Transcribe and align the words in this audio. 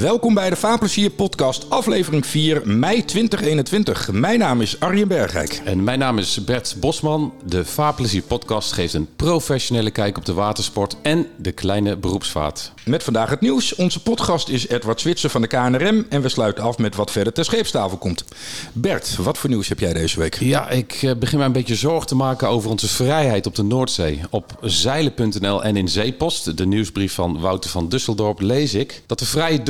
Welkom 0.00 0.34
bij 0.34 0.50
de 0.50 0.56
Vaarplezier 0.56 1.10
podcast, 1.10 1.70
aflevering 1.70 2.26
4, 2.26 2.68
mei 2.68 3.04
2021. 3.04 4.12
Mijn 4.12 4.38
naam 4.38 4.60
is 4.60 4.80
Arjen 4.80 5.08
Bergijk. 5.08 5.60
En 5.64 5.84
mijn 5.84 5.98
naam 5.98 6.18
is 6.18 6.44
Bert 6.44 6.76
Bosman. 6.80 7.32
De 7.44 7.64
Vaarplezier 7.64 8.22
podcast 8.22 8.72
geeft 8.72 8.94
een 8.94 9.08
professionele 9.16 9.90
kijk 9.90 10.16
op 10.16 10.24
de 10.24 10.32
watersport 10.32 10.96
en 11.02 11.26
de 11.36 11.52
kleine 11.52 11.96
beroepsvaart. 11.96 12.72
Met 12.84 13.02
vandaag 13.02 13.30
het 13.30 13.40
nieuws. 13.40 13.74
Onze 13.74 14.02
podcast 14.02 14.48
is 14.48 14.68
Edward 14.68 15.00
Zwitser 15.00 15.30
van 15.30 15.40
de 15.40 15.46
KNRM 15.46 16.06
en 16.08 16.22
we 16.22 16.28
sluiten 16.28 16.64
af 16.64 16.78
met 16.78 16.96
wat 16.96 17.10
verder 17.10 17.32
ter 17.32 17.44
scheepstafel 17.44 17.96
komt. 17.96 18.24
Bert, 18.72 19.16
wat 19.16 19.38
voor 19.38 19.50
nieuws 19.50 19.68
heb 19.68 19.78
jij 19.78 19.92
deze 19.92 20.18
week? 20.18 20.34
Ja, 20.38 20.68
ik 20.68 20.92
eh, 20.92 21.14
begin 21.14 21.38
mij 21.38 21.46
een 21.46 21.52
beetje 21.52 21.74
zorgen 21.74 22.06
te 22.06 22.16
maken 22.16 22.48
over 22.48 22.70
onze 22.70 22.88
vrijheid 22.88 23.46
op 23.46 23.54
de 23.54 23.62
Noordzee. 23.62 24.20
Op 24.30 24.58
zeilen.nl 24.60 25.64
en 25.64 25.76
in 25.76 25.88
Zeepost, 25.88 26.56
de 26.56 26.66
nieuwsbrief 26.66 27.14
van 27.14 27.40
Wouter 27.40 27.70
van 27.70 27.88
Dusseldorp, 27.88 28.40
lees 28.40 28.74
ik 28.74 29.02
dat 29.06 29.18
de 29.18 29.26
vrije 29.26 29.62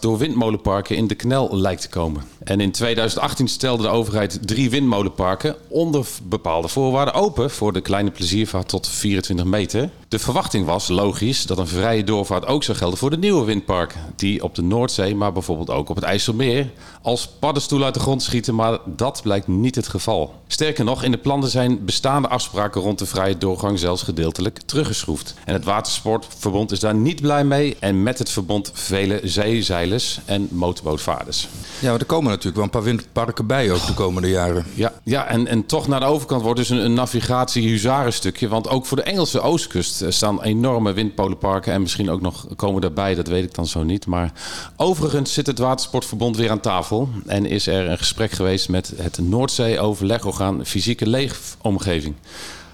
door 0.00 0.18
windmolenparken 0.18 0.96
in 0.96 1.06
de 1.06 1.14
knel 1.14 1.56
lijkt 1.56 1.82
te 1.82 1.88
komen. 1.88 2.22
En 2.44 2.60
in 2.60 2.72
2018 2.72 3.48
stelde 3.48 3.82
de 3.82 3.88
overheid 3.88 4.38
drie 4.46 4.70
windmolenparken 4.70 5.56
onder 5.68 6.06
bepaalde 6.22 6.68
voorwaarden 6.68 7.14
open 7.14 7.50
voor 7.50 7.72
de 7.72 7.80
kleine 7.80 8.10
pleziervaart 8.10 8.68
tot 8.68 8.88
24 8.88 9.44
meter. 9.44 9.90
De 10.12 10.18
verwachting 10.18 10.66
was, 10.66 10.88
logisch, 10.88 11.46
dat 11.46 11.58
een 11.58 11.66
vrije 11.66 12.04
doorvaart 12.04 12.46
ook 12.46 12.62
zou 12.62 12.78
gelden 12.78 12.98
voor 12.98 13.10
de 13.10 13.18
nieuwe 13.18 13.44
windparken. 13.44 14.00
Die 14.16 14.42
op 14.42 14.54
de 14.54 14.62
Noordzee, 14.62 15.14
maar 15.14 15.32
bijvoorbeeld 15.32 15.70
ook 15.70 15.88
op 15.88 15.96
het 15.96 16.04
IJsselmeer, 16.04 16.70
als 17.02 17.28
paddenstoel 17.38 17.84
uit 17.84 17.94
de 17.94 18.00
grond 18.00 18.22
schieten. 18.22 18.54
Maar 18.54 18.78
dat 18.86 19.20
blijkt 19.22 19.46
niet 19.46 19.74
het 19.74 19.88
geval. 19.88 20.34
Sterker 20.46 20.84
nog, 20.84 21.02
in 21.02 21.10
de 21.10 21.18
plannen 21.18 21.48
zijn 21.48 21.84
bestaande 21.84 22.28
afspraken 22.28 22.80
rond 22.80 22.98
de 22.98 23.06
vrije 23.06 23.38
doorgang 23.38 23.78
zelfs 23.78 24.02
gedeeltelijk 24.02 24.58
teruggeschroefd. 24.66 25.34
En 25.44 25.52
het 25.52 25.64
Watersportverbond 25.64 26.72
is 26.72 26.80
daar 26.80 26.94
niet 26.94 27.20
blij 27.20 27.44
mee. 27.44 27.76
En 27.78 28.02
met 28.02 28.18
het 28.18 28.30
verbond 28.30 28.70
vele 28.74 29.20
zeezeilers 29.22 30.20
en 30.24 30.48
motorbootvaarders. 30.50 31.48
Ja, 31.80 31.90
maar 31.90 32.00
er 32.00 32.06
komen 32.06 32.28
natuurlijk 32.28 32.56
wel 32.56 32.64
een 32.64 32.70
paar 32.70 32.82
windparken 32.82 33.46
bij 33.46 33.72
ook 33.72 33.86
de 33.86 33.94
komende 33.94 34.28
jaren. 34.28 34.66
Ja, 34.74 34.92
ja 35.02 35.26
en, 35.26 35.46
en 35.46 35.66
toch 35.66 35.88
naar 35.88 36.00
de 36.00 36.06
overkant 36.06 36.42
wordt 36.42 36.58
dus 36.58 36.70
een, 36.70 36.84
een 36.84 36.94
navigatie-huzarenstukje. 36.94 38.48
Want 38.48 38.68
ook 38.68 38.86
voor 38.86 38.96
de 38.96 39.02
Engelse 39.02 39.40
oostkust 39.40 40.00
staan 40.08 40.42
enorme 40.42 40.92
windpolenparken. 40.92 41.72
En 41.72 41.80
misschien 41.80 42.10
ook 42.10 42.20
nog 42.20 42.46
komen 42.56 42.80
daarbij, 42.80 43.14
dat 43.14 43.28
weet 43.28 43.44
ik 43.44 43.54
dan 43.54 43.66
zo 43.66 43.82
niet. 43.82 44.06
Maar 44.06 44.32
overigens 44.76 45.32
zit 45.32 45.46
het 45.46 45.58
Watersportverbond 45.58 46.36
weer 46.36 46.50
aan 46.50 46.60
tafel. 46.60 47.08
En 47.26 47.46
is 47.46 47.66
er 47.66 47.90
een 47.90 47.98
gesprek 47.98 48.30
geweest 48.30 48.68
met 48.68 48.92
het 48.96 49.18
Noordzee-overlegorgaan 49.18 50.66
Fysieke 50.66 51.06
Leefomgeving. 51.06 52.14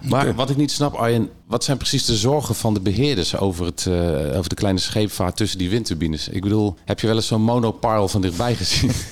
Maar 0.02 0.34
wat 0.34 0.50
ik 0.50 0.56
niet 0.56 0.70
snap, 0.70 0.94
Arjen, 0.94 1.30
wat 1.46 1.64
zijn 1.64 1.76
precies 1.76 2.04
de 2.04 2.16
zorgen 2.16 2.54
van 2.54 2.74
de 2.74 2.80
beheerders 2.80 3.36
over, 3.36 3.64
het, 3.66 3.86
uh, 3.88 4.36
over 4.36 4.48
de 4.48 4.54
kleine 4.54 4.78
scheepvaart 4.80 5.36
tussen 5.36 5.58
die 5.58 5.70
windturbines? 5.70 6.28
Ik 6.28 6.42
bedoel, 6.42 6.74
heb 6.84 7.00
je 7.00 7.06
wel 7.06 7.16
eens 7.16 7.26
zo'n 7.26 7.42
monopile 7.42 8.08
van 8.08 8.20
dichtbij 8.20 8.54
gezien? 8.54 8.90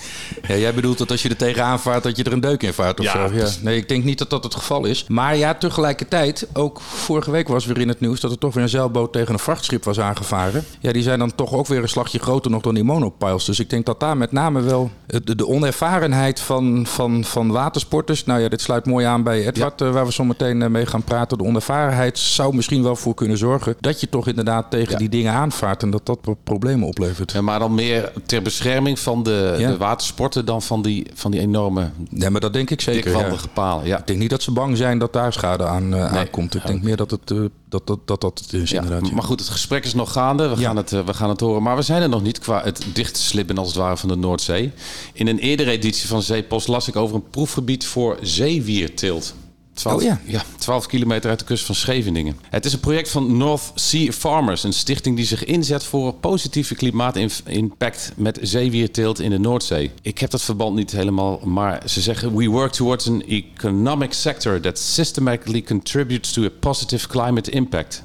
Ja, 0.48 0.56
jij 0.56 0.74
bedoelt 0.74 0.98
dat 0.98 1.10
als 1.10 1.22
je 1.22 1.28
er 1.28 1.36
tegenaan 1.36 1.80
vaart, 1.80 2.02
dat 2.02 2.16
je 2.16 2.24
er 2.24 2.32
een 2.32 2.40
deuk 2.40 2.62
in 2.62 2.72
vaart 2.72 2.98
of 3.00 3.04
Ja, 3.04 3.12
zo? 3.28 3.34
Ja. 3.34 3.40
dus- 3.40 3.60
Nee, 3.62 3.76
ik 3.76 3.88
denk 3.88 4.04
niet 4.04 4.18
dat 4.18 4.30
dat 4.30 4.44
het 4.44 4.54
geval 4.54 4.84
is. 4.84 5.04
Maar 5.08 5.36
ja, 5.36 5.54
tegelijkertijd, 5.54 6.48
ook 6.52 6.80
vorige 6.80 7.30
week 7.30 7.48
was 7.48 7.66
weer 7.66 7.78
in 7.78 7.88
het 7.88 8.00
nieuws 8.00 8.20
dat 8.20 8.30
er 8.30 8.38
toch 8.38 8.54
weer 8.54 8.62
een 8.62 8.68
zeilboot 8.68 9.12
tegen 9.12 9.32
een 9.32 9.38
vrachtschip 9.38 9.84
was 9.84 10.00
aangevaren. 10.00 10.64
Ja, 10.80 10.92
die 10.92 11.02
zijn 11.02 11.18
dan 11.18 11.34
toch 11.34 11.52
ook 11.52 11.66
weer 11.66 11.82
een 11.82 11.88
slagje 11.88 12.18
groter 12.18 12.50
nog 12.50 12.62
dan 12.62 12.74
die 12.74 12.84
monopiles. 12.84 13.44
Dus 13.44 13.58
ik 13.60 13.70
denk 13.70 13.86
dat 13.86 14.00
daar 14.00 14.16
met 14.16 14.32
name 14.32 14.60
wel 14.60 14.90
de, 15.06 15.36
de 15.36 15.46
onervarenheid 15.46 16.40
van, 16.40 16.86
van, 16.86 17.24
van 17.24 17.50
watersporters. 17.50 18.24
Nou 18.24 18.40
ja, 18.40 18.48
dit 18.48 18.60
sluit 18.60 18.86
mooi 18.86 19.06
aan 19.06 19.22
bij 19.22 19.46
Edward, 19.46 19.80
eh, 19.80 19.90
waar 19.92 20.06
we 20.06 20.12
zo 20.12 20.24
meteen 20.24 20.62
eh, 20.62 20.68
mee 20.76 20.86
gaan 20.86 21.02
praten. 21.02 21.38
De 21.38 21.44
onervarenheid 21.44 22.18
zou 22.18 22.54
misschien 22.54 22.82
wel 22.82 22.96
voor 22.96 23.14
kunnen 23.14 23.38
zorgen 23.38 23.76
dat 23.80 24.00
je 24.00 24.08
toch 24.08 24.26
inderdaad 24.28 24.70
tegen 24.70 24.92
Ja. 24.92 24.98
die 24.98 25.08
dingen 25.08 25.32
aanvaart 25.32 25.82
en 25.82 25.90
dat 25.90 26.06
dat 26.06 26.20
pro- 26.20 26.36
problemen 26.44 26.86
oplevert. 26.88 27.32
Ja, 27.32 27.40
maar 27.40 27.58
dan 27.58 27.74
meer 27.74 28.12
ter 28.26 28.42
bescherming 28.42 28.98
van 28.98 29.22
de, 29.22 29.54
Ja. 29.58 29.70
de 29.70 29.76
watersporten 29.76 30.44
dan 30.44 30.62
van 30.62 30.82
die, 30.82 31.06
van 31.14 31.30
die 31.30 31.40
enorme 31.40 31.90
Ja, 32.10 32.30
maar 32.30 32.40
dat 32.40 32.52
denk 32.52 32.70
ik 32.70 32.80
zeker. 32.80 33.04
dikwandige 33.04 33.48
palen. 33.48 33.86
Ja. 33.86 33.98
Ik 33.98 34.06
denk 34.06 34.18
niet 34.18 34.30
dat 34.30 34.42
ze 34.42 34.50
bang 34.50 34.76
zijn 34.76 34.98
dat 34.98 35.12
daar 35.12 35.32
schade 35.32 35.64
aan 35.64 35.88
Nee. 35.88 36.00
aankomt. 36.00 36.54
Ik 36.54 36.66
denk 36.66 36.82
meer 36.82 36.96
dat 36.96 37.10
het, 37.10 37.30
eh, 37.30 37.38
dat, 37.68 37.86
dat, 37.86 37.98
dat, 38.04 38.20
dat 38.20 38.42
is 38.50 38.70
Ja, 38.70 38.82
inderdaad. 38.82 39.10
maar 39.10 39.22
goed, 39.22 39.40
het 39.40 39.48
gesprek 39.48 39.84
is 39.84 39.94
nog 39.94 40.12
gaande. 40.12 40.48
We, 40.48 40.60
Ja. 40.60 40.66
gaan 40.66 40.76
het, 40.76 40.92
eh, 40.92 41.00
we 41.04 41.14
gaan 41.14 41.28
het 41.28 41.40
horen. 41.40 41.62
Maar 41.62 41.76
we 41.76 41.82
zijn 41.82 42.02
er 42.02 42.08
nog 42.08 42.22
niet 42.22 42.38
qua 42.38 42.62
het 42.64 42.84
dichtslippen 42.92 43.58
als 43.58 43.68
het 43.68 43.76
ware 43.76 43.96
van 43.96 44.08
de 44.08 44.16
Noordzee. 44.16 44.72
In 45.12 45.26
een 45.26 45.38
eerdere 45.38 45.70
editie 45.70 46.08
van 46.08 46.22
Zeepost 46.22 46.68
las 46.68 46.88
ik 46.88 46.96
over 46.96 47.14
een 47.16 47.30
proefgebied 47.30 47.86
voor 47.86 48.16
zeewierteelt. 48.20 49.34
12, 49.76 49.96
Oh 49.96 50.02
ja. 50.02 50.20
ja, 50.24 50.42
12 50.58 50.86
kilometer 50.86 51.30
uit 51.30 51.38
de 51.38 51.44
kust 51.44 51.64
van 51.64 51.74
Scheveningen. 51.74 52.38
Het 52.50 52.64
is 52.64 52.72
een 52.72 52.80
project 52.80 53.10
van 53.10 53.36
North 53.36 53.72
Sea 53.74 54.12
Farmers, 54.12 54.64
een 54.64 54.72
stichting 54.72 55.16
die 55.16 55.24
zich 55.24 55.44
inzet 55.44 55.84
voor 55.84 56.06
een 56.06 56.20
positieve 56.20 56.74
klimaatimpact 56.74 58.12
met 58.16 58.38
zeewierteelt 58.42 59.20
in 59.20 59.30
de 59.30 59.38
Noordzee. 59.38 59.90
Ik 60.02 60.18
heb 60.18 60.30
dat 60.30 60.42
verband 60.42 60.76
niet 60.76 60.90
helemaal, 60.90 61.40
maar 61.44 61.82
ze 61.86 62.00
zeggen: 62.00 62.36
We 62.36 62.46
work 62.46 62.72
towards 62.72 63.08
an 63.08 63.22
economic 63.22 64.12
sector 64.12 64.60
that 64.60 64.78
systematically 64.78 65.62
contributes 65.62 66.32
to 66.32 66.44
a 66.44 66.50
positive 66.60 67.08
climate 67.08 67.50
impact. 67.50 68.02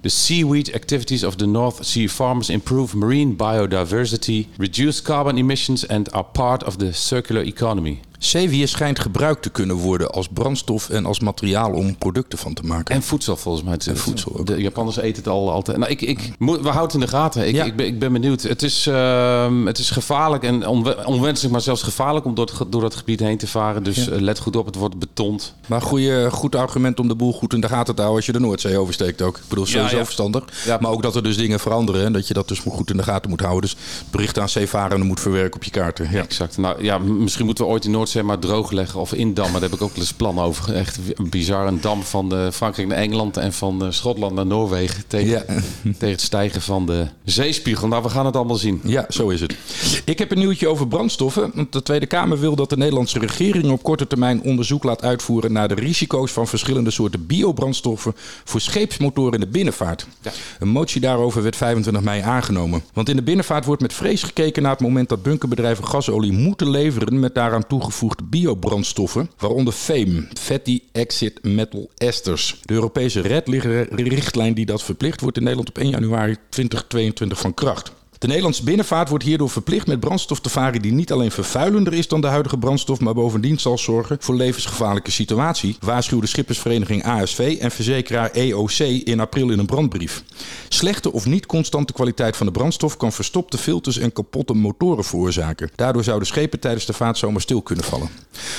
The 0.00 0.08
seaweed 0.08 0.74
activities 0.74 1.24
of 1.24 1.36
the 1.36 1.46
North 1.46 1.86
Sea 1.86 2.08
farmers 2.08 2.48
improve 2.48 2.96
marine 2.96 3.32
biodiversity, 3.36 4.46
reduce 4.58 5.02
carbon 5.02 5.38
emissions, 5.38 5.88
and 5.88 6.12
are 6.12 6.24
part 6.32 6.62
of 6.64 6.76
the 6.76 6.92
circular 6.92 7.42
economy. 7.46 8.00
Zeewier 8.24 8.68
schijnt 8.68 8.98
gebruikt 8.98 9.42
te 9.42 9.50
kunnen 9.50 9.76
worden 9.76 10.10
als 10.10 10.28
brandstof 10.28 10.88
en 10.90 11.06
als 11.06 11.20
materiaal 11.20 11.70
om 11.72 11.98
producten 11.98 12.38
van 12.38 12.54
te 12.54 12.62
maken. 12.62 12.94
En 12.94 13.02
voedsel 13.02 13.36
volgens 13.36 13.64
mij. 13.64 13.76
En 13.86 13.96
voedsel 13.96 14.38
ook. 14.38 14.46
De 14.46 14.60
Japanners 14.62 14.96
eten 14.96 15.16
het 15.22 15.28
al 15.32 15.50
altijd. 15.50 15.76
Nou, 15.76 15.90
ik, 15.90 16.00
ik, 16.02 16.32
we 16.38 16.46
houden 16.54 16.82
het 16.82 16.94
in 16.94 17.00
de 17.00 17.06
gaten. 17.08 17.48
Ik, 17.48 17.54
Ja. 17.54 17.64
ik, 17.64 17.76
ben, 17.76 17.86
ik 17.86 17.98
ben 17.98 18.12
benieuwd. 18.12 18.42
Het 18.42 18.62
is, 18.62 18.86
ehm, 18.86 19.66
het 19.66 19.78
is 19.78 19.90
gevaarlijk 19.90 20.42
en 20.42 20.66
onwe- 20.66 21.02
onwenselijk, 21.06 21.52
maar 21.52 21.60
zelfs 21.62 21.82
gevaarlijk 21.82 22.24
om 22.26 22.34
door, 22.34 22.50
het 22.58 22.72
door 22.72 22.80
dat 22.80 22.94
gebied 22.94 23.20
heen 23.20 23.38
te 23.38 23.46
varen. 23.46 23.82
Dus 23.82 24.04
Ja. 24.04 24.10
eh, 24.12 24.20
let 24.20 24.38
goed 24.38 24.56
op, 24.56 24.66
het 24.66 24.74
wordt 24.74 24.98
betond. 24.98 25.54
Maar 25.66 25.82
goeie, 25.82 26.30
goed 26.30 26.54
argument 26.56 27.00
om 27.00 27.08
de 27.08 27.14
boel 27.14 27.32
goed 27.32 27.52
in 27.54 27.60
de 27.60 27.68
gaten 27.68 27.94
te 27.94 28.00
houden 28.00 28.16
als 28.16 28.26
je 28.26 28.32
de 28.32 28.40
Noordzee 28.40 28.78
oversteekt 28.78 29.22
ook. 29.22 29.36
Ik 29.36 29.42
bedoel, 29.48 29.66
sowieso 29.66 29.96
Ja, 29.96 30.04
verstandig. 30.04 30.44
Maar 30.80 30.90
ook 30.90 31.02
dat 31.02 31.16
er 31.16 31.22
dus 31.22 31.36
dingen 31.36 31.60
veranderen 31.60 32.04
en 32.04 32.12
dat 32.12 32.28
je 32.28 32.34
dat 32.34 32.48
dus 32.48 32.58
goed 32.58 32.90
in 32.90 32.96
de 32.96 33.02
gaten 33.02 33.30
moet 33.30 33.40
houden. 33.40 33.60
Dus 33.62 33.76
berichten 34.10 34.42
aan 34.42 34.48
zeevarenden 34.48 35.06
moet 35.06 35.20
verwerken 35.20 35.54
op 35.56 35.64
je 35.64 35.70
kaarten. 35.70 36.08
Ja. 36.10 36.22
Exact. 36.22 36.56
Nou 36.56 36.82
ja, 36.84 36.98
misschien 36.98 37.44
moeten 37.46 37.64
we 37.64 37.70
ooit 37.70 37.82
de 37.82 37.88
Noordzee 37.88 38.13
maar 38.22 38.38
droog 38.38 38.70
leggen 38.70 39.00
of 39.00 39.12
indammen. 39.12 39.52
Daar 39.52 39.70
heb 39.70 39.78
ik 39.78 39.82
ook 39.82 39.96
eens 39.96 40.12
plan 40.12 40.38
over. 40.38 40.74
Echt 40.74 40.98
bizar. 41.30 41.66
Een 41.66 41.80
dam 41.80 42.02
van 42.02 42.34
eh, 42.34 42.50
Frankrijk 42.50 42.88
naar 42.88 42.98
Engeland 42.98 43.36
en 43.36 43.52
van 43.52 43.84
eh, 43.84 43.90
Schotland 43.90 44.34
naar 44.34 44.46
Noorwegen. 44.46 45.04
Tegen, 45.06 45.28
Ja. 45.28 45.44
tegen 45.98 46.08
het 46.08 46.20
stijgen 46.20 46.62
van 46.62 46.86
de 46.86 47.06
zeespiegel. 47.24 47.88
Nou, 47.88 48.02
we 48.02 48.08
gaan 48.08 48.26
het 48.26 48.36
allemaal 48.36 48.56
zien. 48.56 48.80
Ja, 48.84 49.06
zo 49.08 49.28
is 49.28 49.40
het. 49.40 49.56
Ik 50.04 50.18
heb 50.18 50.30
een 50.30 50.38
nieuwtje 50.38 50.68
over 50.68 50.88
brandstoffen. 50.88 51.50
Want 51.54 51.72
de 51.72 51.82
Tweede 51.82 52.06
Kamer 52.06 52.40
wil 52.40 52.56
dat 52.56 52.70
de 52.70 52.76
Nederlandse 52.76 53.18
regering 53.18 53.70
op 53.70 53.82
korte 53.82 54.06
termijn 54.06 54.42
onderzoek 54.42 54.84
laat 54.84 55.02
uitvoeren 55.02 55.52
naar 55.52 55.68
de 55.68 55.74
risico's 55.74 56.32
van 56.32 56.46
verschillende 56.46 56.90
soorten 56.90 57.26
biobrandstoffen 57.26 58.14
voor 58.44 58.60
scheepsmotoren 58.60 59.32
in 59.32 59.40
de 59.40 59.46
binnenvaart. 59.46 60.06
Ja. 60.22 60.30
Een 60.58 60.68
motie 60.68 61.00
daarover 61.00 61.42
werd 61.42 61.56
25 61.56 62.02
mei 62.02 62.20
aangenomen. 62.22 62.82
Want 62.92 63.08
in 63.08 63.16
de 63.16 63.22
binnenvaart 63.22 63.64
wordt 63.64 63.82
met 63.82 63.92
vrees 63.92 64.22
gekeken 64.22 64.62
naar 64.62 64.72
het 64.72 64.80
moment 64.80 65.08
dat 65.08 65.22
bunkerbedrijven 65.22 65.86
gasolie 65.86 66.32
moeten 66.32 66.70
leveren 66.70 67.20
met 67.20 67.34
daaraan 67.34 67.66
toegevoegde 67.94 68.24
biobrandstoffen, 68.24 69.30
waaronder 69.38 69.72
FAME, 69.72 70.28
Fatty 70.40 70.80
Exit 70.92 71.44
Metal 71.44 71.90
Esters. 71.96 72.60
De 72.62 72.74
Europese 72.74 73.20
RED-richtlijn 73.20 74.54
die 74.54 74.66
dat 74.66 74.82
verplicht 74.82 75.20
wordt 75.20 75.36
in 75.36 75.42
Nederland 75.42 75.68
op 75.68 75.78
1 75.78 75.90
januari 75.90 76.36
2022 76.48 77.40
van 77.40 77.54
kracht. 77.54 77.92
De 78.24 78.30
Nederlandse 78.30 78.64
binnenvaart 78.64 79.08
wordt 79.08 79.24
hierdoor 79.24 79.50
verplicht 79.50 79.86
met 79.86 80.00
brandstof 80.00 80.40
te 80.40 80.48
varen 80.48 80.82
die 80.82 80.92
niet 80.92 81.12
alleen 81.12 81.30
vervuilender 81.30 81.92
is 81.92 82.08
dan 82.08 82.20
de 82.20 82.26
huidige 82.26 82.58
brandstof, 82.58 83.00
maar 83.00 83.14
bovendien 83.14 83.58
zal 83.58 83.78
zorgen 83.78 84.16
voor 84.20 84.34
levensgevaarlijke 84.34 85.10
situatie, 85.10 85.76
waarschuwde 85.80 86.26
schippersvereniging 86.26 87.04
ASV 87.04 87.56
en 87.60 87.70
verzekeraar 87.70 88.30
EOC 88.30 88.78
in 88.78 89.20
april 89.20 89.50
in 89.50 89.58
een 89.58 89.66
brandbrief. 89.66 90.24
Slechte 90.68 91.12
of 91.12 91.26
niet 91.26 91.46
constante 91.46 91.92
kwaliteit 91.92 92.36
van 92.36 92.46
de 92.46 92.52
brandstof 92.52 92.96
kan 92.96 93.12
verstopte 93.12 93.58
filters 93.58 93.98
en 93.98 94.12
kapotte 94.12 94.54
motoren 94.54 95.04
veroorzaken. 95.04 95.70
Daardoor 95.74 96.04
zouden 96.04 96.26
schepen 96.26 96.60
tijdens 96.60 96.86
de 96.86 96.92
vaart 96.92 97.18
zomaar 97.18 97.40
stil 97.40 97.62
kunnen 97.62 97.84
vallen. 97.84 98.08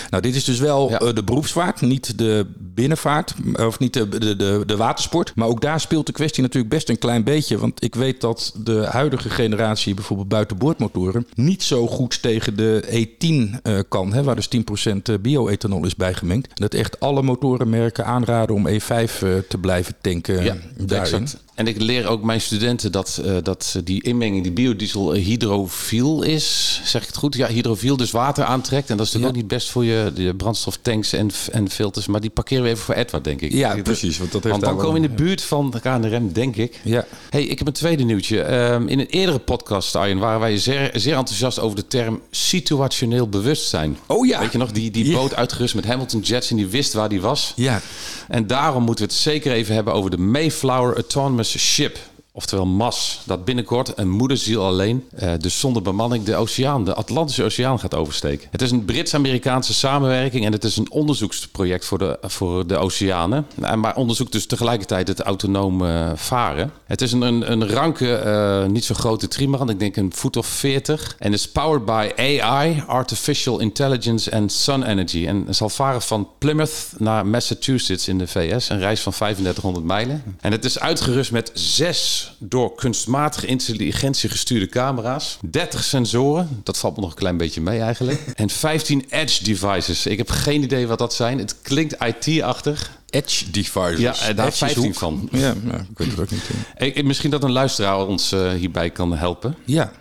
Nou, 0.10 0.24
dit 0.24 0.36
is 0.36 0.44
dus 0.44 0.60
wel 0.60 0.90
Ja. 0.90 1.00
eh, 1.00 1.14
de 1.14 1.24
beroepsvaart, 1.24 1.82
niet 1.82 2.18
de 2.18 2.46
binnenvaart, 2.58 3.34
of 3.60 3.80
niet 3.80 3.94
de, 3.94 4.10
de, 4.10 4.36
de, 4.36 4.64
de 4.66 4.78
watersport. 4.78 5.32
Maar 5.36 5.48
ook 5.48 5.62
daar 5.62 5.80
speelt 5.80 6.06
de 6.06 6.12
kwestie 6.12 6.44
natuurlijk 6.44 6.74
best 6.74 6.90
een 6.90 7.00
klein 7.00 7.24
beetje. 7.24 7.58
Want 7.58 7.84
ik 7.84 7.96
weet 7.96 8.22
dat 8.22 8.54
de 8.64 8.86
huidige 8.90 9.30
generatie, 9.30 9.54
bijvoorbeeld 9.96 10.28
buitenboordmotoren, 10.30 11.28
niet 11.36 11.64
zo 11.64 11.88
goed 11.88 12.22
tegen 12.22 12.58
de 12.58 12.84
E10 12.88 13.62
eh, 13.64 13.80
kan, 13.90 14.14
hè, 14.14 14.24
waar 14.24 14.36
dus 14.36 14.48
10% 14.48 15.22
bioethanol 15.22 15.86
is 15.86 15.96
bijgemengd. 15.96 16.48
En 16.48 16.54
dat 16.56 16.74
echt 16.74 17.00
alle 17.00 17.22
motorenmerken 17.22 18.06
aanraden 18.06 18.56
om 18.56 18.68
E5 18.68 18.88
eh, 18.88 19.08
te 19.50 19.58
blijven 19.62 19.94
tanken 20.02 20.44
Ja, 20.44 20.56
daarin. 20.78 21.22
exact. 21.22 21.44
En 21.56 21.68
ik 21.68 21.82
leer 21.82 22.08
ook 22.08 22.24
mijn 22.24 22.42
studenten 22.42 22.92
dat, 22.92 23.22
uh, 23.26 23.38
dat 23.44 23.80
die 23.84 24.04
inmenging, 24.04 24.44
die 24.44 24.52
biodiesel, 24.52 25.14
hydrofiel 25.14 26.22
is. 26.22 26.82
Zeg 26.84 27.02
ik 27.02 27.08
het 27.08 27.18
goed? 27.18 27.36
Ja, 27.36 27.48
hydrofiel, 27.48 27.98
dus 27.98 28.12
water 28.12 28.44
aantrekt. 28.44 28.90
En 28.90 28.98
dat 28.98 29.06
is 29.06 29.12
natuurlijk 29.12 29.38
ook 29.38 29.42
niet 29.42 29.52
best 29.58 29.70
voor 29.70 29.86
je, 29.86 30.12
je 30.16 30.36
brandstoftanks 30.36 31.14
en, 31.14 31.30
en 31.52 31.70
filters. 31.70 32.08
Maar 32.08 32.22
die 32.22 32.30
parkeren 32.30 32.64
we 32.64 32.70
even 32.70 32.84
voor 32.84 32.96
Edward, 32.96 33.24
denk 33.24 33.42
ik. 33.42 33.52
Ja, 33.52 33.76
precies. 33.84 34.18
Want, 34.18 34.32
dat 34.32 34.44
heeft 34.44 34.56
want 34.56 34.66
dan 34.66 34.78
komen 34.78 35.02
we 35.02 35.08
in 35.08 35.16
de 35.16 35.24
buurt 35.24 35.42
van 35.42 35.72
de 35.72 35.80
KNRM, 35.80 36.34
denk 36.34 36.56
ik. 36.56 36.80
Ja. 36.84 37.06
hey, 37.30 37.44
ik 37.44 37.58
heb 37.58 37.68
een 37.68 37.74
tweede 37.74 38.04
nieuwtje. 38.04 38.54
Um, 38.54 38.88
in 38.88 39.00
een 39.00 39.10
eerdere 39.10 39.40
podcast, 39.40 39.96
Arjen, 39.96 40.18
waren 40.18 40.40
wij 40.40 40.58
zeer, 40.58 40.92
zeer 40.94 41.16
enthousiast 41.16 41.60
over 41.60 41.76
de 41.76 41.88
term 41.88 42.22
situationeel 42.32 43.30
bewustzijn. 43.30 43.98
Oh 44.08 44.26
ja. 44.26 44.40
Weet 44.40 44.52
je 44.52 44.58
nog, 44.58 44.72
die, 44.72 44.92
die 44.92 45.06
Ja. 45.08 45.16
boot 45.16 45.36
uitgerust 45.36 45.76
met 45.76 45.86
Hamilton 45.86 46.20
Jets 46.20 46.50
en 46.50 46.56
die 46.56 46.68
wist 46.68 46.94
waar 46.94 47.10
die 47.10 47.22
was. 47.22 47.54
Ja. 47.56 47.82
En 48.28 48.48
daarom 48.48 48.84
moeten 48.84 49.06
we 49.06 49.12
het 49.12 49.22
zeker 49.22 49.52
even 49.52 49.76
hebben 49.76 49.94
over 49.94 50.12
de 50.12 50.18
Mayflower 50.18 50.96
Autonomous 50.96 51.44
was 51.46 51.56
a 51.56 51.60
ship. 51.60 52.00
Oftewel 52.38 52.66
MAS, 52.66 53.22
dat 53.26 53.46
binnenkort 53.46 53.94
een 53.96 54.10
moederziel 54.10 54.66
alleen, 54.66 55.04
eh, 55.16 55.32
dus 55.38 55.60
zonder 55.60 55.82
bemanning, 55.82 56.24
de 56.24 56.36
oceaan, 56.36 56.86
de 56.86 56.94
Atlantische 56.94 57.44
Oceaan 57.44 57.80
gaat 57.80 57.96
oversteken. 57.96 58.48
Het 58.52 58.62
is 58.62 58.72
een 58.72 58.86
Brits-Amerikaanse 58.86 59.74
samenwerking 59.74 60.46
en 60.46 60.52
het 60.52 60.64
is 60.64 60.78
een 60.78 60.92
onderzoeksproject 60.92 61.86
voor 61.86 61.98
de, 61.98 62.18
voor 62.22 62.68
de 62.68 62.78
oceanen. 62.78 63.48
Nou, 63.56 63.78
Maar 63.78 63.96
onderzoekt 63.96 64.32
dus 64.32 64.46
tegelijkertijd 64.46 65.08
het 65.08 65.22
autonoom 65.22 65.86
eh, 65.86 66.12
varen. 66.16 66.72
Het 66.86 67.02
is 67.02 67.12
een, 67.12 67.22
een, 67.22 67.52
een 67.52 67.70
ranke, 67.70 68.16
eh, 68.16 68.66
niet 68.66 68.86
zo 68.86 68.94
grote 68.94 69.28
trimaran, 69.28 69.70
ik 69.70 69.80
denk 69.80 69.96
een 69.96 70.14
voet 70.14 70.38
of 70.38 70.48
40. 70.48 71.16
En 71.20 71.34
is 71.34 71.50
powered 71.50 71.86
by 71.86 72.12
AI, 72.16 72.84
Artificial 72.88 73.60
Intelligence 73.60 74.30
en 74.32 74.50
Sun 74.50 74.84
Energy. 74.84 75.28
En 75.28 75.46
zal 75.50 75.70
varen 75.70 76.02
van 76.02 76.28
Plymouth 76.38 76.94
naar 76.98 77.26
Massachusetts 77.26 78.08
in 78.08 78.18
de 78.18 78.28
VS. 78.28 78.70
Een 78.70 78.80
reis 78.80 79.02
van 79.02 79.12
3500 79.12 79.86
mijlen. 79.86 80.24
En 80.40 80.52
het 80.52 80.66
is 80.66 80.80
uitgerust 80.80 81.32
met 81.32 81.52
zes 81.54 82.25
door 82.40 82.76
kunstmatige 82.76 83.46
intelligentie 83.46 84.30
gestuurde 84.30 84.68
camera's. 84.68 85.38
30 85.42 85.84
sensoren, 85.84 86.62
dat 86.64 86.78
valt 86.78 86.96
me 86.96 87.02
nog 87.02 87.10
een 87.10 87.18
klein 87.18 87.38
beetje 87.38 87.62
mee 87.62 87.80
eigenlijk. 87.80 88.24
En 88.36 88.50
15 88.50 89.06
edge 89.10 89.44
devices. 89.44 90.06
Ik 90.06 90.18
heb 90.18 90.30
geen 90.30 90.64
idee 90.64 90.88
wat 90.88 91.00
dat 91.00 91.14
zijn. 91.14 91.40
Het 91.40 91.62
klinkt 91.62 91.96
IT-achtig. 92.04 92.92
Edge 93.10 93.52
devices. 93.52 94.00
Ja, 94.00 94.16
en 94.28 94.36
daar 94.36 94.48
Edge 94.48 94.66
is 94.66 94.74
15 94.74 94.84
hoek. 94.84 94.96
van. 94.96 95.30
Ja, 95.32 95.54
ja, 95.66 95.78
ik 95.90 95.98
weet 95.98 96.12
het 96.12 96.20
ook 96.20 96.32
niet. 96.32 96.44
Ik, 96.78 97.04
misschien 97.04 97.30
dat 97.30 97.44
een 97.44 97.52
luisteraar 97.52 98.08
ons 98.08 98.32
eh, 98.32 98.52
hierbij 98.52 98.90
kan 98.90 99.18
helpen. 99.18 99.56
Ja. 99.66 99.92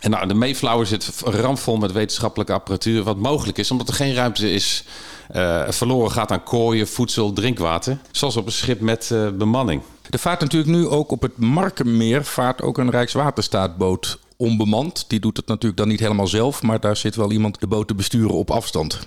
En 0.00 0.10
nou, 0.10 0.28
de 0.28 0.34
Mayflower 0.34 0.86
zit 0.86 1.10
ramvol 1.24 1.76
met 1.76 1.92
wetenschappelijke 1.92 2.52
apparatuur, 2.52 3.02
wat 3.02 3.16
mogelijk 3.16 3.58
is, 3.58 3.70
omdat 3.70 3.88
er 3.88 3.94
geen 3.94 4.14
ruimte 4.14 4.50
is 4.50 4.84
eh, 5.28 5.64
verloren 5.68 6.10
gaat 6.10 6.30
aan 6.30 6.42
kooien, 6.42 6.88
voedsel, 6.88 7.32
drinkwater. 7.32 7.98
Zoals 8.10 8.36
op 8.36 8.46
een 8.46 8.52
schip 8.52 8.80
met 8.80 9.10
eh, 9.10 9.28
bemanning. 9.30 9.82
Er 10.10 10.18
vaart 10.18 10.40
natuurlijk 10.40 10.72
nu 10.72 10.86
ook 10.86 11.10
op 11.10 11.22
het 11.22 11.36
Markenmeer 11.38 12.24
vaart 12.24 12.62
ook 12.62 12.78
een 12.78 12.90
Rijkswaterstaatboot 12.90 14.18
onbemand. 14.36 15.04
Die 15.08 15.20
doet 15.20 15.36
het 15.36 15.46
natuurlijk 15.46 15.76
dan 15.80 15.88
niet 15.88 16.00
helemaal 16.00 16.26
zelf, 16.26 16.62
maar 16.62 16.80
daar 16.80 16.96
zit 16.96 17.16
wel 17.16 17.32
iemand 17.32 17.60
de 17.60 17.66
boot 17.66 17.88
te 17.88 17.94
besturen 17.94 18.34
op 18.34 18.50
afstand. 18.50 18.98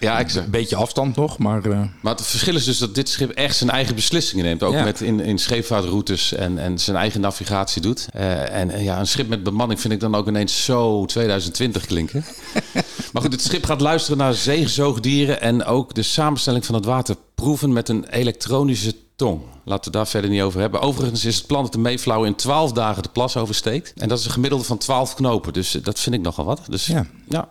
Ja, 0.00 0.18
exact. 0.18 0.44
Een 0.44 0.50
beetje 0.50 0.76
afstand 0.76 1.16
nog, 1.16 1.38
maar 1.38 1.64
eh, 1.64 1.80
Maar 2.00 2.14
het 2.14 2.26
verschil 2.26 2.54
is 2.54 2.64
dus 2.64 2.78
dat 2.78 2.94
dit 2.94 3.08
schip 3.08 3.30
echt 3.30 3.56
zijn 3.56 3.70
eigen 3.70 3.94
beslissingen 3.94 4.44
neemt. 4.44 4.62
Ook 4.62 4.72
Ja. 4.72 4.84
met 4.84 5.00
in, 5.00 5.20
in 5.20 5.38
scheepvaartroutes 5.38 6.32
en, 6.32 6.58
en 6.58 6.78
zijn 6.78 6.96
eigen 6.96 7.20
navigatie 7.20 7.82
doet. 7.82 8.08
Eh, 8.12 8.54
en 8.54 8.70
eh, 8.70 8.84
ja, 8.84 8.98
een 8.98 9.06
schip 9.06 9.28
met 9.28 9.42
bemanning 9.42 9.80
vind 9.80 9.92
ik 9.92 10.00
dan 10.00 10.14
ook 10.14 10.28
ineens 10.28 10.64
zo 10.64 11.04
2020 11.06 11.86
klinken. 11.86 12.24
maar 13.12 13.22
goed, 13.22 13.32
het 13.32 13.42
schip 13.42 13.64
gaat 13.64 13.80
luisteren 13.80 14.18
naar 14.18 14.34
zeezoogdieren 14.34 15.40
en 15.40 15.64
ook 15.64 15.94
de 15.94 16.02
samenstelling 16.02 16.66
van 16.66 16.74
het 16.74 16.84
water 16.84 17.16
proeven 17.34 17.72
met 17.72 17.88
een 17.88 18.04
elektronische 18.08 18.94
tong. 19.20 19.40
Laten 19.64 19.92
we 19.92 19.98
daar 19.98 20.06
verder 20.06 20.30
niet 20.30 20.42
over 20.42 20.60
hebben. 20.60 20.80
Overigens 20.80 21.24
is 21.24 21.36
het 21.36 21.46
plan 21.46 21.62
dat 21.62 21.72
de 21.72 21.78
Mayflower 21.78 22.26
in 22.26 22.34
12 22.34 22.72
dagen 22.72 23.02
de 23.02 23.08
plas 23.08 23.36
oversteekt. 23.36 23.92
En 23.96 24.08
dat 24.08 24.18
is 24.18 24.24
een 24.24 24.30
gemiddelde 24.30 24.64
van 24.64 24.78
12 24.78 25.14
knopen. 25.14 25.52
Dus 25.52 25.74
eh, 25.74 25.84
dat 25.84 26.00
vind 26.00 26.14
ik 26.14 26.20
nogal 26.20 26.44
wat. 26.44 26.60
Dus 26.68 26.86
Ja. 26.86 27.06
ja. 27.28 27.48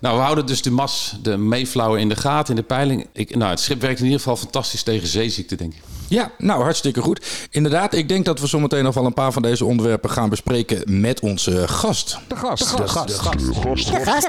Nou, 0.00 0.16
we 0.16 0.22
houden 0.22 0.46
dus 0.46 0.62
de 0.62 0.70
mas, 0.70 1.16
de 1.22 1.36
Mayflower 1.36 1.98
in 1.98 2.08
de 2.08 2.16
gaten, 2.16 2.54
in 2.54 2.60
de 2.60 2.66
peiling. 2.66 3.06
Ik, 3.12 3.36
nou, 3.36 3.50
het 3.50 3.60
schip 3.60 3.80
werkt 3.80 3.98
in 3.98 4.04
ieder 4.04 4.20
geval 4.20 4.36
fantastisch 4.36 4.82
tegen 4.82 5.08
zeeziekte, 5.08 5.56
denk 5.56 5.74
ik. 5.74 5.82
Ja, 6.14 6.30
nou 6.38 6.62
hartstikke 6.62 7.00
goed. 7.00 7.26
Inderdaad, 7.50 7.94
ik 7.94 8.08
denk 8.08 8.24
dat 8.24 8.40
we 8.40 8.46
zometeen 8.46 8.84
nog 8.84 8.94
wel 8.94 9.06
een 9.06 9.14
paar 9.14 9.32
van 9.32 9.42
deze 9.42 9.64
onderwerpen 9.64 10.10
gaan 10.10 10.28
bespreken 10.28 11.00
met 11.00 11.20
onze 11.20 11.68
gast. 11.68 12.18
De 12.28 12.36
gast. 12.36 12.76
De 12.76 12.88
gast. 12.88 13.08
De 13.08 13.14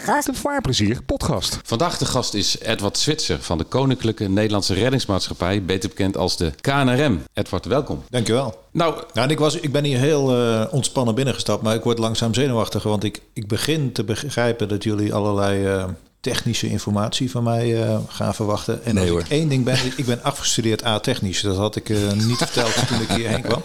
gast. 0.05 0.25
De 0.25 0.33
vaarplezier 0.33 1.01
podcast. 1.05 1.59
Vandaag 1.63 1.97
de 1.97 2.05
gast 2.05 2.33
is 2.33 2.59
Edward 2.59 2.97
Zwitser 2.97 3.41
van 3.41 3.57
de 3.57 3.63
Koninklijke 3.63 4.29
Nederlandse 4.29 4.73
Reddingsmaatschappij, 4.73 5.63
beter 5.63 5.89
bekend 5.89 6.17
als 6.17 6.37
de 6.37 6.51
KNRM. 6.61 7.23
Edward, 7.33 7.65
welkom. 7.65 8.03
Dankjewel. 8.09 8.63
Nou, 8.71 8.85
Nou, 8.85 9.03
en 9.13 9.29
ik, 9.29 9.39
was, 9.39 9.55
ik 9.55 9.71
ben 9.71 9.83
hier 9.83 9.99
heel 9.99 10.35
eh, 10.35 10.73
ontspannen 10.73 11.15
binnengestapt, 11.15 11.63
maar 11.63 11.75
ik 11.75 11.83
word 11.83 11.99
langzaam 11.99 12.33
zenuwachtig. 12.33 12.83
Want 12.83 13.03
ik, 13.03 13.21
ik 13.33 13.47
begin 13.47 13.91
te 13.91 14.03
begrijpen 14.03 14.67
dat 14.67 14.83
jullie 14.83 15.13
allerlei 15.13 15.65
eh, 15.65 15.85
technische 16.31 16.67
informatie 16.69 17.31
van 17.31 17.43
mij 17.43 17.83
eh, 17.83 17.97
gaan 18.07 18.35
verwachten. 18.35 18.85
En 18.85 18.93
Nee, 18.93 19.03
als 19.03 19.11
hoor. 19.11 19.19
ik 19.19 19.29
één 19.29 19.47
ding 19.49 19.63
ben, 19.63 19.77
ik 19.97 20.05
ben 20.05 20.23
afgestudeerd 20.23 20.85
A-technisch. 20.85 21.41
Dat 21.41 21.57
had 21.57 21.75
ik 21.75 21.89
eh, 21.89 22.11
niet 22.13 22.37
verteld 22.47 22.87
toen 22.87 23.01
ik 23.01 23.09
hierheen 23.09 23.41
kwam. 23.41 23.61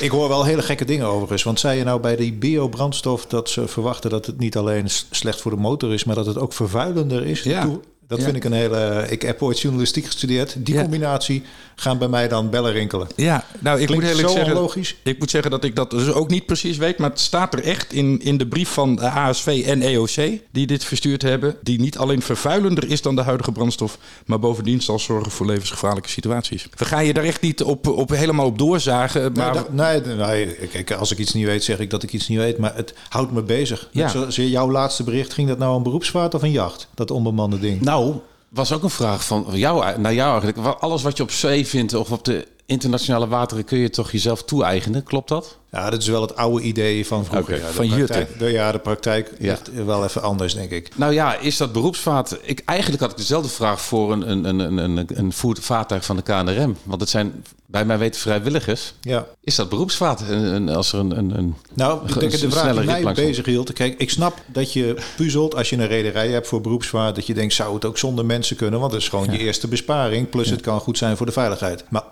Ik 0.00 0.10
hoor 0.10 0.28
wel 0.28 0.44
hele 0.44 0.62
gekke 0.62 0.84
dingen 0.84 1.06
overigens. 1.06 1.42
Want 1.42 1.60
zei 1.60 1.78
je 1.78 1.84
nou 1.84 2.00
bij 2.00 2.16
die 2.16 2.32
biobrandstof 2.32 3.26
dat 3.26 3.50
ze 3.50 3.68
verwachten 3.68 4.10
dat 4.10 4.26
het 4.26 4.38
niet 4.38 4.56
alleen 4.56 4.86
slecht 5.10 5.40
voor 5.40 5.50
de 5.50 5.56
motor 5.56 5.92
is, 5.92 6.04
maar 6.04 6.14
dat 6.14 6.26
het 6.26 6.38
ook 6.38 6.52
vervuilender 6.52 7.26
is? 7.26 7.42
Ja. 7.42 7.68
Dat 8.10 8.18
Ja. 8.18 8.24
vind 8.24 8.36
ik 8.36 8.44
een 8.44 8.52
hele... 8.52 9.06
Ik 9.08 9.22
heb 9.22 9.42
ooit 9.42 9.60
journalistiek 9.60 10.04
gestudeerd. 10.06 10.54
Die 10.58 10.74
Ja. 10.74 10.80
combinatie 10.82 11.42
gaan 11.74 11.98
bij 11.98 12.08
mij 12.08 12.28
dan 12.28 12.50
bellen 12.50 12.72
rinkelen. 12.72 13.08
Ja, 13.16 13.44
nou 13.58 13.80
ik 13.80 13.86
Klinkt 13.86 14.04
moet 14.04 14.12
eerlijk 14.12 14.28
zo 14.28 14.34
zeggen. 14.34 14.56
onlogisch. 14.56 14.96
Ik 15.02 15.18
moet 15.18 15.30
zeggen 15.30 15.50
dat 15.50 15.64
ik 15.64 15.76
dat 15.76 15.90
dus 15.90 16.12
ook 16.12 16.28
niet 16.30 16.46
precies 16.46 16.76
weet, 16.76 16.98
maar 16.98 17.10
het 17.10 17.20
staat 17.20 17.54
er 17.54 17.62
echt 17.64 17.92
in, 17.92 18.20
in 18.22 18.38
de 18.38 18.46
brief 18.46 18.68
van 18.68 18.96
de 18.96 19.08
ASV 19.10 19.62
en 19.66 19.82
EOC 19.82 20.14
die 20.52 20.66
dit 20.66 20.84
verstuurd 20.84 21.22
hebben, 21.22 21.56
die 21.62 21.80
niet 21.80 21.98
alleen 21.98 22.22
vervuilender 22.22 22.90
is 22.90 23.02
dan 23.02 23.16
de 23.16 23.22
huidige 23.22 23.52
brandstof, 23.52 23.98
maar 24.26 24.38
bovendien 24.38 24.80
zal 24.80 24.98
zorgen 24.98 25.32
voor 25.32 25.46
levensgevaarlijke 25.46 26.08
situaties. 26.08 26.66
We 26.76 26.84
gaan 26.84 27.04
je 27.06 27.12
daar 27.12 27.24
echt 27.24 27.40
niet 27.40 27.62
op, 27.62 27.88
op 27.88 28.10
helemaal 28.10 28.46
op 28.46 28.58
doorzagen, 28.58 29.32
maar 29.32 29.52
dat- 29.52 29.72
nee, 29.72 30.00
nee, 30.00 30.46
kijk, 30.46 30.90
als 30.92 31.10
ik 31.10 31.18
iets 31.18 31.32
niet 31.32 31.44
weet, 31.46 31.64
zeg 31.64 31.78
ik 31.78 31.90
dat 31.90 32.02
ik 32.02 32.12
iets 32.12 32.28
niet 32.28 32.38
weet. 32.38 32.58
Maar 32.58 32.76
het 32.76 32.94
houdt 33.08 33.32
me 33.32 33.42
bezig. 33.42 33.88
Ja. 33.92 34.12
Jouw 34.28 34.70
laatste 34.70 35.04
bericht, 35.04 35.32
ging 35.32 35.48
dat 35.48 35.58
nou 35.58 35.76
een 35.76 35.82
beroepsvaart 35.82 36.34
of 36.34 36.42
een 36.42 36.50
jacht? 36.50 36.88
Dat 36.94 37.10
onbemande 37.10 37.58
ding. 37.58 37.80
nou, 37.80 37.99
was 38.48 38.72
ook 38.72 38.82
een 38.82 38.90
vraag 38.90 39.24
van 39.24 39.46
jou, 39.52 39.98
naar 39.98 40.14
jou 40.14 40.42
eigenlijk. 40.42 40.78
Alles 40.80 41.02
wat 41.02 41.16
je 41.16 41.22
op 41.22 41.30
zee 41.30 41.66
vindt 41.66 41.94
of 41.94 42.10
op 42.12 42.24
de 42.24 42.46
internationale 42.70 43.28
wateren 43.28 43.64
kun 43.64 43.78
je 43.78 43.90
toch 43.90 44.10
jezelf 44.12 44.42
toe-eigenen, 44.44 45.02
klopt 45.02 45.28
dat? 45.28 45.58
Ja, 45.72 45.90
dat 45.90 46.00
is 46.00 46.08
wel 46.08 46.20
het 46.22 46.36
oude 46.36 46.62
idee 46.62 47.06
van 47.06 47.24
vroeger. 47.24 47.58
Ja, 47.58 47.66
van 47.66 47.86
Jutte. 47.86 48.26
de- 48.38 48.50
Ja, 48.50 48.72
de 48.72 48.78
praktijk 48.78 49.32
Ja. 49.38 49.52
is 49.72 49.84
wel 49.84 50.04
even 50.04 50.22
anders, 50.22 50.54
denk 50.54 50.70
ik. 50.70 50.96
Nou 50.96 51.12
ja, 51.12 51.36
is 51.38 51.56
dat 51.56 51.72
beroepsvaart? 51.72 52.38
Ik, 52.42 52.62
eigenlijk 52.64 53.00
had 53.02 53.10
ik 53.10 53.16
dezelfde 53.16 53.48
vraag 53.48 53.80
voor 53.80 54.12
een, 54.12 54.30
een, 54.30 54.44
een, 54.60 54.76
een, 54.78 55.06
een, 55.14 55.32
vaartuig 55.60 56.04
van 56.04 56.16
de 56.16 56.22
KNRM. 56.22 56.76
Want 56.84 57.00
het 57.00 57.10
zijn 57.10 57.44
bij 57.66 57.84
mij 57.84 57.98
weten 57.98 58.20
vrijwilligers. 58.20 58.94
Ja. 59.00 59.26
Is 59.44 59.54
dat 59.54 59.68
beroepsvaart? 59.68 60.28
En, 60.28 60.68
als 60.68 60.92
er 60.92 60.98
een, 60.98 61.18
een, 61.18 61.38
een 61.38 61.54
Nou, 61.74 62.08
ik 62.08 62.20
denk 62.20 62.38
de 62.38 62.50
vraag 62.50 62.76
die 62.76 62.84
mij 62.84 63.12
bezig 63.14 63.44
hield. 63.46 63.72
Kijk, 63.72 63.98
ik 63.98 64.10
snap 64.10 64.38
dat 64.46 64.72
je 64.72 64.96
puzzelt 65.16 65.54
als 65.54 65.70
je 65.70 65.76
een 65.76 65.86
rederij 65.86 66.28
hebt 66.28 66.46
voor 66.48 66.60
beroepsvaart. 66.60 67.14
Dat 67.14 67.26
je 67.26 67.34
denkt, 67.34 67.54
zou 67.54 67.74
het 67.74 67.84
ook 67.84 67.98
zonder 67.98 68.24
mensen 68.26 68.56
kunnen? 68.56 68.80
Want 68.80 68.92
dat 68.92 69.00
is 69.00 69.08
gewoon 69.08 69.32
je 69.32 69.38
eerste 69.38 69.68
besparing. 69.68 70.28
Plus 70.28 70.50
het 70.50 70.60
kan 70.60 70.80
goed 70.80 70.98
zijn 70.98 71.16
voor 71.16 71.26
de 71.26 71.32
veiligheid. 71.32 71.84
Maar 71.88 72.04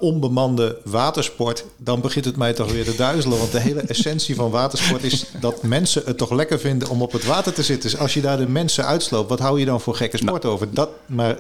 watersport, 0.85 1.65
dan 1.77 2.01
begint 2.01 2.25
het 2.25 2.37
mij 2.37 2.53
toch 2.53 2.73
weer 2.73 2.85
te 2.85 2.97
duizelen. 2.97 3.39
Want 3.39 3.53
de 3.53 3.61
hele 3.61 3.81
essentie 3.81 4.35
van 4.35 4.51
watersport 4.51 5.03
is 5.03 5.25
dat 5.41 5.63
mensen 5.63 6.03
het 6.05 6.19
toch 6.19 6.31
lekker 6.31 6.61
vinden 6.61 6.89
om 6.89 7.03
op 7.03 7.13
het 7.13 7.25
water 7.25 7.53
te 7.53 7.63
zitten. 7.63 7.91
Dus 7.91 8.01
als 8.01 8.15
je 8.15 8.21
daar 8.21 8.37
de 8.37 8.49
mensen 8.49 8.87
uitsloopt, 8.87 9.29
wat 9.29 9.39
hou 9.39 9.59
je 9.59 9.65
dan 9.65 9.81
voor 9.81 9.95
gekke 9.95 10.17
sport 10.17 10.45
over? 10.45 10.75
Dat, 10.75 10.91
maar 11.07 11.39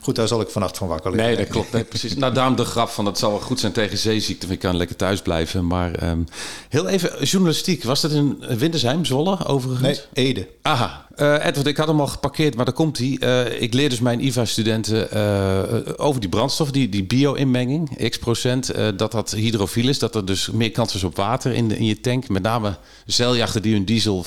goed, 0.00 0.14
daar 0.14 0.28
zal 0.28 0.40
ik 0.40 0.48
vannacht 0.48 0.76
van 0.76 0.88
wakker 0.88 1.10
liggen. 1.10 1.28
Nee, 1.28 1.36
dat 1.36 1.48
klopt. 1.48 1.72
Nee, 1.72 1.84
precies. 1.84 2.14
Nou, 2.14 2.34
daarom 2.34 2.56
de 2.56 2.64
grap 2.64 2.88
van 2.88 3.06
het 3.06 3.18
zal 3.18 3.30
wel 3.30 3.40
goed 3.40 3.60
zijn 3.60 3.72
tegen 3.72 3.98
zeeziekte. 3.98 4.46
Ik 4.46 4.58
kan 4.58 4.76
lekker 4.76 4.96
thuis 4.96 5.22
blijven. 5.22 5.66
Maar 5.66 5.94
ehm, 5.94 6.18
heel 6.68 6.88
even, 6.88 7.24
journalistiek. 7.24 7.84
Was 7.84 8.00
dat 8.00 8.10
in 8.10 8.44
Wintersheim, 8.48 9.04
Zwolle, 9.04 9.46
overigens? 9.46 10.06
Nee, 10.12 10.26
Ede. 10.26 10.48
Aha. 10.62 11.06
Eh, 11.16 11.46
Edward, 11.46 11.66
ik 11.66 11.76
had 11.76 11.86
hem 11.86 12.00
al 12.00 12.06
geparkeerd, 12.06 12.54
maar 12.56 12.64
daar 12.64 12.74
komt 12.74 12.98
hij. 12.98 13.16
Eh, 13.20 13.62
ik 13.62 13.74
leer 13.74 13.88
dus 13.88 14.00
mijn 14.00 14.24
IVA-studenten 14.24 15.10
eh, 15.10 15.62
over 15.96 16.20
die 16.20 16.30
brandstof, 16.30 16.70
die, 16.70 16.88
die 16.88 17.04
bio-inmenging, 17.04 18.08
x 18.08 18.18
procent, 18.18 18.72
dat 18.96 19.12
dat 19.12 19.30
hydrofiel 19.30 19.88
is, 19.88 19.98
dat 19.98 20.14
er 20.14 20.24
dus 20.24 20.50
meer 20.50 20.70
kans 20.70 20.94
is 20.94 21.04
op 21.04 21.16
water 21.16 21.52
in, 21.52 21.68
de, 21.68 21.76
in 21.76 21.84
je 21.84 22.00
tank. 22.00 22.28
Met 22.28 22.42
name 22.42 22.76
zeiljachten 23.06 23.62
die 23.62 23.72
hun 23.72 23.84
diesel 23.84 24.24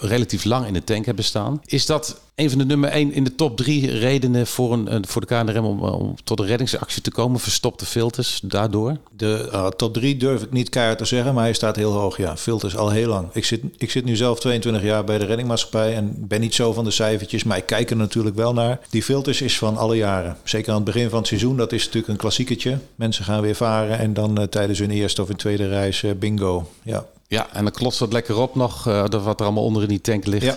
relatief 0.00 0.44
lang 0.44 0.66
in 0.66 0.72
de 0.72 0.84
tank 0.84 1.06
hebben 1.06 1.24
staan. 1.24 1.60
Is 1.64 1.86
dat 1.86 2.20
een 2.34 2.48
van 2.48 2.58
de 2.58 2.64
nummer 2.64 2.90
één 2.90 3.12
in 3.12 3.24
de 3.24 3.34
top 3.34 3.56
drie 3.56 3.90
redenen 3.98 4.46
voor, 4.46 4.72
een, 4.72 5.06
voor 5.06 5.20
de 5.20 5.26
KNRM 5.26 5.64
om, 5.64 6.14
tot 6.24 6.40
een 6.40 6.46
reddingsactie 6.46 7.02
te 7.02 7.10
komen? 7.10 7.40
Verstopte 7.40 7.86
filters 7.86 8.40
daardoor? 8.44 8.96
De 9.16 9.72
top 9.76 9.94
3 9.94 10.16
durf 10.16 10.42
ik 10.42 10.52
niet 10.52 10.68
keihard 10.68 10.98
te 10.98 11.04
zeggen, 11.04 11.34
maar 11.34 11.42
hij 11.42 11.52
staat 11.52 11.76
heel 11.76 11.92
hoog. 11.92 12.16
Ja, 12.16 12.36
filters 12.36 12.76
al 12.76 12.90
heel 12.90 13.08
lang. 13.08 13.28
Ik 13.32 13.44
zit, 13.44 13.62
ik 13.76 13.90
zit 13.90 14.04
nu 14.04 14.16
zelf 14.16 14.40
22 14.40 14.82
jaar 14.82 15.04
bij 15.04 15.18
de 15.18 15.24
reddingmaatschappij 15.24 15.94
en 15.94 16.11
ben, 16.12 16.26
ben 16.28 16.40
niet 16.40 16.54
zo 16.54 16.72
van 16.72 16.84
de 16.84 16.90
cijfertjes, 16.90 17.44
maar 17.44 17.56
ik 17.56 17.66
kijk 17.66 17.90
er 17.90 17.96
natuurlijk 17.96 18.36
wel 18.36 18.52
naar. 18.52 18.80
Die 18.90 19.02
filters 19.02 19.42
is 19.42 19.58
van 19.58 19.76
alle 19.76 19.96
jaren. 19.96 20.36
Zeker 20.44 20.68
aan 20.68 20.76
het 20.76 20.84
begin 20.84 21.08
van 21.08 21.18
het 21.18 21.26
seizoen, 21.26 21.56
dat 21.56 21.72
is 21.72 21.84
natuurlijk 21.84 22.12
een 22.12 22.18
klassieketje. 22.18 22.78
Mensen 22.94 23.24
gaan 23.24 23.40
weer 23.40 23.54
varen 23.54 23.98
en 23.98 24.14
dan 24.14 24.40
uh, 24.40 24.46
tijdens 24.46 24.78
hun 24.78 24.90
eerste 24.90 25.22
of 25.22 25.28
hun 25.28 25.36
tweede 25.36 25.68
reis 25.68 26.02
uh, 26.02 26.10
bingo. 26.18 26.70
Ja. 26.82 27.06
ja, 27.28 27.48
en 27.52 27.64
dan 27.64 27.72
klotst 27.72 27.98
dat 27.98 28.12
lekker 28.12 28.36
op 28.36 28.54
nog, 28.54 28.88
uh, 28.88 29.04
wat 29.08 29.40
er 29.40 29.46
allemaal 29.46 29.64
onder 29.64 29.82
in 29.82 29.88
die 29.88 30.00
tank 30.00 30.26
ligt. 30.26 30.44
Ja. 30.44 30.56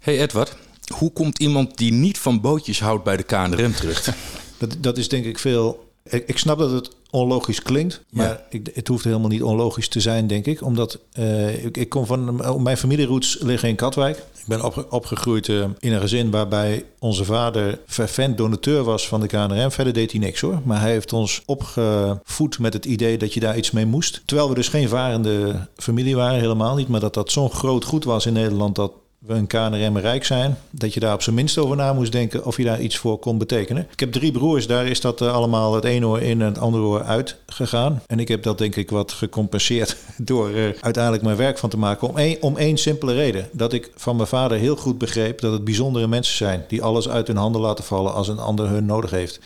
Hey 0.00 0.20
Edward, 0.20 0.56
hoe 0.96 1.12
komt 1.12 1.38
iemand 1.38 1.78
die 1.78 1.92
niet 1.92 2.18
van 2.18 2.40
bootjes 2.40 2.80
houdt 2.80 3.04
bij 3.04 3.16
de 3.16 3.22
KNRM 3.22 3.74
terug? 3.74 4.14
dat, 4.58 4.76
dat 4.80 4.98
is 4.98 5.08
denk 5.08 5.24
ik 5.24 5.38
veel 5.38 5.84
ik, 6.10 6.26
ik, 6.26 6.38
snap 6.38 6.58
dat 6.58 6.70
het 6.70 6.90
onlogisch 7.14 7.62
klinkt, 7.62 8.02
maar 8.10 8.26
ja. 8.26 8.46
ik, 8.50 8.70
het 8.74 8.88
hoeft 8.88 9.04
helemaal 9.04 9.28
niet 9.28 9.42
onlogisch 9.42 9.88
te 9.88 10.00
zijn, 10.00 10.26
denk 10.26 10.46
ik. 10.46 10.62
Omdat 10.62 10.98
uh, 11.18 11.64
ik, 11.64 11.76
ik, 11.76 11.88
kom 11.88 12.06
van. 12.06 12.42
Mijn 12.62 12.76
familieroots 12.76 13.38
liggen 13.40 13.68
in 13.68 13.74
Katwijk. 13.74 14.16
Ik 14.16 14.46
ben 14.46 14.64
opge, 14.64 14.90
opgegroeid 14.90 15.48
uh, 15.48 15.64
in 15.78 15.92
een 15.92 16.00
gezin 16.00 16.30
waarbij 16.30 16.84
onze 16.98 17.24
vader 17.24 17.78
fervent 17.86 18.36
donateur 18.36 18.84
was 18.84 19.08
van 19.08 19.20
de 19.20 19.26
KNRM. 19.26 19.70
Verder 19.70 19.92
deed 19.92 20.10
hij 20.10 20.20
niks 20.20 20.40
hoor. 20.40 20.60
Maar 20.64 20.80
hij 20.80 20.90
heeft 20.90 21.12
ons 21.12 21.42
opgevoed 21.46 22.58
met 22.58 22.72
het 22.72 22.84
idee 22.84 23.18
dat 23.18 23.34
je 23.34 23.40
daar 23.40 23.56
iets 23.56 23.70
mee 23.70 23.86
moest. 23.86 24.22
Terwijl 24.24 24.48
we 24.48 24.54
dus 24.54 24.68
geen 24.68 24.88
varende 24.88 25.68
familie 25.76 26.16
waren, 26.16 26.40
helemaal 26.40 26.74
niet. 26.74 26.88
Maar 26.88 27.00
dat 27.00 27.14
dat 27.14 27.32
zo'n 27.32 27.50
groot 27.50 27.84
goed 27.84 28.04
was 28.04 28.26
in 28.26 28.32
Nederland 28.32 28.74
dat 28.74 28.92
we 29.26 29.34
een 29.34 29.46
KNRM 29.46 29.98
rijk 29.98 30.24
zijn, 30.24 30.58
dat 30.70 30.94
je 30.94 31.00
daar 31.00 31.14
op 31.14 31.22
zijn 31.22 31.36
minst 31.36 31.58
over 31.58 31.76
na 31.76 31.92
moest 31.92 32.12
denken 32.12 32.44
of 32.44 32.56
je 32.56 32.64
daar 32.64 32.80
iets 32.80 32.96
voor 32.96 33.18
kon 33.18 33.38
betekenen. 33.38 33.86
Ik 33.92 34.00
heb 34.00 34.12
drie 34.12 34.32
broers, 34.32 34.66
daar 34.66 34.86
is 34.86 35.00
dat 35.00 35.22
uh, 35.22 35.32
allemaal 35.32 35.74
het 35.74 35.84
ene 35.84 36.06
oor 36.06 36.20
in 36.20 36.40
en 36.40 36.46
het 36.46 36.58
andere 36.58 36.84
oor 36.84 37.02
uit 37.02 37.36
gegaan. 37.46 38.02
En 38.06 38.18
ik 38.18 38.28
heb 38.28 38.42
dat 38.42 38.58
denk 38.58 38.76
ik 38.76 38.90
wat 38.90 39.12
gecompenseerd 39.12 39.96
door 40.16 40.50
uh, 40.50 40.68
uiteindelijk 40.80 41.24
mijn 41.24 41.36
werk 41.36 41.58
van 41.58 41.70
te 41.70 41.78
maken. 41.78 42.08
Om 42.08 42.16
één, 42.16 42.42
om 42.42 42.56
één 42.56 42.76
simpele 42.76 43.14
reden. 43.14 43.48
Dat 43.52 43.72
ik 43.72 43.90
van 43.94 44.16
mijn 44.16 44.28
vader 44.28 44.58
heel 44.58 44.76
goed 44.76 44.98
begreep 44.98 45.40
dat 45.40 45.52
het 45.52 45.64
bijzondere 45.64 46.06
mensen 46.06 46.36
zijn. 46.36 46.64
Die 46.68 46.82
alles 46.82 47.08
uit 47.08 47.26
hun 47.26 47.36
handen 47.36 47.60
laten 47.60 47.84
vallen 47.84 48.14
als 48.14 48.28
een 48.28 48.38
ander 48.38 48.68
hun 48.68 48.86
nodig 48.86 49.10
heeft. 49.10 49.40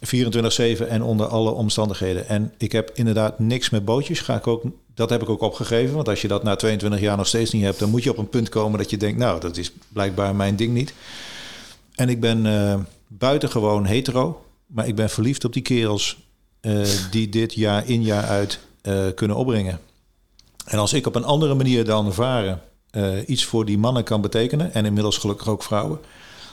24-7 0.83 0.89
en 0.89 1.03
onder 1.03 1.27
alle 1.27 1.51
omstandigheden. 1.51 2.29
En 2.29 2.53
ik 2.59 2.73
heb 2.73 2.91
inderdaad 2.95 3.39
niks 3.39 3.71
met 3.71 3.85
bootjes. 3.85 4.21
Ga 4.21 4.37
ik 4.37 4.47
ook 4.47 4.63
dat 4.99 5.11
heb 5.11 5.23
ik 5.23 5.29
ook 5.29 5.41
opgegeven. 5.41 5.95
Want 5.95 6.09
als 6.09 6.23
je 6.23 6.29
dat 6.29 6.43
na 6.43 6.57
22 6.57 7.01
jaar 7.01 7.17
nog 7.17 7.27
steeds 7.27 7.51
niet 7.51 7.63
hebt, 7.63 7.79
dan 7.79 7.91
moet 7.91 8.03
je 8.03 8.11
op 8.11 8.19
een 8.19 8.29
punt 8.29 8.49
komen 8.49 8.79
dat 8.79 8.91
je 8.91 8.97
denkt, 8.97 9.19
nou, 9.19 9.41
dat 9.41 9.57
is 9.57 9.73
blijkbaar 9.89 10.35
mijn 10.35 10.57
ding 10.57 10.75
niet. 10.75 10.95
En 11.95 12.09
ik 12.09 12.21
ben 12.21 12.45
uh, 12.45 12.75
buitengewoon 13.07 13.87
hetero, 13.87 14.45
maar 14.67 14.87
ik 14.87 14.95
ben 14.95 15.11
verliefd 15.11 15.45
op 15.45 15.53
die 15.53 15.63
kerels 15.63 16.19
uh, 16.61 16.87
die 17.11 17.29
dit 17.29 17.55
jaar 17.55 17.89
in 17.89 18.03
jaar 18.03 18.25
uit 18.25 18.59
uh, 18.83 19.05
kunnen 19.15 19.37
opbrengen. 19.37 19.81
En 20.65 20.79
als 20.79 20.93
ik 20.93 21.07
op 21.07 21.15
een 21.15 21.25
andere 21.25 21.55
manier 21.55 21.85
dan 21.85 22.15
varen 22.15 22.63
iets 23.27 23.45
voor 23.45 23.65
die 23.65 23.79
mannen 23.79 24.05
kan 24.05 24.21
betekenen, 24.21 24.75
en 24.75 24.85
inmiddels 24.85 25.17
gelukkig 25.19 25.49
ook 25.49 25.63
vrouwen. 25.63 25.99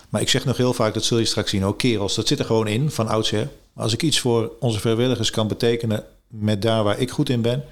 Maar 0.10 0.22
ik 0.22 0.30
zeg 0.30 0.46
nog 0.46 0.58
heel 0.58 0.74
vaak, 0.74 0.94
dat 0.94 1.04
zul 1.04 1.18
je 1.18 1.26
straks 1.26 1.50
zien, 1.50 1.66
ook 1.66 1.78
kerels, 1.78 2.16
dat 2.16 2.28
zit 2.28 2.40
er 2.40 2.46
gewoon 2.46 2.68
in 2.68 2.92
van 2.92 3.08
oudsher. 3.08 3.50
Als 3.74 3.94
ik 3.94 4.04
iets 4.04 4.20
voor 4.20 4.52
onze 4.60 4.80
vrijwilligers 4.80 5.30
kan 5.30 5.48
betekenen 5.48 6.04
met 6.28 6.62
daar 6.62 6.84
waar 6.84 7.00
ik 7.00 7.12
goed 7.12 7.30
in 7.30 7.42
ben, 7.42 7.64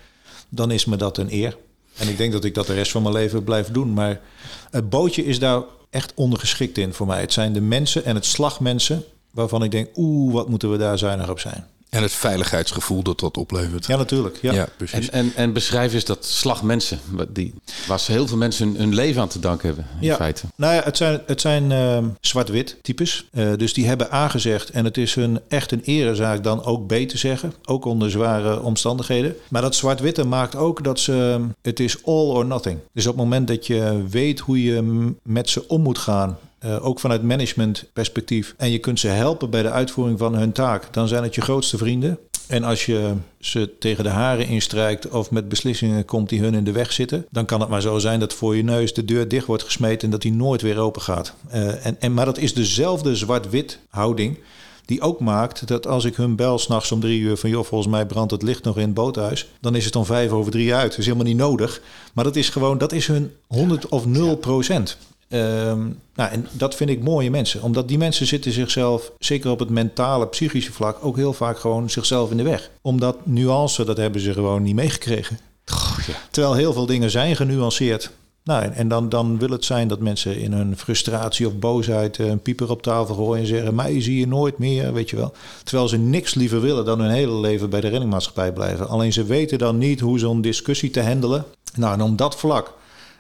dan 0.56 0.72
is 0.72 0.86
me 0.86 0.96
dat 0.96 1.18
een 1.18 1.34
eer. 1.34 1.58
En 1.98 2.10
ik 2.10 2.18
denk 2.18 2.32
dat 2.32 2.44
ik 2.44 2.54
dat 2.54 2.68
de 2.68 2.74
rest 2.74 2.92
van 2.92 3.02
mijn 3.02 3.14
leven 3.14 3.44
blijf 3.44 3.72
doen. 3.72 3.94
Maar 3.94 4.22
het 4.70 4.90
bootje 4.90 5.26
is 5.26 5.40
daar 5.40 5.62
echt 5.90 6.12
ondergeschikt 6.16 6.78
in 6.78 6.94
voor 6.94 7.08
mij. 7.08 7.22
Het 7.22 7.34
zijn 7.34 7.54
de 7.54 7.62
mensen 7.62 8.06
en 8.06 8.16
het 8.16 8.26
slagmensen 8.26 9.04
waarvan 9.32 9.64
ik 9.64 9.72
denk, 9.72 9.90
oeh, 9.96 10.34
wat 10.34 10.50
moeten 10.50 10.72
we 10.72 10.78
daar 10.78 10.98
zuinig 10.98 11.30
op 11.30 11.40
zijn. 11.40 11.68
En 11.94 12.02
het 12.02 12.12
veiligheidsgevoel 12.12 13.04
dat 13.04 13.20
dat 13.20 13.38
oplevert. 13.38 13.86
Ja, 13.86 13.98
natuurlijk. 13.98 14.38
Ja, 14.42 14.54
ja 14.54 14.68
precies. 14.78 15.10
En, 15.10 15.26
en, 15.26 15.32
en 15.36 15.54
beschrijf 15.54 15.94
eens 15.94 16.06
dat 16.06 16.26
slagmensen, 16.26 17.00
die, 17.30 17.54
waar 17.88 18.04
heel 18.06 18.28
veel 18.28 18.38
mensen 18.38 18.76
hun 18.76 18.94
leven 18.94 19.22
aan 19.22 19.28
te 19.28 19.40
danken 19.40 19.68
hebben, 19.68 19.86
in 20.00 20.08
ja. 20.08 20.16
feite. 20.16 20.46
Nou 20.56 20.74
ja, 20.74 20.82
het 20.84 20.98
zijn, 20.98 21.22
het 21.26 21.42
zijn 21.42 21.72
uh, 21.72 21.98
zwart-wit 22.22 22.78
types. 22.82 23.30
Uh, 23.34 23.54
dus 23.58 23.74
die 23.74 23.88
hebben 23.88 24.14
A 24.14 24.28
gezegd 24.28 24.70
en 24.70 24.86
het 24.86 24.98
is 24.98 25.16
hun 25.16 25.40
echt 25.48 25.72
een 25.72 25.82
erezaak 25.84 26.44
dan 26.44 26.64
ook 26.64 26.88
B 26.88 26.94
te 26.94 27.18
zeggen. 27.18 27.54
Ook 27.66 27.86
onder 27.86 28.12
zware 28.12 28.62
omstandigheden. 28.62 29.36
Maar 29.48 29.62
dat 29.62 29.76
zwart-witte 29.76 30.24
maakt 30.24 30.56
ook 30.56 30.84
dat 30.84 31.00
ze, 31.00 31.46
het 31.62 31.80
is 31.80 32.06
all 32.06 32.28
or 32.28 32.46
nothing. 32.46 32.80
Dus 32.94 33.08
op 33.08 33.14
het 33.14 33.24
moment 33.24 33.48
dat 33.48 33.68
je 33.68 34.04
weet 34.10 34.40
hoe 34.40 34.64
je 34.64 35.12
met 35.24 35.50
ze 35.50 35.68
om 35.68 35.82
moet 35.82 35.98
gaan 35.98 36.38
uh, 36.66 36.86
ook 36.86 37.00
vanuit 37.00 37.24
managementperspectief. 37.24 38.54
En 38.58 38.72
je 38.72 38.80
kunt 38.80 39.00
ze 39.00 39.08
helpen 39.08 39.50
bij 39.50 39.62
de 39.62 39.72
uitvoering 39.72 40.20
van 40.20 40.36
hun 40.36 40.52
taak. 40.52 40.94
Dan 40.94 41.08
zijn 41.08 41.24
het 41.24 41.36
je 41.36 41.42
grootste 41.42 41.78
vrienden. 41.78 42.20
En 42.48 42.64
als 42.64 42.86
je 42.86 43.14
ze 43.40 43.78
tegen 43.80 44.04
de 44.04 44.10
haren 44.10 44.48
instrijkt 44.48 45.10
of 45.10 45.32
met 45.32 45.50
beslissingen 45.50 46.06
komt 46.06 46.30
die 46.30 46.42
hun 46.42 46.54
in 46.54 46.64
de 46.64 46.72
weg 46.72 46.92
zitten, 46.92 47.26
dan 47.30 47.46
kan 47.46 47.60
het 47.60 47.70
maar 47.70 47.82
zo 47.82 48.00
zijn 48.00 48.20
dat 48.20 48.34
voor 48.34 48.56
je 48.56 48.64
neus 48.64 48.94
de 48.94 49.06
deur 49.06 49.28
dicht 49.28 49.46
wordt 49.46 49.64
gesmeten 49.64 50.02
en 50.02 50.10
dat 50.10 50.22
die 50.22 50.34
nooit 50.34 50.62
weer 50.62 50.78
open 50.78 51.02
gaat. 51.02 51.34
Uh, 51.54 51.86
en, 51.86 51.96
en, 52.00 52.14
maar 52.14 52.26
dat 52.26 52.38
is 52.38 52.54
dezelfde 52.54 53.16
zwart-wit 53.16 53.80
houding 53.90 54.38
die 54.86 55.02
ook 55.02 55.20
maakt 55.20 55.68
dat 55.68 55.88
als 55.88 56.06
ik 56.06 56.16
hun 56.16 56.36
bel 56.36 56.60
s'nachts 56.60 56.92
om 56.92 57.00
drie 57.00 57.20
uur 57.20 57.38
van 57.38 57.50
joh, 57.50 57.66
volgens 57.66 57.92
mij 57.92 58.06
brandt 58.06 58.32
het 58.32 58.42
licht 58.42 58.64
nog 58.64 58.78
in 58.78 58.86
het 58.86 58.94
boothuis, 58.94 59.50
dan 59.60 59.76
is 59.76 59.86
het 59.86 59.96
om 59.96 60.06
vijf 60.06 60.32
over 60.32 60.52
drie 60.52 60.74
uit. 60.74 60.90
Dat 60.90 61.00
is 61.00 61.06
helemaal 61.06 61.28
niet 61.28 61.38
nodig. 61.38 61.82
Maar 62.14 62.24
dat 62.24 62.36
is 62.36 62.50
gewoon, 62.50 62.78
dat 62.78 62.92
is 62.92 63.08
hun 63.08 63.32
100 63.48 63.88
of 63.88 64.06
0 64.06 64.36
procent. 64.36 64.98
Um, 65.34 66.00
nou, 66.16 66.32
en 66.32 66.48
dat 66.52 66.76
vind 66.76 66.90
ik 66.90 67.04
mooie 67.04 67.30
mensen. 67.30 67.62
Omdat 67.62 67.88
die 67.88 67.98
mensen 67.98 68.28
zitten 68.28 68.52
zichzelf, 68.52 69.12
zeker 69.20 69.52
op 69.52 69.60
het 69.60 69.70
mentale, 69.70 70.28
psychische 70.28 70.74
vlak, 70.74 70.98
ook 71.02 71.16
heel 71.16 71.34
vaak 71.34 71.60
gewoon 71.60 71.90
zichzelf 71.90 72.32
in 72.32 72.38
de 72.38 72.44
weg. 72.44 72.70
Omdat 72.82 73.26
nuance, 73.26 73.86
dat 73.86 73.98
hebben 73.98 74.22
ze 74.22 74.34
gewoon 74.34 74.64
niet 74.64 74.76
meegekregen. 74.76 75.40
Oh, 75.72 75.98
ja. 76.08 76.14
Terwijl 76.32 76.54
heel 76.54 76.74
veel 76.74 76.86
dingen 76.86 77.12
zijn 77.12 77.36
genuanceerd. 77.36 78.12
Nou, 78.44 78.64
en 78.66 78.88
dan, 78.88 79.10
dan 79.10 79.40
wil 79.40 79.50
het 79.50 79.66
zijn 79.66 79.88
dat 79.88 80.00
mensen 80.00 80.38
in 80.38 80.52
hun 80.52 80.78
frustratie 80.78 81.48
of 81.48 81.60
boosheid 81.60 82.18
een 82.18 82.42
pieper 82.42 82.70
op 82.70 82.82
tafel 82.82 83.16
gooien 83.16 83.42
en 83.42 83.48
zeggen: 83.48 83.76
Mij 83.76 84.02
zie 84.02 84.20
je 84.20 84.28
nooit 84.28 84.58
meer, 84.58 84.94
weet 84.94 85.10
je 85.10 85.16
wel. 85.16 85.34
Terwijl 85.64 85.88
ze 85.88 85.98
niks 85.98 86.34
liever 86.34 86.62
willen 86.62 86.86
dan 86.86 87.00
hun 87.00 87.12
hele 87.12 87.40
leven 87.40 87.70
bij 87.70 87.82
de 87.82 87.88
reddingmaatschappij 87.88 88.54
blijven. 88.54 88.88
Alleen 88.88 89.14
ze 89.14 89.24
weten 89.24 89.58
dan 89.58 89.78
niet 89.78 90.00
hoe 90.00 90.20
zo'n 90.20 90.42
discussie 90.42 90.90
te 90.90 91.02
handelen. 91.02 91.46
Nou, 91.76 91.94
en 91.94 92.02
om 92.02 92.16
dat 92.16 92.36
vlak 92.36 92.74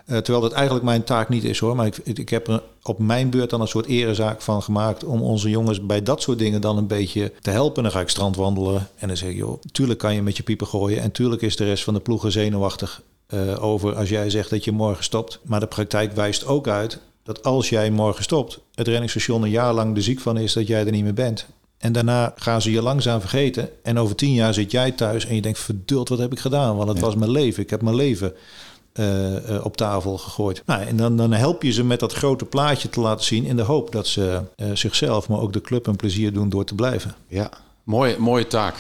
uh, 0.05 0.17
terwijl 0.17 0.41
dat 0.41 0.51
eigenlijk 0.51 0.85
mijn 0.85 1.03
taak 1.03 1.29
niet 1.29 1.43
is 1.43 1.59
hoor. 1.59 1.75
Maar 1.75 1.85
ik, 1.85 1.97
ik 2.03 2.29
heb 2.29 2.47
er 2.47 2.63
op 2.83 2.99
mijn 2.99 3.29
beurt 3.29 3.49
dan 3.49 3.61
een 3.61 3.67
soort 3.67 3.85
erezaak 3.85 4.41
van 4.41 4.63
gemaakt. 4.63 5.03
om 5.03 5.21
onze 5.21 5.49
jongens 5.49 5.85
bij 5.85 6.03
dat 6.03 6.21
soort 6.21 6.39
dingen 6.39 6.61
dan 6.61 6.77
een 6.77 6.87
beetje 6.87 7.31
te 7.41 7.49
helpen. 7.49 7.83
Dan 7.83 7.91
ga 7.91 7.99
ik 7.99 8.09
strandwandelen 8.09 8.89
en 8.95 9.07
dan 9.07 9.17
zeg 9.17 9.29
ik: 9.29 9.35
joh, 9.35 9.61
tuurlijk 9.71 9.99
kan 9.99 10.15
je 10.15 10.21
met 10.21 10.37
je 10.37 10.43
piepen 10.43 10.67
gooien. 10.67 11.01
En 11.01 11.11
tuurlijk 11.11 11.41
is 11.41 11.55
de 11.55 11.65
rest 11.65 11.83
van 11.83 11.93
de 11.93 11.99
ploegen 11.99 12.31
zenuwachtig 12.31 13.01
uh, 13.33 13.63
over 13.63 13.95
als 13.95 14.09
jij 14.09 14.29
zegt 14.29 14.49
dat 14.49 14.63
je 14.63 14.71
morgen 14.71 15.03
stopt. 15.03 15.39
Maar 15.43 15.59
de 15.59 15.67
praktijk 15.67 16.11
wijst 16.11 16.45
ook 16.45 16.67
uit 16.67 16.99
dat 17.23 17.43
als 17.43 17.69
jij 17.69 17.91
morgen 17.91 18.23
stopt, 18.23 18.59
het 18.75 18.87
renningsstation 18.87 19.43
een 19.43 19.49
jaar 19.49 19.73
lang 19.73 19.95
de 19.95 20.01
ziek 20.01 20.19
van 20.19 20.37
is 20.37 20.53
dat 20.53 20.67
jij 20.67 20.85
er 20.85 20.91
niet 20.91 21.03
meer 21.03 21.13
bent. 21.13 21.45
En 21.77 21.91
daarna 21.91 22.33
gaan 22.35 22.61
ze 22.61 22.71
je 22.71 22.81
langzaam 22.81 23.19
vergeten. 23.19 23.69
En 23.83 23.99
over 23.99 24.15
tien 24.15 24.33
jaar 24.33 24.53
zit 24.53 24.71
jij 24.71 24.91
thuis 24.91 25.25
en 25.25 25.35
je 25.35 25.41
denkt: 25.41 25.59
verduld, 25.59 26.09
wat 26.09 26.19
heb 26.19 26.31
ik 26.31 26.39
gedaan? 26.39 26.75
Want 26.75 26.89
het 26.89 26.97
ja. 26.97 27.03
was 27.03 27.15
mijn 27.15 27.31
leven. 27.31 27.63
Ik 27.63 27.69
heb 27.69 27.81
mijn 27.81 27.95
leven 27.95 28.33
op 29.63 29.77
tafel 29.77 30.17
gegooid. 30.17 30.63
Nou, 30.65 30.81
en 30.81 30.97
dan, 30.97 31.17
dan 31.17 31.31
help 31.31 31.63
je 31.63 31.71
ze 31.71 31.83
met 31.83 31.99
dat 31.99 32.13
grote 32.13 32.45
plaatje 32.45 32.89
te 32.89 32.99
laten 32.99 33.25
zien 33.25 33.45
in 33.45 33.55
de 33.55 33.61
hoop 33.61 33.91
dat 33.91 34.07
ze 34.07 34.41
uh, 34.55 34.67
zichzelf, 34.73 35.29
maar 35.29 35.39
ook 35.39 35.53
de 35.53 35.61
club 35.61 35.87
een 35.87 35.95
plezier 35.95 36.33
doen 36.33 36.49
door 36.49 36.65
te 36.65 36.75
blijven. 36.75 37.15
Ja, 37.27 37.49
mooie, 37.83 38.15
mooie 38.19 38.47
taak. 38.47 38.75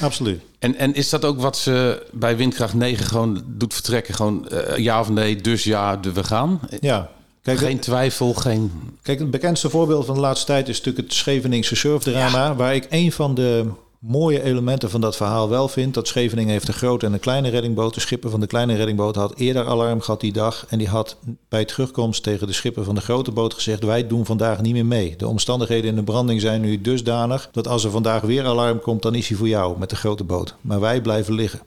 Absoluut. 0.00 0.42
En, 0.58 0.76
en 0.76 0.94
is 0.94 1.08
dat 1.08 1.24
ook 1.24 1.40
wat 1.40 1.56
ze 1.56 2.06
bij 2.12 2.36
Windkracht 2.36 2.74
9 2.74 3.06
gewoon 3.06 3.44
doet 3.46 3.74
vertrekken? 3.74 4.14
Gewoon 4.14 4.48
ja 4.76 5.00
of 5.00 5.08
nee, 5.08 5.36
dus 5.36 5.64
ja, 5.64 6.00
we 6.00 6.24
gaan? 6.24 6.60
Ja, 6.80 7.10
Kijk, 7.44 7.58
geen 7.58 7.78
twijfel, 7.78 8.34
geen... 8.34 8.72
Kijk, 9.02 9.18
het 9.18 9.30
bekendste 9.30 9.70
voorbeeld 9.70 10.06
van 10.06 10.14
de 10.14 10.20
laatste 10.20 10.46
tijd 10.46 10.68
is 10.68 10.76
natuurlijk 10.76 11.06
het 11.06 11.16
Scheveningse 11.16 11.76
surfdrama... 11.76 12.44
Ja. 12.44 12.54
waar 12.54 12.74
ik 12.74 12.86
een 12.90 13.12
van 13.12 13.34
de 13.34 13.66
mooie 14.06 14.42
elementen 14.42 14.90
van 14.90 15.00
dat 15.00 15.16
verhaal 15.16 15.48
wel 15.48 15.68
vind. 15.68 15.94
Dat 15.94 16.08
Scheveningen 16.08 16.52
heeft 16.52 16.68
een 16.68 16.74
grote 16.74 17.06
en 17.06 17.12
een 17.12 17.20
kleine 17.20 17.48
reddingboot. 17.48 17.94
De 17.94 18.00
schipper 18.00 18.30
van 18.30 18.40
de 18.40 18.46
kleine 18.46 18.74
reddingboot 18.74 19.16
had 19.16 19.34
eerder 19.36 19.66
alarm 19.66 20.00
gehad 20.00 20.20
die 20.20 20.32
dag. 20.32 20.66
En 20.68 20.78
die 20.78 20.88
had 20.88 21.16
bij 21.48 21.64
terugkomst 21.64 22.22
tegen 22.22 22.46
de 22.46 22.52
schipper 22.52 22.84
van 22.84 22.94
de 22.94 23.00
grote 23.00 23.30
boot 23.30 23.54
gezegd... 23.54 23.84
wij 23.84 24.06
doen 24.06 24.24
vandaag 24.24 24.60
niet 24.60 24.72
meer 24.72 24.86
mee. 24.86 25.16
De 25.16 25.28
omstandigheden 25.28 25.90
in 25.90 25.96
de 25.96 26.02
branding 26.02 26.40
zijn 26.40 26.60
nu 26.60 26.80
dusdanig... 26.80 27.48
dat 27.52 27.68
als 27.68 27.84
er 27.84 27.90
vandaag 27.90 28.22
weer 28.22 28.44
alarm 28.44 28.80
komt, 28.80 29.02
dan 29.02 29.14
is 29.14 29.28
hij 29.28 29.36
voor 29.36 29.48
jou 29.48 29.78
met 29.78 29.90
de 29.90 29.96
grote 29.96 30.24
boot. 30.24 30.54
Maar 30.60 30.80
wij 30.80 31.00
blijven 31.00 31.34
liggen. 31.34 31.60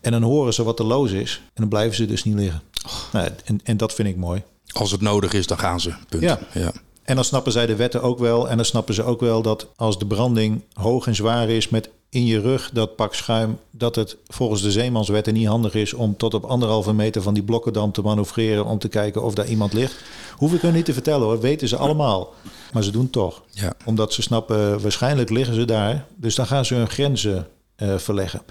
En 0.00 0.12
dan 0.12 0.22
horen 0.22 0.54
ze 0.54 0.64
wat 0.64 0.78
er 0.78 0.84
los 0.84 1.10
is. 1.10 1.40
En 1.44 1.60
dan 1.60 1.68
blijven 1.68 1.96
ze 1.96 2.06
dus 2.06 2.24
niet 2.24 2.34
liggen. 2.34 2.62
Oh. 2.86 3.12
Nou, 3.12 3.28
en, 3.44 3.60
en 3.64 3.76
dat 3.76 3.94
vind 3.94 4.08
ik 4.08 4.16
mooi. 4.16 4.42
Als 4.72 4.90
het 4.90 5.00
nodig 5.00 5.32
is, 5.32 5.46
dan 5.46 5.58
gaan 5.58 5.80
ze. 5.80 5.94
Punt. 6.08 6.22
Ja. 6.22 6.38
ja. 6.52 6.72
En 7.06 7.14
dan 7.14 7.24
snappen 7.24 7.52
zij 7.52 7.66
de 7.66 7.76
wetten 7.76 8.02
ook 8.02 8.18
wel. 8.18 8.48
En 8.48 8.56
dan 8.56 8.64
snappen 8.64 8.94
ze 8.94 9.02
ook 9.02 9.20
wel 9.20 9.42
dat 9.42 9.66
als 9.76 9.98
de 9.98 10.06
branding 10.06 10.62
hoog 10.72 11.06
en 11.06 11.14
zwaar 11.14 11.48
is 11.48 11.68
met 11.68 11.90
in 12.08 12.26
je 12.26 12.40
rug 12.40 12.70
dat 12.72 12.96
pak 12.96 13.14
schuim, 13.14 13.58
dat 13.70 13.94
het 13.94 14.16
volgens 14.26 14.62
de 14.62 14.70
zeemanswetten 14.70 15.34
niet 15.34 15.46
handig 15.46 15.74
is 15.74 15.94
om 15.94 16.16
tot 16.16 16.34
op 16.34 16.44
anderhalve 16.44 16.92
meter 16.92 17.22
van 17.22 17.34
die 17.34 17.42
blokkendam 17.42 17.92
te 17.92 18.02
manoeuvreren 18.02 18.64
om 18.64 18.78
te 18.78 18.88
kijken 18.88 19.22
of 19.22 19.34
daar 19.34 19.46
iemand 19.46 19.72
ligt. 19.72 20.04
Hoef 20.36 20.52
ik 20.52 20.60
hun 20.60 20.72
niet 20.72 20.84
te 20.84 20.92
vertellen 20.92 21.26
hoor, 21.26 21.40
weten 21.40 21.68
ze 21.68 21.76
allemaal. 21.76 22.34
Maar 22.72 22.82
ze 22.82 22.90
doen 22.90 23.02
het 23.02 23.12
toch. 23.12 23.42
Ja. 23.50 23.72
Omdat 23.84 24.12
ze 24.12 24.22
snappen, 24.22 24.80
waarschijnlijk 24.80 25.30
liggen 25.30 25.54
ze 25.54 25.64
daar. 25.64 26.06
Dus 26.16 26.34
dan 26.34 26.46
gaan 26.46 26.64
ze 26.64 26.74
hun 26.74 26.88
grenzen 26.88 27.46
uh, 27.76 27.98
verleggen. 27.98 28.42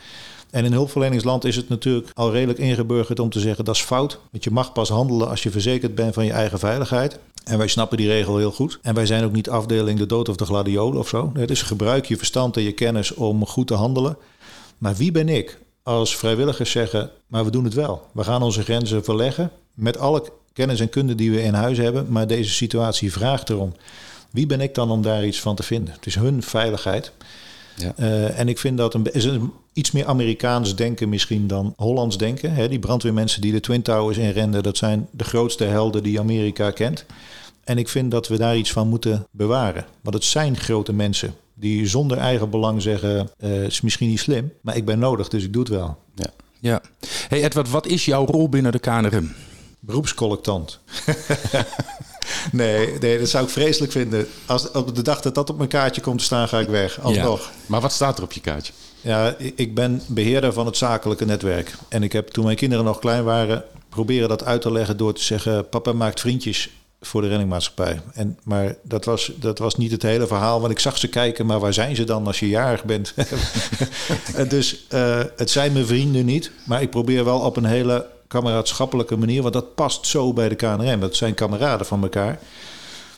En 0.56 0.66
in 0.66 0.72
hulpverleningsland 0.72 1.46
is 1.46 1.56
het 1.56 1.70
natuurlijk 1.70 2.10
al 2.14 2.32
redelijk 2.32 2.60
ingeburgerd 2.60 3.20
om 3.20 3.30
te 3.30 3.40
zeggen 3.40 3.66
dat 3.66 3.76
is 3.76 3.82
fout. 3.82 4.20
Want 4.32 4.44
je 4.44 4.52
mag 4.52 4.72
pas 4.72 4.90
handelen 4.90 5.30
als 5.30 5.44
je 5.44 5.50
verzekerd 5.50 5.96
bent 5.96 6.14
van 6.14 6.26
je 6.26 6.32
eigen 6.32 6.60
veiligheid. 6.60 7.20
En 7.44 7.58
wij 7.58 7.68
snappen 7.68 7.98
die 7.98 8.08
regel 8.08 8.38
heel 8.38 8.52
goed. 8.52 8.80
En 8.82 8.94
wij 8.94 9.06
zijn 9.06 9.24
ook 9.24 9.32
niet 9.32 9.50
afdeling 9.50 10.00
de 10.00 10.06
dood 10.06 10.30
of 10.30 10.36
de 10.36 10.46
gladiolen 10.46 11.00
of 11.00 11.08
zo. 11.08 11.32
Dus 11.46 11.62
gebruik 11.62 12.06
je 12.06 12.18
verstand 12.18 12.58
en 12.58 12.64
je 12.64 12.72
kennis 12.72 13.14
om 13.14 13.46
goed 13.46 13.68
te 13.68 13.74
handelen. 13.74 14.18
Maar 14.78 14.96
wie 14.96 15.12
ben 15.12 15.30
ik 15.30 15.60
als 15.84 16.18
vrijwilligers 16.18 16.72
zeggen, 16.72 17.12
maar 17.28 17.46
we 17.46 17.52
doen 17.52 17.64
het 17.64 17.74
wel. 17.74 18.08
We 18.12 18.24
gaan 18.24 18.42
onze 18.42 18.64
grenzen 18.64 19.04
verleggen 19.04 19.52
met 19.74 19.98
alle 19.98 20.24
kennis 20.54 20.80
en 20.80 20.90
kunde 20.90 21.16
die 21.16 21.32
we 21.32 21.42
in 21.42 21.54
huis 21.54 21.78
hebben. 21.78 22.06
Maar 22.10 22.28
deze 22.28 22.52
situatie 22.52 23.12
vraagt 23.12 23.50
erom. 23.50 23.74
Wie 24.32 24.46
ben 24.46 24.62
ik 24.62 24.76
dan 24.76 24.92
om 24.92 25.02
daar 25.02 25.26
iets 25.26 25.40
van 25.40 25.56
te 25.56 25.64
vinden? 25.64 25.94
Het 25.94 26.06
is 26.06 26.16
hun 26.16 26.44
veiligheid. 26.44 27.12
Ja. 27.76 27.94
Uh, 28.00 28.40
en 28.40 28.48
ik 28.48 28.60
vind 28.60 28.78
dat 28.78 28.94
een, 28.94 29.14
is 29.14 29.26
een 29.26 29.52
iets 29.74 29.92
meer 29.92 30.06
Amerikaans 30.06 30.76
denken 30.76 31.10
misschien 31.10 31.48
dan 31.48 31.74
Hollands 31.76 32.18
denken. 32.18 32.54
Hè, 32.54 32.70
die 32.70 32.80
brandweermensen 32.80 33.42
die 33.42 33.52
de 33.52 33.60
Twin 33.60 33.82
Towers 33.82 34.18
inrenden, 34.18 34.64
dat 34.64 34.78
zijn 34.78 35.08
de 35.12 35.24
grootste 35.24 35.64
helden 35.64 36.04
die 36.04 36.20
Amerika 36.20 36.72
kent. 36.72 37.06
En 37.64 37.78
ik 37.78 37.90
vind 37.90 38.12
dat 38.12 38.28
we 38.28 38.38
daar 38.38 38.58
iets 38.58 38.72
van 38.72 38.88
moeten 38.88 39.28
bewaren. 39.32 39.86
Want 40.02 40.16
het 40.16 40.24
zijn 40.24 40.58
grote 40.58 40.94
mensen 40.94 41.36
die 41.54 41.88
zonder 41.88 42.18
eigen 42.18 42.50
belang 42.50 42.82
zeggen: 42.82 43.30
uh, 43.40 43.64
is 43.64 43.82
misschien 43.82 44.10
niet 44.10 44.20
slim, 44.20 44.52
maar 44.62 44.76
ik 44.76 44.86
ben 44.86 45.00
nodig, 45.00 45.28
dus 45.28 45.44
ik 45.44 45.54
doe 45.54 45.62
het 45.62 45.72
wel. 45.72 45.98
Ja. 46.16 46.30
ja. 46.60 46.82
Hey 47.28 47.44
Edward, 47.44 47.70
wat 47.70 47.88
is 47.88 48.06
jouw 48.06 48.26
rol 48.26 48.50
binnen 48.50 48.72
de 48.72 48.80
KNRM? 48.80 49.34
Beroepscollectant. 49.80 50.80
nee, 52.52 52.98
nee, 53.00 53.20
dat 53.20 53.30
zou 53.30 53.44
ik 53.44 53.50
vreselijk 53.50 53.92
vinden. 53.92 54.28
Als 54.46 54.72
op 54.72 54.96
de 54.96 55.02
dag 55.02 55.22
dat 55.22 55.36
dat 55.36 55.50
op 55.50 55.58
mijn 55.58 55.70
kaartje 55.70 56.02
komt 56.02 56.18
te 56.20 56.26
staan, 56.26 56.48
ga 56.48 56.60
ik 56.60 56.68
weg. 56.68 57.02
Alsnog. 57.02 57.40
Ja. 57.40 57.48
Maar 57.66 57.82
wat 57.82 57.92
staat 57.92 58.18
er 58.18 58.24
op 58.24 58.32
je 58.32 58.42
kaartje? 58.42 58.74
Ja, 59.02 59.36
ik 59.56 59.76
ben 59.76 60.02
beheerder 60.08 60.54
van 60.54 60.66
het 60.66 60.78
zakelijke 60.78 61.26
netwerk. 61.26 61.76
En 61.90 62.04
ik 62.04 62.12
heb 62.12 62.28
toen 62.28 62.46
mijn 62.46 62.58
kinderen 62.58 62.86
nog 62.86 63.00
klein 63.00 63.24
waren, 63.24 63.64
proberen 63.90 64.30
dat 64.30 64.44
uit 64.44 64.62
te 64.62 64.72
leggen 64.72 64.98
door 64.98 65.14
te 65.14 65.24
zeggen: 65.24 65.70
papa 65.70 65.94
maakt 65.94 66.20
vriendjes 66.20 66.70
voor 67.02 67.22
de 67.22 67.28
renningmaatschappij. 67.28 68.02
En, 68.14 68.40
maar 68.44 68.76
dat 68.84 69.06
was, 69.06 69.32
dat 69.36 69.60
was 69.60 69.76
niet 69.76 69.92
het 69.92 70.02
hele 70.02 70.28
verhaal, 70.28 70.60
want 70.60 70.72
ik 70.72 70.80
zag 70.80 70.98
ze 70.98 71.08
kijken, 71.08 71.46
maar 71.46 71.60
waar 71.60 71.74
zijn 71.74 71.96
ze 71.96 72.04
dan 72.04 72.28
als 72.28 72.40
je 72.40 72.50
jarig 72.50 72.84
bent? 72.84 73.14
dus 74.48 74.86
uh, 74.94 75.20
het 75.36 75.50
zijn 75.50 75.74
mijn 75.74 75.86
vrienden 75.86 76.26
niet, 76.26 76.52
maar 76.66 76.82
ik 76.82 76.90
probeer 76.90 77.26
wel 77.26 77.40
op 77.40 77.58
een 77.58 77.66
hele 77.66 78.06
kameraadschappelijke 78.42 79.18
manier, 79.18 79.42
want 79.42 79.54
dat 79.54 79.76
past 79.76 80.08
zo 80.08 80.34
bij 80.34 80.50
de 80.50 80.56
KNRM. 80.56 81.00
Dat 81.00 81.16
zijn 81.16 81.34
kameraden 81.34 81.86
van 81.86 82.04
elkaar. 82.04 82.40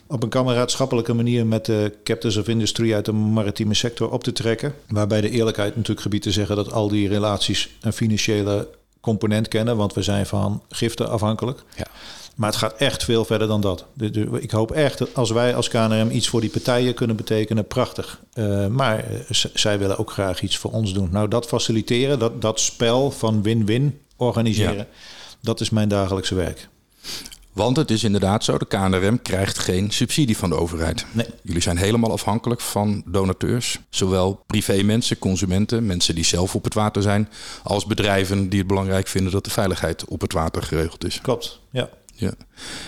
Op 0.06 0.22
een 0.22 0.28
kameraadschappelijke 0.28 1.14
manier 1.14 1.46
met 1.46 1.64
de 1.64 1.92
captains 2.04 2.36
of 2.36 2.48
industry 2.48 2.94
uit 2.94 3.04
de 3.04 3.12
maritieme 3.12 3.74
sector 3.74 4.10
op 4.10 4.24
te 4.24 4.32
trekken. 4.32 4.74
Waarbij 4.88 5.20
de 5.20 5.30
eerlijkheid 5.30 5.74
natuurlijk 5.74 6.00
gebied 6.00 6.22
te 6.22 6.32
zeggen 6.32 6.56
dat 6.56 6.72
al 6.72 6.88
die 6.88 7.08
relaties 7.08 7.70
een 7.80 7.92
financiële 7.92 8.68
component 9.00 9.48
kennen, 9.48 9.76
want 9.76 9.94
we 9.94 10.02
zijn 10.02 10.26
van 10.26 10.62
giften 10.68 11.08
afhankelijk. 11.08 11.62
Ja. 11.76 11.86
Maar 12.38 12.48
het 12.48 12.58
gaat 12.58 12.74
echt 12.76 13.04
veel 13.04 13.24
verder 13.24 13.48
dan 13.48 13.60
dat. 13.60 13.86
ik 14.40 14.50
hoop 14.50 14.70
echt 14.72 14.98
dat 14.98 15.14
als 15.14 15.30
wij 15.30 15.54
als 15.54 15.68
KNRM 15.68 16.10
iets 16.10 16.28
voor 16.28 16.40
die 16.40 16.50
partijen 16.50 16.94
kunnen 16.94 17.16
betekenen, 17.16 17.66
prachtig. 17.66 18.20
Uh, 18.34 18.66
maar 18.66 19.04
uh, 19.12 19.18
zij 19.54 19.78
willen 19.78 19.98
ook 19.98 20.10
graag 20.10 20.42
iets 20.42 20.56
voor 20.56 20.70
ons 20.70 20.92
doen. 20.92 21.08
Nou, 21.10 21.28
dat 21.28 21.46
faciliteren, 21.46 22.18
dat, 22.18 22.42
dat 22.42 22.60
spel 22.60 23.10
van 23.10 23.42
win-win 23.42 24.00
organiseren, 24.16 24.86
dat 25.40 25.60
is 25.60 25.70
mijn 25.70 25.88
dagelijkse 25.88 26.34
werk. 26.34 26.68
Want 27.52 27.76
het 27.76 27.90
is 27.90 28.04
inderdaad 28.04 28.44
zo, 28.44 28.58
de 28.58 28.66
KNRM 28.66 29.22
krijgt 29.22 29.58
geen 29.58 29.90
subsidie 29.90 30.36
van 30.36 30.50
de 30.50 30.56
overheid. 30.56 31.06
Nee. 31.12 31.26
Jullie 31.42 31.62
zijn 31.62 31.76
helemaal 31.76 32.12
afhankelijk 32.12 32.60
van 32.60 33.02
donateurs. 33.06 33.78
Zowel 33.90 34.42
privé 34.46 34.82
mensen, 34.82 35.18
consumenten, 35.18 35.86
mensen 35.86 36.14
die 36.14 36.24
zelf 36.24 36.54
op 36.54 36.64
het 36.64 36.74
water 36.74 37.02
zijn... 37.02 37.28
als 37.62 37.86
bedrijven 37.86 38.48
die 38.48 38.58
het 38.58 38.68
belangrijk 38.68 39.08
vinden 39.08 39.32
dat 39.32 39.44
de 39.44 39.50
veiligheid 39.50 40.04
op 40.04 40.20
het 40.20 40.32
water 40.32 40.62
geregeld 40.62 41.04
is. 41.04 41.20
Klopt, 41.20 41.60
ja. 41.70 41.88
Ja. 42.20 42.32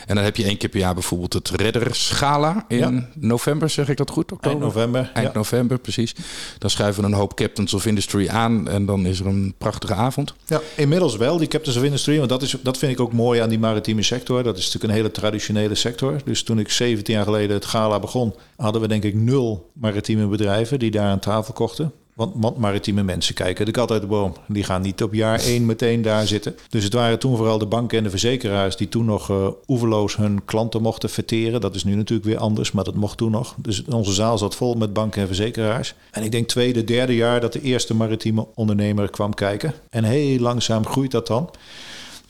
En 0.06 0.14
dan 0.14 0.24
heb 0.24 0.36
je 0.36 0.44
één 0.44 0.56
keer 0.56 0.68
per 0.68 0.78
jaar 0.78 0.94
bijvoorbeeld 0.94 1.32
het 1.32 1.48
Redderschala 1.50 2.64
in 2.68 3.06
november, 3.18 3.70
zeg 3.70 3.88
ik 3.88 3.96
dat 3.96 4.10
goed? 4.10 4.32
Oktober? 4.32 4.50
Eind 4.50 4.74
november. 4.74 5.10
Eind 5.14 5.34
november, 5.34 5.78
precies. 5.78 6.14
Dan 6.58 6.70
schuiven 6.70 7.02
we 7.02 7.08
een 7.08 7.14
hoop 7.14 7.34
Captains 7.34 7.74
of 7.74 7.86
Industry 7.86 8.28
aan 8.28 8.68
en 8.68 8.86
dan 8.86 9.06
is 9.06 9.20
er 9.20 9.26
een 9.26 9.54
prachtige 9.58 9.94
avond. 9.94 10.34
Ja, 10.46 10.60
inmiddels 10.76 11.16
wel, 11.16 11.36
die 11.36 11.48
Captains 11.48 11.78
of 11.78 11.84
Industry. 11.84 12.16
Want 12.16 12.28
dat, 12.28 12.42
is, 12.42 12.56
dat 12.62 12.78
vind 12.78 12.92
ik 12.92 13.00
ook 13.00 13.12
mooi 13.12 13.40
aan 13.40 13.48
die 13.48 13.58
maritieme 13.58 14.02
sector. 14.02 14.42
Dat 14.42 14.56
is 14.56 14.64
natuurlijk 14.64 14.92
een 14.92 14.98
hele 14.98 15.10
traditionele 15.10 15.74
sector. 15.74 16.20
Dus 16.24 16.42
toen 16.42 16.58
ik 16.58 16.70
17 16.70 17.14
jaar 17.14 17.24
geleden 17.24 17.56
het 17.56 17.64
gala 17.64 17.98
begon, 17.98 18.34
hadden 18.56 18.80
we 18.80 18.88
denk 18.88 19.04
ik 19.04 19.14
nul 19.14 19.70
maritieme 19.72 20.26
bedrijven 20.26 20.78
die 20.78 20.90
daar 20.90 21.10
aan 21.10 21.18
tafel 21.18 21.52
kochten. 21.52 21.92
Want, 22.14 22.58
maritieme 22.58 23.02
mensen 23.02 23.34
kijken 23.34 23.64
de 23.64 23.70
kat 23.70 23.90
uit 23.90 24.00
de 24.00 24.06
boom. 24.06 24.34
Die 24.48 24.64
gaan 24.64 24.82
niet 24.82 25.02
op 25.02 25.14
jaar 25.14 25.40
één 25.40 25.66
meteen 25.66 26.02
daar 26.02 26.26
zitten. 26.26 26.56
Dus 26.68 26.84
het 26.84 26.92
waren 26.92 27.18
toen 27.18 27.36
vooral 27.36 27.58
de 27.58 27.66
banken 27.66 27.98
en 27.98 28.04
de 28.04 28.10
verzekeraars 28.10 28.76
die 28.76 28.88
toen 28.88 29.04
nog 29.04 29.30
uh, 29.30 29.48
oeverloos 29.68 30.16
hun 30.16 30.44
klanten 30.44 30.82
mochten 30.82 31.10
verteren. 31.10 31.60
Dat 31.60 31.74
is 31.74 31.84
nu 31.84 31.94
natuurlijk 31.94 32.28
weer 32.28 32.38
anders, 32.38 32.72
maar 32.72 32.84
dat 32.84 32.94
mocht 32.94 33.16
toen 33.16 33.30
nog. 33.30 33.54
Dus 33.58 33.84
onze 33.84 34.12
zaal 34.12 34.38
zat 34.38 34.54
vol 34.54 34.74
met 34.74 34.92
banken 34.92 35.20
en 35.20 35.26
verzekeraars. 35.26 35.94
En 36.10 36.22
ik 36.22 36.30
denk 36.30 36.48
tweede, 36.48 36.84
derde 36.84 37.14
jaar 37.14 37.40
dat 37.40 37.52
de 37.52 37.62
eerste 37.62 37.94
maritieme 37.94 38.46
ondernemer 38.54 39.10
kwam 39.10 39.34
kijken. 39.34 39.74
En 39.90 40.04
heel 40.04 40.38
langzaam 40.38 40.86
groeit 40.86 41.10
dat 41.10 41.26
dan. 41.26 41.50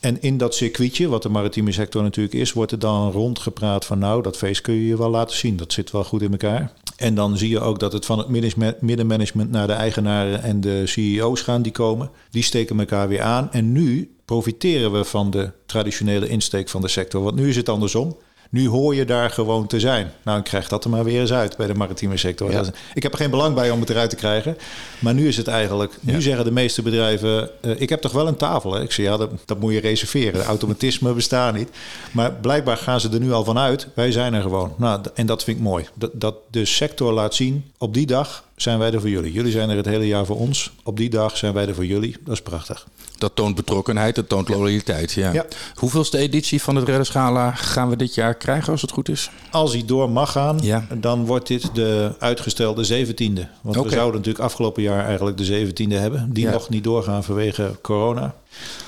En 0.00 0.22
in 0.22 0.38
dat 0.38 0.54
circuitje, 0.54 1.08
wat 1.08 1.22
de 1.22 1.28
maritieme 1.28 1.72
sector 1.72 2.02
natuurlijk 2.02 2.34
is, 2.34 2.52
wordt 2.52 2.72
er 2.72 2.78
dan 2.78 3.10
rondgepraat 3.10 3.84
van 3.84 3.98
nou, 3.98 4.22
dat 4.22 4.36
feest 4.36 4.60
kun 4.60 4.74
je 4.74 4.86
je 4.86 4.96
wel 4.96 5.10
laten 5.10 5.36
zien. 5.36 5.56
Dat 5.56 5.72
zit 5.72 5.90
wel 5.90 6.04
goed 6.04 6.22
in 6.22 6.30
elkaar. 6.30 6.72
En 7.00 7.14
dan 7.14 7.36
zie 7.36 7.48
je 7.48 7.60
ook 7.60 7.78
dat 7.78 7.92
het 7.92 8.06
van 8.06 8.18
het 8.18 8.28
middenmanagement 8.80 9.50
naar 9.50 9.66
de 9.66 9.72
eigenaren 9.72 10.42
en 10.42 10.60
de 10.60 10.86
CEO's 10.86 11.40
gaan 11.40 11.62
die 11.62 11.72
komen. 11.72 12.10
Die 12.30 12.42
steken 12.42 12.78
elkaar 12.78 13.08
weer 13.08 13.22
aan. 13.22 13.52
En 13.52 13.72
nu 13.72 14.14
profiteren 14.24 14.92
we 14.92 15.04
van 15.04 15.30
de 15.30 15.52
traditionele 15.66 16.28
insteek 16.28 16.68
van 16.68 16.80
de 16.80 16.88
sector. 16.88 17.22
Want 17.22 17.36
nu 17.36 17.48
is 17.48 17.56
het 17.56 17.68
andersom. 17.68 18.16
Nu 18.52 18.68
hoor 18.68 18.94
je 18.94 19.04
daar 19.04 19.30
gewoon 19.30 19.66
te 19.66 19.80
zijn. 19.80 20.12
Nou, 20.22 20.38
ik 20.38 20.44
krijg 20.44 20.68
dat 20.68 20.84
er 20.84 20.90
maar 20.90 21.04
weer 21.04 21.20
eens 21.20 21.32
uit 21.32 21.56
bij 21.56 21.66
de 21.66 21.74
maritieme 21.74 22.16
sector. 22.16 22.72
ik 22.94 23.02
heb 23.02 23.12
er 23.12 23.18
geen 23.18 23.30
belang 23.30 23.54
bij 23.54 23.70
om 23.70 23.80
het 23.80 23.90
eruit 23.90 24.10
te 24.10 24.16
krijgen. 24.16 24.56
Maar 24.98 25.14
nu 25.14 25.28
is 25.28 25.36
het 25.36 25.48
eigenlijk... 25.48 25.92
Nu 26.00 26.22
zeggen 26.22 26.44
de 26.44 26.50
meeste 26.50 26.82
bedrijven... 26.82 27.50
Uh, 27.62 27.80
ik 27.80 27.88
heb 27.88 28.00
toch 28.00 28.12
wel 28.12 28.26
een 28.26 28.36
tafel? 28.36 28.74
Hè? 28.74 28.82
Ik 28.82 28.92
zeg, 28.92 29.06
ja, 29.06 29.16
dat, 29.16 29.30
dat 29.44 29.60
moet 29.60 29.72
je 29.72 29.80
reserveren. 29.80 30.40
De 30.40 30.46
automatismen 30.46 31.14
bestaan 31.14 31.54
niet. 31.54 31.70
Maar 32.12 32.32
blijkbaar 32.32 32.76
gaan 32.76 33.00
ze 33.00 33.08
er 33.10 33.20
nu 33.20 33.32
al 33.32 33.44
van 33.44 33.58
uit. 33.58 33.88
Wij 33.94 34.12
zijn 34.12 34.34
er 34.34 34.42
gewoon. 34.42 34.74
Nou, 34.76 35.00
en 35.14 35.26
dat 35.26 35.44
vind 35.44 35.56
ik 35.56 35.62
mooi. 35.62 35.88
Dat, 35.94 36.10
dat 36.14 36.34
de 36.50 36.64
sector 36.64 37.12
laat 37.12 37.34
zien... 37.34 37.64
op 37.78 37.94
die 37.94 38.06
dag 38.06 38.44
zijn 38.62 38.78
wij 38.78 38.92
er 38.92 39.00
voor 39.00 39.08
jullie. 39.08 39.32
Jullie 39.32 39.52
zijn 39.52 39.70
er 39.70 39.76
het 39.76 39.86
hele 39.86 40.06
jaar 40.06 40.26
voor 40.26 40.38
ons. 40.38 40.70
Op 40.82 40.96
die 40.96 41.10
dag 41.10 41.36
zijn 41.36 41.52
wij 41.52 41.68
er 41.68 41.74
voor 41.74 41.86
jullie. 41.86 42.16
Dat 42.24 42.34
is 42.34 42.42
prachtig. 42.42 42.86
Dat 43.18 43.34
toont 43.34 43.54
betrokkenheid, 43.54 44.14
dat 44.14 44.28
toont 44.28 44.48
loyaliteit. 44.48 45.12
Ja. 45.12 45.32
ja. 45.32 45.46
Hoeveelste 45.74 46.18
editie 46.18 46.62
van 46.62 46.76
het 46.76 46.88
Redderschala 46.88 47.50
gaan 47.50 47.88
we 47.88 47.96
dit 47.96 48.14
jaar 48.14 48.34
krijgen, 48.34 48.72
als 48.72 48.82
het 48.82 48.90
goed 48.90 49.08
is? 49.08 49.30
Als 49.50 49.72
hij 49.72 49.82
door 49.86 50.10
mag 50.10 50.32
gaan, 50.32 50.58
ja. 50.62 50.86
dan 50.94 51.26
wordt 51.26 51.46
dit 51.46 51.74
de 51.74 52.14
uitgestelde 52.18 52.84
zeventiende. 52.84 53.48
Want 53.60 53.76
we 53.76 53.90
zouden 53.90 54.16
natuurlijk 54.16 54.44
afgelopen 54.44 54.82
jaar 54.82 55.06
eigenlijk 55.06 55.36
de 55.36 55.44
zeventiende 55.44 55.96
hebben. 55.96 56.32
Die 56.32 56.46
nog 56.46 56.68
niet 56.68 56.84
doorgaan 56.84 57.24
vanwege 57.24 57.78
corona. 57.82 58.34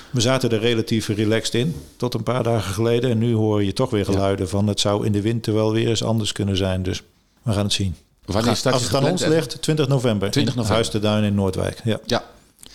We 0.09 0.21
zaten 0.21 0.51
er 0.51 0.59
relatief 0.59 1.07
relaxed 1.07 1.53
in 1.53 1.75
tot 1.97 2.13
een 2.13 2.23
paar 2.23 2.43
dagen 2.43 2.73
geleden. 2.73 3.09
En 3.09 3.17
nu 3.17 3.33
hoor 3.33 3.63
je 3.63 3.73
toch 3.73 3.89
weer 3.89 4.05
geluiden 4.05 4.49
van 4.49 4.67
het 4.67 4.79
zou 4.79 5.05
in 5.05 5.11
de 5.11 5.21
winter 5.21 5.53
wel 5.53 5.71
weer 5.71 5.87
eens 5.87 6.03
anders 6.03 6.31
kunnen 6.31 6.57
zijn. 6.57 6.83
Dus 6.83 7.01
we 7.41 7.51
gaan 7.51 7.63
het 7.63 7.73
zien. 7.73 7.95
Wanneer 8.25 8.55
staat 8.55 8.73
Als 8.73 8.83
het 8.83 8.95
aan 8.95 9.05
ons 9.05 9.25
ligt, 9.25 9.61
20 9.61 9.87
november. 9.87 10.31
20 10.31 10.55
november. 10.55 10.75
Huis 10.75 10.91
de 10.91 10.99
Duin 10.99 11.23
in 11.23 11.35
Noordwijk. 11.35 11.81
Ja. 11.83 11.99
ja. 12.05 12.23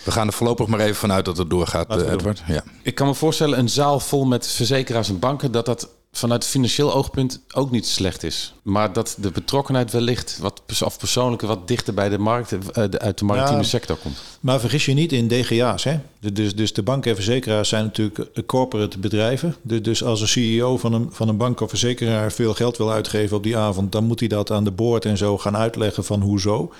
We 0.04 0.10
gaan 0.10 0.26
er 0.26 0.32
voorlopig 0.32 0.66
maar 0.66 0.80
even 0.80 0.94
vanuit 0.94 1.24
dat 1.24 1.36
het 1.36 1.50
doorgaat, 1.50 1.96
uh, 1.96 2.12
Edward. 2.12 2.42
Ja. 2.46 2.62
Ik 2.82 2.94
kan 2.94 3.06
me 3.06 3.14
voorstellen, 3.14 3.58
een 3.58 3.68
zaal 3.68 4.00
vol 4.00 4.24
met 4.24 4.46
verzekeraars 4.46 5.08
en 5.08 5.18
banken, 5.18 5.52
dat 5.52 5.66
dat 5.66 5.88
vanuit 6.12 6.44
financieel 6.44 6.94
oogpunt 6.94 7.40
ook 7.52 7.70
niet 7.70 7.86
slecht 7.86 8.22
is. 8.22 8.54
Maar 8.62 8.92
dat 8.92 9.16
de 9.18 9.30
betrokkenheid 9.30 9.92
wellicht 9.92 10.38
wat 10.40 10.62
of 10.84 10.98
persoonlijke 10.98 11.46
wat 11.46 11.68
dichter 11.68 11.94
bij 11.94 12.08
de 12.08 12.18
markt 12.18 12.52
uh, 12.52 12.58
uit 12.74 13.18
de 13.18 13.24
maritieme 13.24 13.64
sector 13.64 13.96
komt. 13.96 14.18
Maar 14.40 14.60
vergis 14.60 14.84
je 14.84 14.94
niet 14.94 15.12
in 15.12 15.28
DGA's. 15.28 15.84
Hè? 15.84 15.98
Dus, 16.32 16.54
dus 16.54 16.72
de 16.72 16.82
banken 16.82 17.10
en 17.10 17.16
verzekeraars 17.16 17.68
zijn 17.68 17.84
natuurlijk 17.84 18.46
corporate 18.46 18.98
bedrijven. 18.98 19.56
Dus 19.62 20.04
als 20.04 20.20
een 20.20 20.28
CEO 20.28 20.78
van 20.78 20.92
een, 20.92 21.08
van 21.10 21.28
een 21.28 21.36
bank 21.36 21.60
of 21.60 21.68
verzekeraar 21.68 22.32
veel 22.32 22.54
geld 22.54 22.76
wil 22.76 22.92
uitgeven 22.92 23.36
op 23.36 23.42
die 23.42 23.56
avond, 23.56 23.92
dan 23.92 24.04
moet 24.04 24.20
hij 24.20 24.28
dat 24.28 24.50
aan 24.50 24.64
de 24.64 24.70
boord 24.70 25.04
en 25.04 25.16
zo 25.16 25.38
gaan 25.38 25.56
uitleggen 25.56 26.04
van 26.04 26.20
hoezo. 26.20 26.72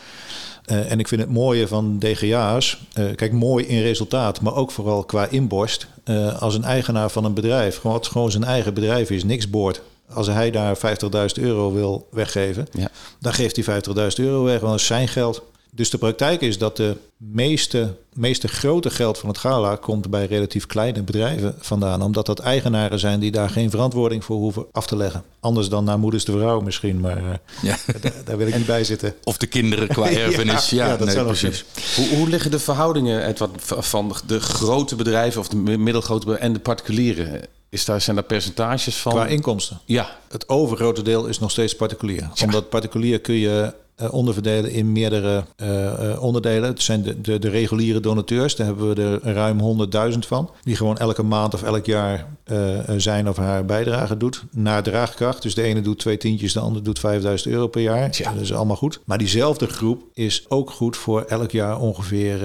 Uh, 0.71 0.91
en 0.91 0.99
ik 0.99 1.09
vind 1.09 1.21
het 1.21 1.31
mooie 1.31 1.69
van 1.69 1.99
DGA's, 1.99 2.81
uh, 2.99 3.15
kijk, 3.15 3.33
mooi 3.33 3.67
in 3.67 3.83
resultaat, 3.83 4.41
maar 4.41 4.55
ook 4.55 4.71
vooral 4.71 5.05
qua 5.05 5.27
inborst. 5.31 5.87
Uh, 6.05 6.43
als 6.43 6.55
een 6.55 6.65
eigenaar 6.65 7.11
van 7.11 7.25
een 7.25 7.35
bedrijf, 7.35 7.77
gewoon, 7.77 7.97
wat 7.97 8.07
gewoon 8.07 8.31
zijn 8.31 8.45
eigen 8.45 8.75
bedrijf 8.75 9.11
is, 9.11 9.25
niks 9.25 9.51
boort. 9.51 9.81
Als 10.13 10.27
hij 10.27 10.51
daar 10.51 10.77
50.000 10.77 11.43
euro 11.43 11.73
wil 11.73 12.09
weggeven, 12.11 12.67
ja. 12.73 12.89
dan 13.21 13.33
geeft 13.33 13.67
hij 13.67 13.83
50.000 14.11 14.25
euro 14.25 14.43
weg, 14.43 14.61
want 14.61 14.73
dat 14.73 14.81
is 14.81 14.87
zijn 14.87 15.09
geld. 15.09 15.43
Dus 15.71 15.91
de 15.91 15.99
praktijk 15.99 16.41
is 16.41 16.59
dat 16.59 16.77
de 16.77 16.97
meeste, 17.17 17.95
meeste 18.13 18.49
grote 18.49 18.91
geld 18.91 19.19
van 19.19 19.29
het 19.29 19.39
gala 19.39 19.77
komt 19.77 20.11
bij 20.11 20.27
relatief 20.27 20.67
kleine 20.67 21.03
bedrijven 21.03 21.55
vandaan. 21.59 22.03
Omdat 22.03 22.27
dat 22.27 22.39
eigenaren 22.39 22.99
zijn 22.99 23.21
die 23.21 23.31
daar 23.31 23.51
geen 23.51 23.71
verantwoording 23.71 24.25
voor 24.25 24.37
hoeven 24.37 24.67
af 24.73 24.87
te 24.87 24.97
leggen. 24.97 25.23
Anders 25.41 25.69
dan 25.69 25.85
naar 25.85 25.99
moeders 25.99 26.25
de 26.25 26.33
vrouw 26.33 26.61
misschien, 26.61 27.01
maar 27.01 27.41
ja. 27.63 27.77
daar, 28.01 28.13
daar, 28.25 28.37
wil 28.37 28.47
ik 28.47 28.57
niet 28.57 28.67
bij 28.67 28.85
zitten. 28.85 29.15
Of 29.25 29.37
de 29.37 29.47
kinderen 29.47 29.89
qua 29.89 30.11
erfenis. 30.27 30.71
ja, 30.71 30.87
ja, 30.87 30.97
dat 30.97 31.15
nee, 31.15 31.25
precies. 31.25 31.65
Hoe, 31.97 32.09
hoe 32.09 32.29
liggen 32.29 32.51
de 32.51 32.59
verhoudingen 32.59 33.27
Edward, 33.27 33.51
van 33.63 34.17
de 34.27 34.41
grote 34.41 34.97
bedrijven 34.97 35.41
of 35.41 35.49
de 35.49 35.57
middelgrote 35.57 36.27
bedrijven 36.27 36.47
en 36.47 36.53
de 36.53 36.61
particulieren? 36.61 37.41
Is 37.71 37.85
daar, 37.85 38.01
zijn 38.01 38.17
daar 38.17 38.25
percentages 38.25 38.97
van? 38.97 39.13
Qua 39.13 39.27
inkomsten? 39.27 39.81
Ja. 39.85 40.19
Het 40.29 40.49
overgrote 40.49 41.03
deel 41.03 41.27
is 41.27 41.39
nog 41.39 41.51
steeds 41.51 41.77
particulier. 41.77 42.29
Omdat 42.43 42.69
particulier 42.69 43.21
kun 43.21 43.35
je 43.35 43.75
onderverdelen 44.11 44.71
in 44.71 44.93
meerdere 44.93 45.45
uh, 45.63 46.23
onderdelen. 46.23 46.69
Het 46.69 46.83
zijn 46.83 47.03
de, 47.03 47.21
de, 47.21 47.39
de, 47.39 47.49
reguliere 47.49 48.01
donateurs, 48.01 48.57
daar 48.57 48.67
hebben 48.67 48.95
we 48.95 49.21
er 49.23 49.35
ruim 49.35 49.89
100.000 50.13 50.19
van. 50.19 50.51
Die 50.63 50.77
gewoon 50.77 50.97
elke 50.97 51.23
maand 51.23 51.55
of 51.55 51.63
elk 51.63 51.87
jaar 51.87 52.27
zijn 52.97 53.29
of 53.29 53.37
haar 53.37 53.65
bijdrage 53.65 54.17
doet. 54.17 54.45
Naar 54.51 54.83
draagkracht. 54.83 55.43
Dus 55.43 55.55
de 55.55 55.63
ene 55.63 55.81
doet 55.81 55.99
twee 55.99 56.17
tientjes, 56.17 56.53
de 56.53 56.61
ander 56.61 56.83
doet 56.83 56.99
5000 56.99 57.53
euro 57.53 57.67
per 57.67 57.83
jaar. 57.83 58.09
Ja. 58.11 58.33
Dat 58.33 58.43
is 58.43 58.53
allemaal 58.53 58.77
goed. 58.77 59.01
Maar 59.05 59.19
diezelfde 59.19 59.67
groep 59.67 60.03
is 60.15 60.45
ook 60.49 60.71
goed 60.71 60.97
voor 60.97 61.23
elk 61.23 61.51
jaar 61.51 61.79
ongeveer 61.79 62.39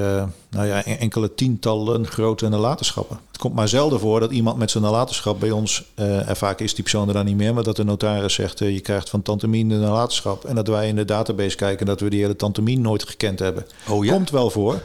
nou 0.53 0.67
ja, 0.67 0.85
enkele 0.85 1.33
tientallen 1.35 2.07
grote 2.07 2.49
nalatenschappen. 2.49 3.19
Het 3.27 3.37
komt 3.37 3.55
maar 3.55 3.67
zelden 3.67 3.99
voor 3.99 4.19
dat 4.19 4.31
iemand 4.31 4.57
met 4.57 4.71
zijn 4.71 4.83
nalatenschap 4.83 5.39
bij 5.39 5.51
ons, 5.51 5.83
uh, 5.99 6.29
en 6.29 6.35
vaak 6.35 6.59
is 6.59 6.73
die 6.73 6.83
persoon 6.83 7.07
er 7.07 7.13
dan 7.13 7.25
niet 7.25 7.35
meer, 7.35 7.53
maar 7.53 7.63
dat 7.63 7.75
de 7.75 7.83
notaris 7.83 8.33
zegt: 8.33 8.61
uh, 8.61 8.73
je 8.73 8.79
krijgt 8.79 9.09
van 9.09 9.21
Tante 9.21 9.47
Mien 9.47 9.69
de 9.69 9.75
nalatenschap. 9.75 10.45
En 10.45 10.55
dat 10.55 10.67
wij 10.67 10.87
in 10.87 10.95
de 10.95 11.05
database 11.05 11.55
kijken 11.55 11.85
dat 11.85 11.99
we 11.99 12.09
die 12.09 12.21
hele 12.21 12.35
Tante 12.35 12.61
Mien 12.61 12.81
nooit 12.81 13.03
gekend 13.03 13.39
hebben. 13.39 13.65
Oh, 13.89 14.05
ja? 14.05 14.13
Komt 14.13 14.29
wel 14.29 14.49
voor. 14.49 14.81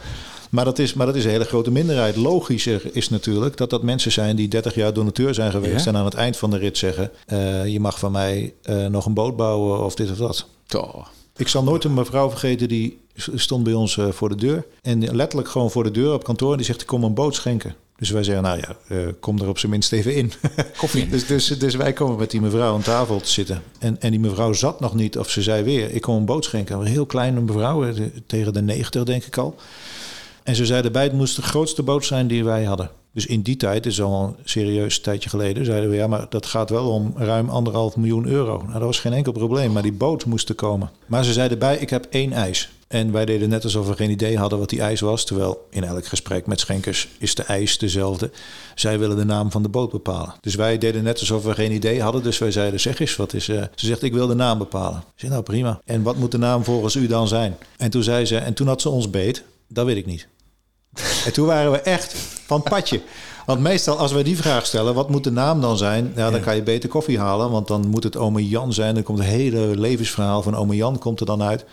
Maar 0.49 0.65
dat, 0.65 0.79
is, 0.79 0.93
maar 0.93 1.05
dat 1.05 1.15
is 1.15 1.23
een 1.23 1.29
hele 1.29 1.45
grote 1.45 1.71
minderheid. 1.71 2.15
Logischer 2.15 2.81
is 2.91 3.09
natuurlijk 3.09 3.57
dat 3.57 3.69
dat 3.69 3.83
mensen 3.83 4.11
zijn 4.11 4.35
die 4.35 4.47
30 4.47 4.75
jaar 4.75 4.93
donateur 4.93 5.33
zijn 5.33 5.51
geweest. 5.51 5.85
Ja? 5.85 5.91
En 5.91 5.97
aan 5.97 6.05
het 6.05 6.13
eind 6.13 6.37
van 6.37 6.49
de 6.49 6.57
rit 6.57 6.77
zeggen: 6.77 7.11
uh, 7.27 7.67
Je 7.67 7.79
mag 7.79 7.99
van 7.99 8.11
mij 8.11 8.53
nog 8.89 9.05
een 9.05 9.13
boot 9.13 9.35
bouwen 9.35 9.83
of 9.83 9.95
dit 9.95 10.11
of 10.11 10.17
dat. 10.17 10.45
Oh. 10.75 11.05
Ik 11.39 11.47
zal 11.47 11.63
nooit 11.63 11.83
een 11.83 11.93
mevrouw 11.93 12.29
vergeten 12.29 12.67
die 12.67 12.99
stond 13.33 13.63
bij 13.63 13.73
ons 13.73 13.95
uh, 13.95 14.09
voor 14.09 14.29
de 14.29 14.35
deur. 14.35 14.65
En 14.81 15.15
letterlijk 15.15 15.49
gewoon 15.49 15.71
voor 15.71 15.83
de 15.83 15.91
deur 15.91 16.13
op 16.13 16.23
kantoor. 16.23 16.51
En 16.51 16.57
die 16.57 16.65
zegt, 16.65 16.81
ik 16.81 16.87
kom 16.87 17.03
een 17.03 17.13
boot 17.13 17.35
schenken. 17.35 17.75
Dus 17.97 18.09
wij 18.09 18.23
zeggen, 18.23 18.43
nou 18.43 18.57
ja, 18.57 18.95
uh, 18.95 19.07
kom 19.19 19.39
er 19.39 19.47
op 19.47 19.57
zijn 19.57 19.71
minst 19.71 19.91
even 19.91 20.15
in. 20.15 20.31
Koffie. 20.77 21.09
dus, 21.09 21.25
dus, 21.25 21.47
dus 21.47 21.75
wij 21.75 21.93
komen 21.93 22.17
met 22.17 22.31
die 22.31 22.41
mevrouw 22.41 22.73
aan 22.73 22.81
tafel 22.81 23.19
te 23.19 23.29
zitten. 23.29 23.61
En, 23.79 24.01
en 24.01 24.11
die 24.11 24.19
mevrouw 24.19 24.53
zat 24.53 24.79
nog 24.79 24.95
niet, 24.95 25.17
of 25.17 25.29
ze 25.29 25.41
zei 25.41 25.63
weer, 25.63 25.91
ik 25.91 26.01
kom 26.01 26.15
een 26.15 26.25
boot 26.25 26.43
schenken. 26.43 26.79
Een 26.79 26.85
heel 26.85 27.05
kleine 27.05 27.41
mevrouw, 27.41 27.93
tegen 28.25 28.53
de 28.53 28.61
90 28.61 29.03
denk 29.03 29.23
ik 29.23 29.37
al. 29.37 29.55
En 30.43 30.55
ze 30.55 30.65
zei 30.65 30.83
erbij, 30.83 31.03
het 31.03 31.13
moest 31.13 31.35
de 31.35 31.41
grootste 31.41 31.83
boot 31.83 32.05
zijn 32.05 32.27
die 32.27 32.43
wij 32.43 32.63
hadden. 32.63 32.91
Dus 33.13 33.25
in 33.25 33.41
die 33.41 33.57
tijd, 33.57 33.85
is 33.85 34.01
al 34.01 34.23
een 34.23 34.35
serieus 34.43 35.01
tijdje 35.01 35.29
geleden, 35.29 35.65
zeiden 35.65 35.89
we 35.89 35.95
ja, 35.95 36.07
maar 36.07 36.25
dat 36.29 36.45
gaat 36.45 36.69
wel 36.69 36.89
om 36.89 37.13
ruim 37.15 37.49
anderhalf 37.49 37.97
miljoen 37.97 38.27
euro. 38.27 38.57
Nou, 38.57 38.73
dat 38.73 38.81
was 38.81 38.99
geen 38.99 39.13
enkel 39.13 39.31
probleem, 39.31 39.71
maar 39.71 39.81
die 39.81 39.91
boot 39.91 40.25
moest 40.25 40.49
er 40.49 40.55
komen. 40.55 40.89
Maar 41.05 41.23
ze 41.23 41.33
zeiden 41.33 41.59
erbij, 41.59 41.77
ik 41.77 41.89
heb 41.89 42.07
één 42.09 42.33
eis. 42.33 42.69
En 42.89 43.11
wij 43.11 43.25
deden 43.25 43.49
net 43.49 43.63
alsof 43.63 43.87
we 43.87 43.95
geen 43.95 44.09
idee 44.09 44.37
hadden 44.37 44.59
wat 44.59 44.69
die 44.69 44.81
eis 44.81 44.99
was. 44.99 45.25
Terwijl 45.25 45.67
in 45.69 45.83
elk 45.83 46.05
gesprek 46.05 46.47
met 46.47 46.59
schenkers 46.59 47.07
is 47.17 47.35
de 47.35 47.43
eis 47.43 47.77
dezelfde. 47.77 48.31
Zij 48.75 48.99
willen 48.99 49.17
de 49.17 49.25
naam 49.25 49.51
van 49.51 49.63
de 49.63 49.69
boot 49.69 49.91
bepalen. 49.91 50.33
Dus 50.41 50.55
wij 50.55 50.77
deden 50.77 51.03
net 51.03 51.19
alsof 51.19 51.43
we 51.43 51.53
geen 51.53 51.71
idee 51.71 52.01
hadden. 52.01 52.23
Dus 52.23 52.37
wij 52.37 52.51
zeiden, 52.51 52.79
zeg 52.79 52.99
eens, 52.99 53.15
wat 53.15 53.33
is... 53.33 53.47
Uh... 53.47 53.63
Ze 53.75 53.85
zegt, 53.85 54.03
ik 54.03 54.13
wil 54.13 54.27
de 54.27 54.33
naam 54.33 54.57
bepalen. 54.57 54.99
Ik 54.99 55.05
zei, 55.15 55.31
nou 55.31 55.43
prima. 55.43 55.81
En 55.85 56.03
wat 56.03 56.15
moet 56.15 56.31
de 56.31 56.37
naam 56.37 56.63
volgens 56.63 56.95
u 56.95 57.07
dan 57.07 57.27
zijn? 57.27 57.57
En 57.77 57.89
toen 57.89 58.03
zei 58.03 58.25
ze, 58.25 58.37
en 58.37 58.53
toen 58.53 58.67
had 58.67 58.81
ze 58.81 58.89
ons 58.89 59.09
beet. 59.09 59.43
Dat 59.67 59.85
weet 59.85 59.97
ik 59.97 60.05
niet. 60.05 60.27
En 61.25 61.33
toen 61.33 61.45
waren 61.45 61.71
we 61.71 61.79
echt 61.81 62.13
van 62.45 62.63
padje. 62.63 63.01
Want 63.45 63.61
meestal 63.61 63.97
als 63.97 64.11
wij 64.11 64.23
die 64.23 64.37
vraag 64.37 64.65
stellen, 64.65 64.93
wat 64.93 65.09
moet 65.09 65.23
de 65.23 65.31
naam 65.31 65.61
dan 65.61 65.77
zijn? 65.77 66.11
Ja, 66.15 66.29
dan 66.29 66.41
kan 66.41 66.55
je 66.55 66.63
beter 66.63 66.89
koffie 66.89 67.19
halen, 67.19 67.51
want 67.51 67.67
dan 67.67 67.87
moet 67.87 68.03
het 68.03 68.17
ome 68.17 68.47
Jan 68.47 68.73
zijn. 68.73 68.93
Dan 68.93 69.03
komt 69.03 69.17
het 69.17 69.27
hele 69.27 69.79
levensverhaal 69.79 70.41
van 70.41 70.55
ome 70.55 70.75
Jan 70.75 70.99
komt 70.99 71.19
er 71.19 71.25
dan 71.25 71.43
uit. 71.43 71.65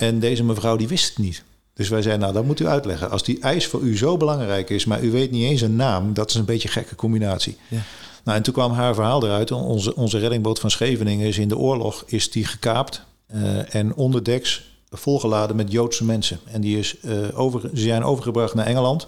En 0.00 0.18
deze 0.18 0.44
mevrouw 0.44 0.76
die 0.76 0.88
wist 0.88 1.08
het 1.08 1.18
niet. 1.18 1.42
Dus 1.74 1.88
wij 1.88 2.02
zeiden, 2.02 2.22
nou, 2.22 2.34
dat 2.34 2.44
moet 2.44 2.60
u 2.60 2.66
uitleggen. 2.66 3.10
Als 3.10 3.22
die 3.22 3.40
eis 3.40 3.66
voor 3.66 3.80
u 3.80 3.96
zo 3.96 4.16
belangrijk 4.16 4.70
is, 4.70 4.84
maar 4.84 5.02
u 5.02 5.10
weet 5.10 5.30
niet 5.30 5.44
eens 5.44 5.60
een 5.60 5.76
naam, 5.76 6.14
dat 6.14 6.30
is 6.30 6.34
een 6.36 6.44
beetje 6.44 6.68
een 6.68 6.74
gekke 6.74 6.94
combinatie. 6.94 7.56
Ja. 7.68 7.82
Nou, 8.24 8.36
en 8.36 8.42
toen 8.42 8.54
kwam 8.54 8.72
haar 8.72 8.94
verhaal 8.94 9.24
eruit. 9.24 9.50
Onze, 9.50 9.96
onze 9.96 10.18
reddingboot 10.18 10.58
van 10.58 10.70
Scheveningen 10.70 11.26
is 11.26 11.38
in 11.38 11.48
de 11.48 11.58
oorlog 11.58 12.04
is 12.06 12.30
die 12.30 12.44
gekaapt 12.44 13.02
uh, 13.34 13.74
en 13.74 13.94
onderdeks 13.94 14.68
volgeladen 14.90 15.56
met 15.56 15.72
Joodse 15.72 16.04
mensen. 16.04 16.40
En 16.44 16.60
die 16.60 16.78
is, 16.78 16.96
uh, 17.02 17.38
over, 17.38 17.60
ze 17.60 17.80
zijn 17.80 18.04
overgebracht 18.04 18.54
naar 18.54 18.66
Engeland, 18.66 19.06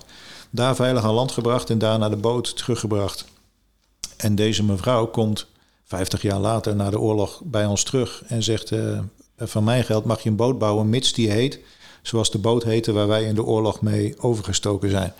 daar 0.50 0.74
veilig 0.74 1.04
aan 1.04 1.14
land 1.14 1.32
gebracht 1.32 1.70
en 1.70 1.78
daar 1.78 1.98
naar 1.98 2.10
de 2.10 2.16
boot 2.16 2.56
teruggebracht. 2.56 3.24
En 4.16 4.34
deze 4.34 4.64
mevrouw 4.64 5.06
komt 5.06 5.46
50 5.84 6.22
jaar 6.22 6.40
later 6.40 6.76
na 6.76 6.90
de 6.90 7.00
oorlog 7.00 7.40
bij 7.44 7.66
ons 7.66 7.82
terug 7.82 8.22
en 8.26 8.42
zegt: 8.42 8.70
uh, 8.70 8.98
Van 9.44 9.64
mijn 9.64 9.84
geld 9.84 10.04
mag 10.04 10.22
je 10.22 10.28
een 10.28 10.36
boot 10.36 10.58
bouwen, 10.58 10.88
mits 10.88 11.12
die 11.12 11.30
heet 11.30 11.60
zoals 12.02 12.30
de 12.30 12.38
boot 12.38 12.64
heette 12.64 12.92
waar 12.92 13.06
wij 13.08 13.24
in 13.24 13.34
de 13.34 13.44
oorlog 13.44 13.80
mee 13.80 14.14
overgestoken 14.18 14.90
zijn. 14.90 15.12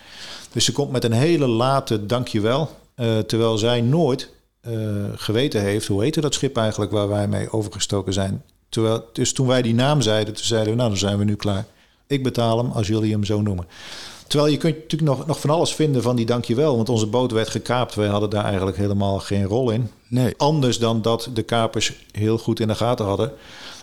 Dus 0.53 0.65
ze 0.65 0.73
komt 0.73 0.91
met 0.91 1.05
een 1.05 1.13
hele 1.13 1.47
late 1.47 2.07
dankjewel, 2.07 2.71
uh, 2.97 3.19
terwijl 3.19 3.59
zij 3.59 3.81
nooit 3.81 4.31
uh, 4.69 5.05
geweten 5.15 5.61
heeft, 5.61 5.87
hoe 5.87 6.03
heette 6.03 6.21
dat 6.21 6.35
schip 6.35 6.57
eigenlijk 6.57 6.93
waar 6.93 7.09
wij 7.09 7.29
mee 7.29 7.53
overgestoken 7.53 8.13
zijn. 8.13 8.43
Terwijl, 8.69 9.05
dus 9.13 9.33
toen 9.33 9.47
wij 9.47 9.63
die 9.63 9.75
naam 9.75 10.01
zeiden, 10.01 10.35
toen 10.35 10.45
zeiden 10.45 10.71
we, 10.71 10.77
nou 10.77 10.89
dan 10.89 10.99
zijn 10.99 11.19
we 11.19 11.25
nu 11.25 11.35
klaar. 11.35 11.67
Ik 12.07 12.23
betaal 12.23 12.59
hem 12.59 12.71
als 12.71 12.87
jullie 12.87 13.13
hem 13.13 13.25
zo 13.25 13.41
noemen. 13.41 13.67
Terwijl 14.27 14.53
je 14.53 14.59
kunt 14.59 14.75
natuurlijk 14.75 15.19
nog, 15.19 15.27
nog 15.27 15.41
van 15.41 15.51
alles 15.51 15.75
vinden 15.75 16.03
van 16.03 16.17
die 16.17 16.27
dankjewel. 16.27 16.77
Want 16.77 16.89
onze 16.89 17.07
boot 17.07 17.33
werd 17.33 17.49
gekaapt. 17.49 17.95
Wij 17.95 18.09
hadden 18.09 18.31
daar 18.31 18.45
eigenlijk 18.45 18.77
helemaal 18.77 19.19
geen 19.19 19.45
rol 19.45 19.71
in. 19.71 19.91
Nee. 20.09 20.35
Anders 20.37 20.79
dan 20.79 21.03
dat 21.03 21.31
de 21.35 21.43
kapers 21.43 21.93
heel 22.13 22.39
goed 22.39 22.61
in 22.61 22.69
de 22.69 22.75
gaten 22.75 23.05
hadden. 23.05 23.33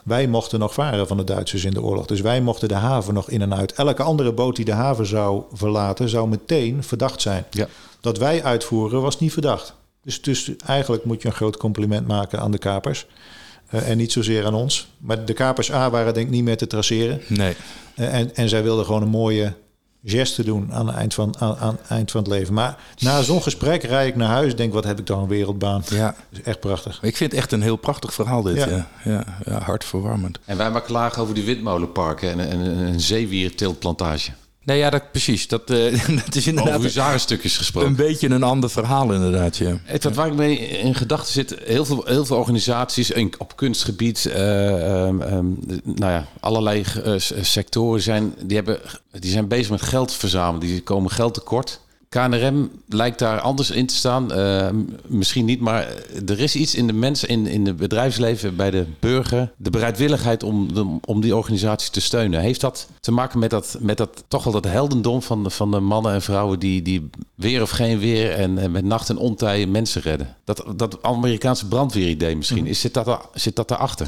Wij 0.10 0.28
mochten 0.28 0.60
nog 0.60 0.74
varen 0.74 1.08
van 1.08 1.17
de 1.17 1.24
Duitsers 1.24 1.63
in 1.63 1.72
de 1.72 1.82
oorlog. 1.82 2.06
Dus 2.06 2.22
wij 2.22 2.41
mochten 2.41 2.67
de 2.67 2.76
haven 2.76 3.13
nog 3.13 3.30
in 3.30 3.41
en 3.41 3.56
uit. 3.56 3.74
Elke 3.74 4.04
andere 4.04 4.34
boot 4.34 4.56
die 4.56 4.65
de 4.65 4.72
haven 4.72 5.06
zou 5.06 5.43
verlaten, 5.54 6.10
zou 6.10 6.30
meteen 6.30 6.84
verdacht 6.84 7.22
zijn. 7.22 7.45
Ja. 7.50 7.67
Dat 8.02 8.17
wij 8.17 8.43
uitvoeren 8.43 9.02
was 9.02 9.19
niet 9.19 9.34
verdacht. 9.34 9.74
Dus, 10.04 10.22
dus 10.22 10.56
eigenlijk 10.65 11.06
moet 11.06 11.22
je 11.22 11.28
een 11.28 11.34
groot 11.34 11.58
compliment 11.58 12.08
maken 12.08 12.39
aan 12.39 12.52
de 12.52 12.58
kapers. 12.58 13.06
Uh, 13.74 13.89
en 13.89 13.98
niet 13.98 14.12
zozeer 14.12 14.45
aan 14.45 14.54
ons. 14.54 14.88
Maar 14.98 15.26
de 15.26 15.34
kapers 15.34 15.72
A 15.72 15.89
waren 15.89 16.13
denk 16.13 16.26
ik 16.26 16.32
niet 16.32 16.43
meer 16.43 16.58
te 16.58 16.67
traceren. 16.67 17.22
Nee. 17.28 17.56
Uh, 17.95 18.13
en, 18.13 18.36
en 18.36 18.50
zij 18.50 18.63
wilden 18.63 18.86
gewoon 18.86 19.02
een 19.02 19.08
mooie 19.08 19.54
geste 20.04 20.44
doen 20.44 20.74
aan 20.74 20.88
het 20.88 20.96
eind 20.96 21.14
van, 21.14 21.36
aan, 21.40 21.58
aan 21.58 21.78
het 21.82 21.90
eind 21.90 22.12
van 22.12 22.22
het 22.22 22.30
leven. 22.30 22.54
Maar 22.54 22.78
na 22.98 23.22
zo'n 23.22 23.42
gesprek 23.42 23.84
rijd 23.84 24.08
ik 24.08 24.16
naar 24.16 24.30
huis 24.30 24.56
denk, 24.56 24.74
wat 24.74 24.84
heb 24.84 25.00
ik 25.00 25.06
dan 25.06 25.20
een 25.20 25.28
wereldbaan. 25.28 25.84
Ja. 25.90 26.06
Dat 26.06 26.40
is 26.40 26.42
echt 26.42 26.60
prachtig. 26.60 27.00
Ik 27.02 27.18
vind 27.18 27.32
het 27.32 27.40
echt 27.40 27.52
een 27.52 27.62
heel 27.62 27.76
prachtig 27.76 28.14
verhaal 28.14 28.42
dit. 28.42 28.56
Ja, 28.56 28.68
ja. 28.68 28.88
ja, 29.04 29.26
ja 29.46 29.60
hartverwarmend. 29.60 30.40
En 30.46 30.58
wij 30.58 30.72
maar 30.72 30.82
klagen 30.82 31.22
over 31.22 31.34
die 31.34 31.44
windmolenparken 31.44 32.32
en, 32.32 32.40
en, 32.40 32.62
en 32.62 32.78
een 32.78 33.00
zeewierteeltplantage. 33.00 34.32
Nee, 34.63 34.78
ja, 34.78 34.89
dat, 34.89 35.12
precies. 35.12 35.48
Dat, 35.48 35.72
uh, 35.72 36.08
dat 36.26 36.36
is 36.36 36.48
inderdaad 36.48 36.74
Over 36.74 36.86
huzarenstukjes 36.86 37.58
gesproken. 37.58 37.89
een 37.89 37.95
beetje 37.95 38.30
een 38.30 38.43
ander 38.43 38.69
verhaal 38.69 39.13
inderdaad, 39.13 39.58
ja. 39.58 39.80
Het, 39.84 40.04
wat 40.04 40.15
waar 40.15 40.28
ik 40.28 40.34
mee 40.34 40.58
in 40.58 40.95
gedachten 40.95 41.34
zit, 41.34 41.56
heel 41.63 41.86
veel, 41.86 42.04
heel 42.06 42.26
veel 42.26 42.38
organisaties 42.38 43.12
in, 43.12 43.34
op 43.38 43.56
kunstgebied, 43.56 44.26
uh, 44.28 45.06
um, 45.06 45.22
um, 45.22 45.60
nou 45.84 46.12
ja, 46.12 46.28
allerlei 46.39 46.84
uh, 47.06 47.13
sectoren 47.41 48.02
zijn, 48.02 48.34
die, 48.41 48.56
hebben, 48.56 48.80
die 49.12 49.32
zijn 49.32 49.48
bezig 49.48 49.69
met 49.69 49.82
geld 49.82 50.13
verzamelen. 50.13 50.67
Die 50.67 50.82
komen 50.82 51.12
geld 51.12 51.34
tekort. 51.34 51.80
KNRM 52.10 52.72
lijkt 52.88 53.19
daar 53.19 53.39
anders 53.39 53.72
in 53.72 53.86
te 53.86 53.95
staan. 53.95 54.38
Uh, 54.39 54.69
misschien 55.08 55.45
niet, 55.45 55.60
maar 55.60 55.88
er 56.26 56.39
is 56.39 56.56
iets 56.56 56.76
in 56.76 56.88
de 56.88 56.93
mensen, 56.93 57.28
in, 57.28 57.48
in 57.48 57.65
het 57.65 57.78
bedrijfsleven, 57.78 58.56
bij 58.56 58.72
de 58.72 58.86
burger. 59.00 59.52
De 59.58 59.69
bereidwilligheid 59.69 60.43
om, 60.43 60.74
de, 60.74 60.98
om 61.06 61.22
die 61.22 61.36
organisatie 61.36 61.91
te 61.91 62.02
steunen. 62.02 62.39
Heeft 62.39 62.62
dat 62.62 62.88
te 63.00 63.12
maken 63.12 63.39
met 63.39 63.50
dat, 63.50 63.78
met 63.80 63.98
dat 63.98 64.24
toch 64.28 64.43
wel 64.43 64.54
dat 64.54 64.65
heldendom 64.65 65.22
van 65.22 65.43
de, 65.43 65.50
van 65.50 65.72
de 65.72 65.80
mannen 65.80 66.13
en 66.13 66.22
vrouwen 66.22 66.60
die, 66.60 66.82
die 66.82 67.10
weer 67.36 67.62
of 67.62 67.69
geen 67.69 68.00
weer 68.00 68.32
en, 68.32 68.58
en 68.58 68.72
met 68.72 68.84
nacht 68.84 69.10
en 69.10 69.17
ontij 69.17 69.65
mensen 69.65 70.02
redden? 70.02 70.36
Dat, 70.43 70.63
dat 70.76 71.04
Amerikaanse 71.04 71.67
brandweeridee 71.67 72.36
misschien. 72.36 72.67
Is, 72.67 72.80
zit, 72.80 72.93
dat, 72.93 73.28
zit 73.34 73.56
dat 73.56 73.67
daarachter? 73.67 74.08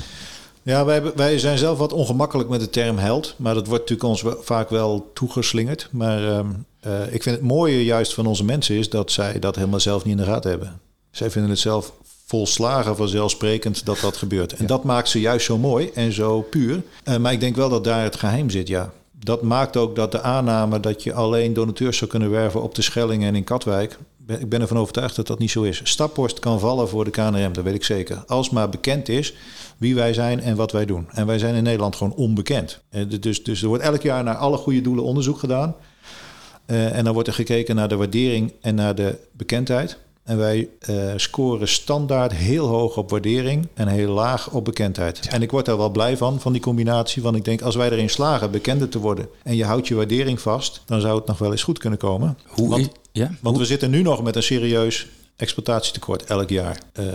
Ja, 0.63 0.85
wij, 0.85 1.13
wij 1.15 1.39
zijn 1.39 1.57
zelf 1.57 1.77
wat 1.77 1.93
ongemakkelijk 1.93 2.49
met 2.49 2.59
de 2.59 2.69
term 2.69 2.97
held. 2.97 3.35
Maar 3.37 3.53
dat 3.53 3.67
wordt 3.67 3.89
natuurlijk 3.89 4.09
ons 4.09 4.35
vaak 4.45 4.69
wel 4.69 5.11
toegeslingerd. 5.13 5.87
Maar 5.91 6.21
uh, 6.21 6.39
uh, 6.87 7.13
ik 7.13 7.23
vind 7.23 7.35
het 7.35 7.45
mooie 7.45 7.83
juist 7.83 8.13
van 8.13 8.25
onze 8.25 8.43
mensen 8.43 8.75
is 8.75 8.89
dat 8.89 9.11
zij 9.11 9.39
dat 9.39 9.55
helemaal 9.55 9.79
zelf 9.79 10.03
niet 10.03 10.17
in 10.17 10.23
de 10.23 10.29
gaten 10.31 10.49
hebben. 10.49 10.79
Zij 11.11 11.31
vinden 11.31 11.51
het 11.51 11.59
zelf 11.59 11.93
volslagen 12.25 12.95
vanzelfsprekend 12.95 13.85
dat 13.85 13.99
dat 13.99 14.17
gebeurt. 14.17 14.51
En 14.51 14.61
ja. 14.61 14.67
dat 14.67 14.83
maakt 14.83 15.09
ze 15.09 15.19
juist 15.19 15.45
zo 15.45 15.57
mooi 15.57 15.89
en 15.93 16.13
zo 16.13 16.41
puur. 16.41 16.81
Uh, 17.05 17.17
maar 17.17 17.31
ik 17.31 17.39
denk 17.39 17.55
wel 17.55 17.69
dat 17.69 17.83
daar 17.83 18.03
het 18.03 18.15
geheim 18.15 18.49
zit, 18.49 18.67
ja. 18.67 18.91
Dat 19.23 19.41
maakt 19.41 19.77
ook 19.77 19.95
dat 19.95 20.11
de 20.11 20.21
aanname 20.21 20.79
dat 20.79 21.03
je 21.03 21.13
alleen 21.13 21.53
donateurs 21.53 21.97
zou 21.97 22.09
kunnen 22.09 22.29
werven 22.29 22.61
op 22.61 22.75
de 22.75 22.81
Schelling 22.81 23.23
en 23.23 23.35
in 23.35 23.43
Katwijk 23.43 23.97
ik 24.27 24.49
ben 24.49 24.61
ervan 24.61 24.77
overtuigd 24.77 25.15
dat 25.15 25.27
dat 25.27 25.39
niet 25.39 25.51
zo 25.51 25.61
is. 25.61 25.81
Staphorst 25.83 26.39
kan 26.39 26.59
vallen 26.59 26.89
voor 26.89 27.05
de 27.05 27.11
KNRM, 27.11 27.53
dat 27.53 27.63
weet 27.63 27.75
ik 27.75 27.83
zeker. 27.83 28.23
Als 28.27 28.49
maar 28.49 28.69
bekend 28.69 29.09
is 29.09 29.33
wie 29.77 29.95
wij 29.95 30.13
zijn 30.13 30.41
en 30.41 30.55
wat 30.55 30.71
wij 30.71 30.85
doen. 30.85 31.07
En 31.11 31.25
wij 31.25 31.39
zijn 31.39 31.55
in 31.55 31.63
Nederland 31.63 31.95
gewoon 31.95 32.13
onbekend. 32.13 32.81
Eh, 32.89 33.01
Dus, 33.19 33.43
dus 33.43 33.61
er 33.61 33.67
wordt 33.67 33.83
elk 33.83 34.01
jaar 34.01 34.23
naar 34.23 34.35
alle 34.35 34.57
goede 34.57 34.81
doelen 34.81 35.03
onderzoek 35.03 35.39
gedaan. 35.39 35.75
Eh, 36.65 36.97
en 36.97 37.04
dan 37.04 37.13
wordt 37.13 37.28
er 37.28 37.34
gekeken 37.34 37.76
naar 37.76 37.88
de 37.88 37.95
waardering 37.95 38.54
en 38.62 38.76
naar 38.76 38.95
de 38.95 39.17
bekendheid. 39.32 39.97
En 40.24 40.38
wij 40.38 40.69
eh, 40.80 41.13
scoren 41.15 41.67
standaard 41.67 42.34
heel 42.34 42.67
hoog 42.67 42.97
op 42.97 43.10
waardering 43.10 43.67
en 43.74 43.88
heel 43.88 44.13
laag 44.13 44.52
op 44.52 44.65
bekendheid. 44.65 45.28
En 45.28 45.41
ik 45.41 45.52
word 45.52 45.65
daar 45.65 45.78
wel 45.78 45.89
blij 45.89 46.17
van, 46.17 46.39
van 46.39 46.52
die 46.52 46.62
combinatie. 46.62 47.21
Want 47.21 47.36
ik 47.36 47.45
denk, 47.45 47.62
als 47.62 47.76
wij 47.76 47.91
erin 47.91 48.10
slagen 48.10 48.52
bekender 48.52 48.89
te 48.89 49.00
worden 49.00 49.28
en 49.43 49.56
je 49.56 49.65
houdt 49.65 49.88
je 49.88 49.95
waardering 49.95 50.41
vast, 50.41 50.82
dan 50.86 51.02
zou 51.02 51.15
het 51.17 51.26
nog 51.26 51.38
wel 51.38 51.52
eens 51.52 51.63
goed 51.63 51.78
kunnen 51.78 52.00
komen. 52.00 52.38
Hoe, 52.47 52.69
want, 52.69 52.89
ja? 53.12 53.32
want 53.39 53.58
we 53.58 53.65
zitten 53.65 53.89
nu 53.89 54.02
nog 54.02 54.24
met 54.24 54.36
een 54.36 54.43
serieus 54.43 55.08
exploitatietekort 55.36 56.24
elk 56.24 56.50
jaar. 56.50 56.82
Ehm, 56.93 57.08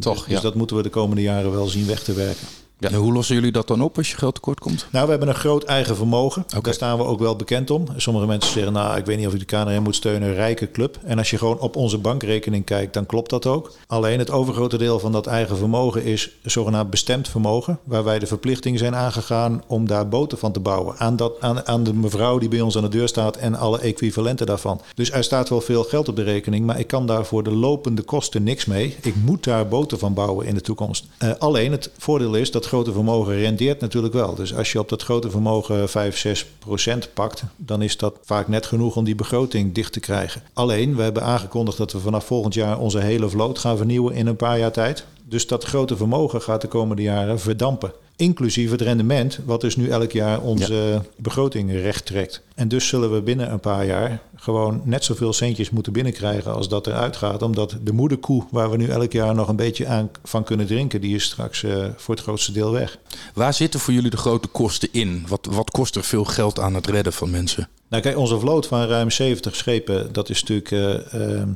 Toch, 0.00 0.18
dus, 0.18 0.26
ja. 0.26 0.32
dus 0.32 0.42
dat 0.42 0.54
moeten 0.54 0.76
we 0.76 0.82
de 0.82 0.88
komende 0.88 1.22
jaren 1.22 1.50
wel 1.50 1.66
zien 1.66 1.86
weg 1.86 2.02
te 2.02 2.12
werken. 2.12 2.46
Ja. 2.80 2.88
En 2.88 2.94
hoe 2.94 3.12
lossen 3.12 3.34
jullie 3.34 3.52
dat 3.52 3.66
dan 3.66 3.82
op 3.82 3.96
als 3.96 4.10
je 4.10 4.16
geld 4.16 4.34
tekort 4.34 4.60
komt? 4.60 4.86
Nou, 4.90 5.04
we 5.04 5.10
hebben 5.10 5.28
een 5.28 5.34
groot 5.34 5.64
eigen 5.64 5.96
vermogen. 5.96 6.44
Daar 6.62 6.74
staan 6.74 6.98
we 6.98 7.04
ook 7.04 7.18
wel 7.18 7.36
bekend 7.36 7.70
om. 7.70 7.86
Sommige 7.96 8.26
mensen 8.26 8.52
zeggen, 8.52 8.72
nou, 8.72 8.98
ik 8.98 9.06
weet 9.06 9.16
niet 9.18 9.26
of 9.26 9.32
ik 9.32 9.38
de 9.38 9.44
KNRM 9.44 9.82
moet 9.82 9.94
steunen, 9.94 10.34
rijke 10.34 10.70
club. 10.70 10.98
En 11.04 11.18
als 11.18 11.30
je 11.30 11.38
gewoon 11.38 11.58
op 11.58 11.76
onze 11.76 11.98
bankrekening 11.98 12.64
kijkt, 12.64 12.94
dan 12.94 13.06
klopt 13.06 13.30
dat 13.30 13.46
ook. 13.46 13.72
Alleen 13.86 14.18
het 14.18 14.30
overgrote 14.30 14.78
deel 14.78 14.98
van 14.98 15.12
dat 15.12 15.26
eigen 15.26 15.56
vermogen 15.56 16.04
is 16.04 16.30
zogenaamd 16.42 16.90
bestemd 16.90 17.28
vermogen. 17.28 17.78
Waar 17.84 18.04
wij 18.04 18.18
de 18.18 18.26
verplichting 18.26 18.78
zijn 18.78 18.94
aangegaan 18.94 19.62
om 19.66 19.86
daar 19.86 20.08
boten 20.08 20.38
van 20.38 20.52
te 20.52 20.60
bouwen. 20.60 20.98
Aan, 20.98 21.16
dat, 21.16 21.40
aan, 21.40 21.66
aan 21.66 21.84
de 21.84 21.94
mevrouw 21.94 22.38
die 22.38 22.48
bij 22.48 22.60
ons 22.60 22.76
aan 22.76 22.82
de 22.82 22.88
deur 22.88 23.08
staat 23.08 23.36
en 23.36 23.54
alle 23.54 23.78
equivalenten 23.78 24.46
daarvan. 24.46 24.80
Dus 24.94 25.12
er 25.12 25.24
staat 25.24 25.48
wel 25.48 25.60
veel 25.60 25.84
geld 25.84 26.08
op 26.08 26.16
de 26.16 26.22
rekening, 26.22 26.66
maar 26.66 26.78
ik 26.78 26.86
kan 26.86 27.06
daar 27.06 27.24
voor 27.24 27.42
de 27.42 27.54
lopende 27.54 28.02
kosten 28.02 28.42
niks 28.42 28.64
mee. 28.64 28.96
Ik 29.02 29.14
moet 29.24 29.44
daar 29.44 29.68
boten 29.68 29.98
van 29.98 30.14
bouwen 30.14 30.46
in 30.46 30.54
de 30.54 30.60
toekomst. 30.60 31.06
Eh, 31.18 31.30
alleen 31.38 31.72
het 31.72 31.90
voordeel 31.98 32.34
is 32.34 32.50
dat 32.50 32.66
grote 32.68 32.92
vermogen 32.92 33.34
rendeert 33.38 33.80
natuurlijk 33.80 34.14
wel. 34.14 34.34
Dus 34.34 34.54
als 34.54 34.72
je 34.72 34.78
op 34.78 34.88
dat 34.88 35.02
grote 35.02 35.30
vermogen 35.30 35.88
5, 35.88 36.16
6 36.16 36.46
procent 36.58 37.10
pakt, 37.14 37.42
dan 37.56 37.82
is 37.82 37.96
dat 37.96 38.18
vaak 38.22 38.48
net 38.48 38.66
genoeg 38.66 38.96
om 38.96 39.04
die 39.04 39.14
begroting 39.14 39.74
dicht 39.74 39.92
te 39.92 40.00
krijgen. 40.00 40.42
Alleen, 40.52 40.96
we 40.96 41.02
hebben 41.02 41.22
aangekondigd 41.22 41.78
dat 41.78 41.92
we 41.92 41.98
vanaf 41.98 42.24
volgend 42.24 42.54
jaar 42.54 42.78
onze 42.78 42.98
hele 42.98 43.28
vloot 43.28 43.58
gaan 43.58 43.76
vernieuwen 43.76 44.14
in 44.14 44.26
een 44.26 44.36
paar 44.36 44.58
jaar 44.58 44.72
tijd. 44.72 45.04
Dus 45.28 45.46
dat 45.46 45.64
grote 45.64 45.96
vermogen 45.96 46.42
gaat 46.42 46.60
de 46.60 46.68
komende 46.68 47.02
jaren 47.02 47.40
verdampen. 47.40 47.92
Inclusief 48.16 48.70
het 48.70 48.80
rendement, 48.80 49.38
wat 49.44 49.60
dus 49.60 49.76
nu 49.76 49.88
elk 49.88 50.12
jaar 50.12 50.40
onze 50.40 51.02
begroting 51.16 51.72
recht 51.72 52.06
trekt. 52.06 52.42
En 52.54 52.68
dus 52.68 52.88
zullen 52.88 53.12
we 53.12 53.22
binnen 53.22 53.52
een 53.52 53.60
paar 53.60 53.86
jaar 53.86 54.22
gewoon 54.34 54.80
net 54.84 55.04
zoveel 55.04 55.32
centjes 55.32 55.70
moeten 55.70 55.92
binnenkrijgen 55.92 56.54
als 56.54 56.68
dat 56.68 56.86
eruit 56.86 57.16
gaat. 57.16 57.42
Omdat 57.42 57.76
de 57.82 57.92
moederkoe, 57.92 58.44
waar 58.50 58.70
we 58.70 58.76
nu 58.76 58.88
elk 58.88 59.12
jaar 59.12 59.34
nog 59.34 59.48
een 59.48 59.56
beetje 59.56 59.86
aan 59.86 60.10
van 60.24 60.44
kunnen 60.44 60.66
drinken, 60.66 61.00
die 61.00 61.14
is 61.14 61.24
straks 61.24 61.62
eh, 61.62 61.86
voor 61.96 62.14
het 62.14 62.24
grootste 62.24 62.52
deel 62.52 62.72
weg. 62.72 62.98
Waar 63.34 63.54
zitten 63.54 63.80
voor 63.80 63.94
jullie 63.94 64.10
de 64.10 64.16
grote 64.16 64.48
kosten 64.48 64.88
in? 64.92 65.24
Wat, 65.28 65.48
wat 65.50 65.70
kost 65.70 65.96
er 65.96 66.04
veel 66.04 66.24
geld 66.24 66.58
aan 66.58 66.74
het 66.74 66.86
redden 66.86 67.12
van 67.12 67.30
mensen? 67.30 67.68
Nou 67.88 68.02
kijk, 68.02 68.16
onze 68.16 68.38
vloot 68.38 68.66
van 68.66 68.86
ruim 68.86 69.10
70 69.10 69.56
schepen, 69.56 70.12
dat 70.12 70.28
is 70.28 70.40
natuurlijk 70.40 70.70
eh, 70.70 71.40
eh, 71.40 71.48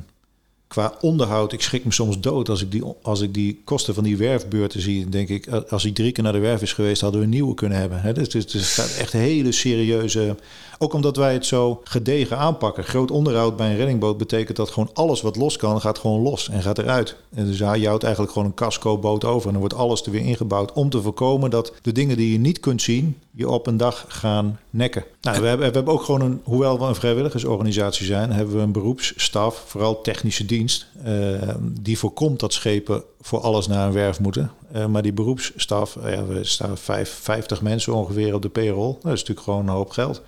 qua 0.73 0.93
onderhoud. 1.01 1.53
Ik 1.53 1.61
schrik 1.61 1.85
me 1.85 1.91
soms 1.91 2.19
dood 2.19 2.49
als 2.49 2.61
ik, 2.61 2.71
die, 2.71 2.83
als 3.01 3.21
ik 3.21 3.33
die 3.33 3.61
kosten 3.63 3.93
van 3.93 4.03
die 4.03 4.17
werfbeurten 4.17 4.81
zie. 4.81 5.09
Denk 5.09 5.29
ik, 5.29 5.47
als 5.47 5.83
hij 5.83 5.91
drie 5.91 6.11
keer 6.11 6.23
naar 6.23 6.33
de 6.33 6.39
werf 6.39 6.61
is 6.61 6.73
geweest, 6.73 7.01
hadden 7.01 7.19
we 7.19 7.25
een 7.25 7.31
nieuwe 7.31 7.53
kunnen 7.53 7.77
hebben. 7.77 8.01
Hè? 8.01 8.13
Dus, 8.13 8.29
dus, 8.29 8.45
dus 8.45 8.97
echt 8.97 9.13
hele 9.13 9.51
serieuze... 9.51 10.35
Ook 10.79 10.93
omdat 10.93 11.15
wij 11.15 11.33
het 11.33 11.45
zo 11.45 11.81
gedegen 11.83 12.37
aanpakken. 12.37 12.83
Groot 12.83 13.11
onderhoud 13.11 13.57
bij 13.57 13.69
een 13.69 13.75
reddingboot 13.75 14.17
betekent 14.17 14.57
dat 14.57 14.69
gewoon 14.69 14.89
alles 14.93 15.21
wat 15.21 15.35
los 15.35 15.57
kan, 15.57 15.81
gaat 15.81 15.99
gewoon 15.99 16.21
los 16.21 16.49
en 16.49 16.61
gaat 16.61 16.77
eruit. 16.77 17.15
En 17.35 17.45
dus 17.45 17.57
je 17.57 17.87
houdt 17.87 18.03
eigenlijk 18.03 18.33
gewoon 18.33 18.47
een 18.47 18.53
casco-boot 18.53 19.25
over 19.25 19.45
en 19.45 19.51
dan 19.51 19.59
wordt 19.59 19.75
alles 19.75 20.05
er 20.05 20.11
weer 20.11 20.25
ingebouwd 20.25 20.73
om 20.73 20.89
te 20.89 21.01
voorkomen 21.01 21.49
dat 21.49 21.73
de 21.81 21.91
dingen 21.91 22.17
die 22.17 22.31
je 22.31 22.39
niet 22.39 22.59
kunt 22.59 22.81
zien, 22.81 23.17
je 23.31 23.49
op 23.49 23.67
een 23.67 23.77
dag 23.77 24.05
gaan 24.07 24.59
nekken. 24.69 25.03
Nou, 25.21 25.41
we, 25.41 25.47
hebben, 25.47 25.67
we 25.67 25.73
hebben 25.73 25.93
ook 25.93 26.03
gewoon 26.03 26.21
een, 26.21 26.41
hoewel 26.43 26.79
we 26.79 26.85
een 26.85 26.95
vrijwilligersorganisatie 26.95 28.05
zijn, 28.05 28.31
hebben 28.31 28.55
we 28.55 28.61
een 28.61 28.71
beroepsstaf, 28.71 29.63
vooral 29.67 30.01
technische 30.01 30.45
dienst, 30.45 30.62
eh, 31.03 31.55
die 31.81 31.97
voorkomt 31.97 32.39
dat 32.39 32.53
schepen 32.53 33.03
voor 33.21 33.39
alles 33.39 33.67
naar 33.67 33.87
een 33.87 33.93
werf 33.93 34.19
moeten. 34.19 34.51
Eh, 34.73 34.85
maar 34.85 35.01
die 35.01 35.13
beroepsstaf, 35.13 35.95
eh, 35.95 36.13
ja, 36.13 36.25
we 36.25 36.43
staan 36.43 36.77
vijf, 36.77 37.09
50 37.21 37.61
mensen 37.61 37.93
ongeveer 37.93 38.33
op 38.33 38.41
de 38.41 38.49
payroll. 38.49 38.93
Dat 38.93 39.13
is 39.13 39.19
natuurlijk 39.19 39.39
gewoon 39.39 39.67
een 39.67 39.73
hoop 39.73 39.89
geld. 39.89 40.21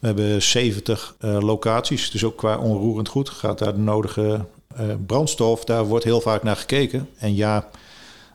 We 0.00 0.06
hebben 0.06 0.42
70 0.42 1.14
eh, 1.18 1.38
locaties, 1.40 2.10
dus 2.10 2.24
ook 2.24 2.36
qua 2.36 2.58
onroerend 2.58 3.08
goed 3.08 3.28
gaat 3.28 3.58
daar 3.58 3.74
de 3.74 3.80
nodige 3.80 4.44
brandstof. 5.06 5.64
Daar 5.64 5.84
wordt 5.84 6.04
heel 6.04 6.20
vaak 6.20 6.42
naar 6.42 6.56
gekeken. 6.56 7.08
En 7.18 7.34
ja, 7.34 7.68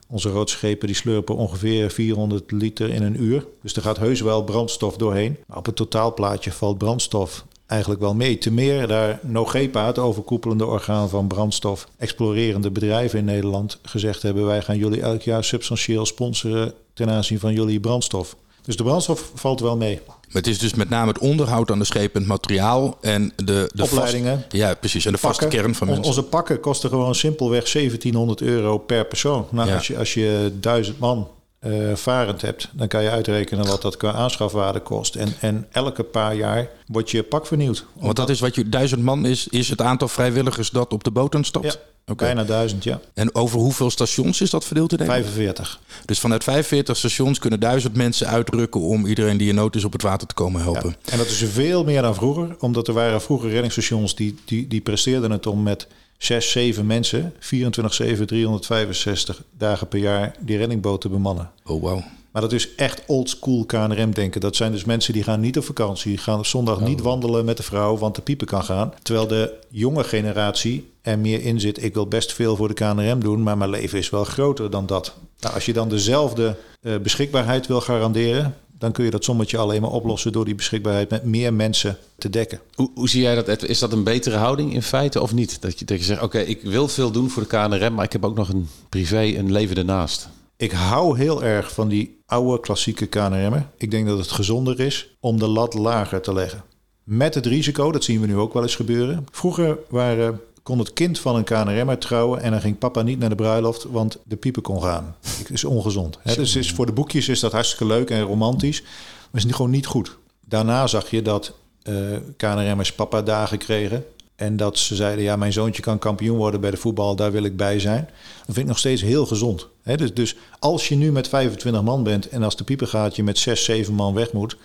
onze 0.08 0.28
roodschepen 0.28 0.86
die 0.86 0.96
slurpen 0.96 1.36
ongeveer 1.36 1.90
400 1.90 2.50
liter 2.50 2.88
in 2.90 3.02
een 3.02 3.22
uur. 3.22 3.46
Dus 3.62 3.76
er 3.76 3.82
gaat 3.82 3.98
heus 3.98 4.20
wel 4.20 4.44
brandstof 4.44 4.96
doorheen. 4.96 5.36
Maar 5.46 5.56
op 5.56 5.66
het 5.66 5.76
totaalplaatje 5.76 6.52
valt 6.52 6.78
brandstof 6.78 7.44
eigenlijk 7.66 8.00
wel 8.00 8.14
mee. 8.14 8.38
Te 8.38 8.52
meer 8.52 8.86
daar 8.86 9.18
NOGEPA, 9.22 9.86
het 9.86 9.98
overkoepelende 9.98 10.66
orgaan 10.66 11.08
van 11.08 11.26
brandstof, 11.26 11.88
explorerende 11.98 12.70
bedrijven 12.70 13.18
in 13.18 13.24
Nederland, 13.24 13.78
gezegd 13.82 14.22
hebben: 14.22 14.46
wij 14.46 14.62
gaan 14.62 14.76
jullie 14.78 15.02
elk 15.02 15.22
jaar 15.22 15.44
substantieel 15.44 16.06
sponsoren 16.06 16.72
ten 16.94 17.10
aanzien 17.10 17.38
van 17.38 17.52
jullie 17.52 17.80
brandstof. 17.80 18.36
Dus 18.62 18.76
de 18.76 18.82
brandstof 18.82 19.30
valt 19.34 19.60
wel 19.60 19.76
mee. 19.76 20.00
Maar 20.06 20.16
het 20.44 20.46
is 20.46 20.58
dus 20.58 20.74
met 20.74 20.88
name 20.88 21.08
het 21.08 21.18
onderhoud 21.18 21.70
aan 21.70 21.78
de 21.78 21.84
schepen, 21.84 22.20
het 22.20 22.28
materiaal 22.28 22.98
en 23.00 23.32
de, 23.36 23.70
de 23.74 23.82
Opleidingen. 23.82 24.38
Vast, 24.40 24.52
ja, 24.52 24.74
precies. 24.74 25.06
En 25.06 25.12
de 25.12 25.18
vaste 25.18 25.48
kern 25.48 25.74
van 25.74 25.86
mensen. 25.86 26.04
Onze 26.04 26.22
pakken 26.22 26.60
kosten 26.60 26.90
gewoon 26.90 27.14
simpelweg 27.14 27.70
1700 27.70 28.40
euro 28.40 28.78
per 28.78 29.06
persoon. 29.06 29.46
Nou, 29.50 29.68
Ja. 29.68 29.74
als, 29.74 29.86
je, 29.86 29.98
als 29.98 30.14
je 30.14 30.52
duizend 30.60 30.98
man 30.98 31.28
eh, 31.58 31.94
varend 31.94 32.42
hebt, 32.42 32.68
dan 32.72 32.88
kan 32.88 33.02
je 33.02 33.10
uitrekenen 33.10 33.66
wat 33.66 33.82
dat 33.82 33.96
qua 33.96 34.12
aanschafwaarde 34.12 34.80
kost. 34.80 35.14
En, 35.14 35.34
en 35.40 35.66
elke 35.70 36.02
paar 36.02 36.34
jaar 36.34 36.68
wordt 36.86 37.10
je 37.10 37.22
pak 37.22 37.46
vernieuwd. 37.46 37.84
Want 37.94 38.16
dat 38.16 38.30
is 38.30 38.40
wat 38.40 38.54
je 38.54 38.68
duizend 38.68 39.02
man 39.02 39.26
is, 39.26 39.48
is 39.48 39.68
het 39.68 39.80
aantal 39.80 40.08
vrijwilligers 40.08 40.70
dat 40.70 40.92
op 40.92 41.04
de 41.04 41.10
boot 41.10 41.34
aan 41.34 41.44
stapt. 41.44 41.72
Ja, 41.72 42.12
Oké. 42.12 42.24
bijna 42.24 42.44
duizend, 42.44 42.84
ja. 42.84 43.00
En 43.14 43.34
over 43.34 43.58
hoeveel 43.58 43.90
stations 43.90 44.40
is 44.40 44.50
dat 44.50 44.64
verdeeld 44.64 44.92
in 44.92 44.98
Nederland? 44.98 45.24
45. 45.24 45.80
Dus 46.04 46.18
vanuit 46.18 46.44
45 46.44 46.96
stations 46.96 47.38
kunnen 47.38 47.60
duizend 47.60 47.94
mensen 47.96 48.26
uitrukken 48.26 48.80
om 48.80 49.06
iedereen 49.06 49.36
die 49.36 49.48
in 49.48 49.54
nood 49.54 49.76
is 49.76 49.84
op 49.84 49.92
het 49.92 50.02
water 50.02 50.26
te 50.26 50.34
komen 50.34 50.62
helpen. 50.62 50.96
Ja. 51.02 51.12
En 51.12 51.18
dat 51.18 51.26
is 51.26 51.44
veel 51.48 51.84
meer 51.84 52.02
dan 52.02 52.14
vroeger, 52.14 52.56
omdat 52.60 52.88
er 52.88 52.94
waren 52.94 53.22
vroeger 53.22 53.50
reddingsstations 53.50 54.14
die, 54.14 54.38
die, 54.44 54.66
die 54.66 54.80
presteerden 54.80 55.30
het 55.30 55.46
om 55.46 55.62
met 55.62 55.86
6, 56.18 56.50
7 56.50 56.86
mensen, 56.86 57.32
24, 57.38 57.94
7, 57.94 58.26
365 58.26 59.42
dagen 59.58 59.88
per 59.88 59.98
jaar 59.98 60.34
die 60.40 60.56
reddingboot 60.56 61.00
te 61.00 61.08
bemannen. 61.08 61.50
Oh, 61.64 61.82
wauw. 61.82 62.02
Maar 62.36 62.44
dat 62.44 62.54
is 62.54 62.74
echt 62.74 63.02
old 63.06 63.28
school 63.28 63.64
KNRM 63.64 64.14
denken. 64.14 64.40
Dat 64.40 64.56
zijn 64.56 64.72
dus 64.72 64.84
mensen 64.84 65.12
die 65.12 65.22
gaan 65.22 65.40
niet 65.40 65.56
op 65.58 65.64
vakantie, 65.64 66.18
gaan 66.18 66.38
op 66.38 66.46
zondag 66.46 66.80
niet 66.80 67.00
wandelen 67.00 67.44
met 67.44 67.56
de 67.56 67.62
vrouw, 67.62 67.96
want 67.96 68.14
de 68.14 68.22
piepen 68.22 68.46
kan 68.46 68.64
gaan. 68.64 68.94
Terwijl 69.02 69.26
de 69.26 69.52
jonge 69.70 70.04
generatie 70.04 70.90
er 71.02 71.18
meer 71.18 71.42
in 71.42 71.60
zit. 71.60 71.82
Ik 71.82 71.94
wil 71.94 72.06
best 72.06 72.32
veel 72.32 72.56
voor 72.56 72.68
de 72.68 72.74
KNRM 72.74 73.20
doen, 73.20 73.42
maar 73.42 73.58
mijn 73.58 73.70
leven 73.70 73.98
is 73.98 74.10
wel 74.10 74.24
groter 74.24 74.70
dan 74.70 74.86
dat. 74.86 75.14
Nou, 75.40 75.54
als 75.54 75.66
je 75.66 75.72
dan 75.72 75.88
dezelfde 75.88 76.56
eh, 76.80 76.96
beschikbaarheid 76.96 77.66
wil 77.66 77.80
garanderen, 77.80 78.56
dan 78.78 78.92
kun 78.92 79.04
je 79.04 79.10
dat 79.10 79.24
sommetje 79.24 79.58
alleen 79.58 79.80
maar 79.80 79.90
oplossen 79.90 80.32
door 80.32 80.44
die 80.44 80.54
beschikbaarheid 80.54 81.10
met 81.10 81.24
meer 81.24 81.54
mensen 81.54 81.98
te 82.18 82.30
dekken. 82.30 82.60
Hoe, 82.74 82.90
hoe 82.94 83.08
zie 83.08 83.22
jij 83.22 83.34
dat? 83.34 83.62
Is 83.62 83.78
dat 83.78 83.92
een 83.92 84.04
betere 84.04 84.36
houding 84.36 84.74
in 84.74 84.82
feite 84.82 85.20
of 85.20 85.32
niet? 85.32 85.62
Dat 85.62 85.78
je, 85.78 85.84
dat 85.84 85.98
je 85.98 86.04
zegt, 86.04 86.22
oké, 86.22 86.38
ik 86.38 86.62
wil 86.62 86.88
veel 86.88 87.10
doen 87.10 87.30
voor 87.30 87.42
de 87.42 87.48
KNRM, 87.48 87.94
maar 87.94 88.04
ik 88.04 88.12
heb 88.12 88.24
ook 88.24 88.36
nog 88.36 88.48
een 88.48 88.68
privé, 88.88 89.22
een 89.22 89.52
leven 89.52 89.76
ernaast. 89.76 90.28
Ik 90.56 90.72
hou 90.72 91.18
heel 91.18 91.44
erg 91.44 91.72
van 91.72 91.88
die 91.88 92.18
oude 92.26 92.60
klassieke 92.60 93.06
KNRM'er. 93.06 93.66
Ik 93.76 93.90
denk 93.90 94.06
dat 94.06 94.18
het 94.18 94.30
gezonder 94.30 94.80
is 94.80 95.16
om 95.20 95.38
de 95.38 95.48
lat 95.48 95.74
lager 95.74 96.20
te 96.20 96.32
leggen. 96.32 96.64
Met 97.04 97.34
het 97.34 97.46
risico, 97.46 97.92
dat 97.92 98.04
zien 98.04 98.20
we 98.20 98.26
nu 98.26 98.36
ook 98.36 98.52
wel 98.52 98.62
eens 98.62 98.74
gebeuren. 98.74 99.26
Vroeger 99.30 99.78
waren, 99.88 100.40
kon 100.66 100.78
het 100.78 100.92
kind 100.92 101.18
van 101.18 101.36
een 101.36 101.44
KNRM'er 101.44 101.98
trouwen 101.98 102.40
en 102.40 102.50
dan 102.50 102.60
ging 102.60 102.78
papa 102.78 103.02
niet 103.02 103.18
naar 103.18 103.28
de 103.28 103.34
bruiloft, 103.34 103.84
want 103.84 104.18
de 104.24 104.36
piepen 104.36 104.62
kon 104.62 104.82
gaan. 104.82 105.16
Het 105.38 105.50
is 105.50 105.64
ongezond. 105.64 106.18
Hè? 106.22 106.34
Dus 106.34 106.56
is, 106.56 106.72
voor 106.72 106.86
de 106.86 106.92
boekjes 106.92 107.28
is 107.28 107.40
dat 107.40 107.52
hartstikke 107.52 107.86
leuk 107.86 108.10
en 108.10 108.20
romantisch, 108.20 108.82
maar 109.30 109.44
is 109.46 109.52
gewoon 109.54 109.70
niet 109.70 109.86
goed. 109.86 110.16
Daarna 110.40 110.86
zag 110.86 111.10
je 111.10 111.22
dat 111.22 111.52
eh 111.82 111.94
KNRM'ers 112.36 112.92
papa 112.92 113.22
dagen 113.22 113.58
kregen. 113.58 114.04
En 114.36 114.56
dat 114.56 114.78
ze 114.78 114.94
zeiden, 114.94 115.24
ja, 115.24 115.36
mijn 115.36 115.52
zoontje 115.52 115.82
kan 115.82 115.98
kampioen 115.98 116.36
worden 116.36 116.60
bij 116.60 116.70
de 116.70 116.76
voetbal, 116.76 117.16
daar 117.16 117.32
wil 117.32 117.44
ik 117.44 117.56
bij 117.56 117.80
zijn. 117.80 118.04
Dat 118.36 118.44
vind 118.54 118.58
ik 118.58 118.66
nog 118.66 118.78
steeds 118.78 119.02
heel 119.02 119.26
gezond. 119.26 119.68
Hè? 119.82 119.96
Dus, 119.96 120.14
dus 120.14 120.36
als 120.58 120.88
je 120.88 120.96
nu 120.96 121.12
met 121.12 121.28
25 121.28 121.82
man 121.82 122.02
bent 122.02 122.28
en 122.28 122.42
als 122.42 122.56
de 122.56 122.64
pieper 122.64 122.86
gaat, 122.86 123.16
je 123.16 123.22
met 123.22 123.38
6, 123.38 123.64
7 123.64 123.94
man 123.94 124.14
weg 124.14 124.32
moet, 124.32 124.56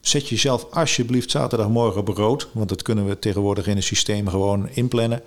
zet 0.00 0.28
jezelf 0.28 0.66
alsjeblieft 0.70 1.30
zaterdagmorgen 1.30 2.00
op 2.00 2.08
rood. 2.08 2.48
Want 2.52 2.68
dat 2.68 2.82
kunnen 2.82 3.06
we 3.06 3.18
tegenwoordig 3.18 3.66
in 3.66 3.76
het 3.76 3.84
systeem 3.84 4.28
gewoon 4.28 4.68
inplannen. 4.72 5.22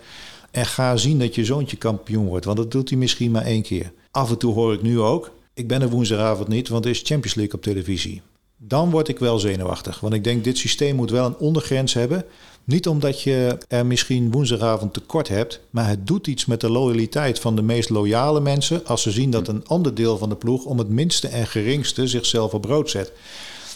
En 0.50 0.66
ga 0.66 0.96
zien 0.96 1.18
dat 1.18 1.34
je 1.34 1.44
zoontje 1.44 1.76
kampioen 1.76 2.26
wordt. 2.26 2.44
Want 2.44 2.56
dat 2.56 2.70
doet 2.70 2.88
hij 2.88 2.98
misschien 2.98 3.30
maar 3.30 3.44
één 3.44 3.62
keer. 3.62 3.92
Af 4.10 4.30
en 4.30 4.38
toe 4.38 4.54
hoor 4.54 4.72
ik 4.72 4.82
nu 4.82 5.00
ook, 5.00 5.30
ik 5.54 5.68
ben 5.68 5.82
er 5.82 5.90
woensdagavond 5.90 6.48
niet, 6.48 6.68
want 6.68 6.84
er 6.84 6.90
is 6.90 7.02
Champions 7.04 7.34
League 7.34 7.54
op 7.54 7.62
televisie. 7.62 8.22
dan 8.56 8.90
word 8.90 9.08
ik 9.08 9.18
wel 9.18 9.38
zenuwachtig. 9.38 10.00
Want 10.00 10.14
ik 10.14 10.24
denk, 10.24 10.44
dit 10.44 10.58
systeem 10.58 10.96
moet 10.96 11.10
wel 11.10 11.26
een 11.26 11.36
ondergrens 11.36 11.94
hebben. 11.94 12.24
Niet 12.64 12.88
omdat 12.88 13.22
je 13.22 13.58
er 13.68 13.86
misschien 13.86 14.30
woensdagavond 14.30 14.92
tekort 14.92 15.28
hebt, 15.28 15.60
maar 15.70 15.88
het 15.88 16.06
doet 16.06 16.26
iets 16.26 16.44
met 16.44 16.60
de 16.60 16.70
loyaliteit 16.70 17.38
van 17.38 17.56
de 17.56 17.62
meest 17.62 17.90
loyale 17.90 18.40
mensen 18.40 18.86
als 18.86 19.02
ze 19.02 19.10
zien 19.10 19.30
dat 19.30 19.48
een 19.48 19.66
ander 19.66 19.94
deel 19.94 20.18
van 20.18 20.28
de 20.28 20.36
ploeg 20.36 20.64
om 20.64 20.78
het 20.78 20.88
minste 20.88 21.28
en 21.28 21.46
geringste 21.46 22.06
zichzelf 22.06 22.54
op 22.54 22.62
brood 22.62 22.90
zet. 22.90 23.12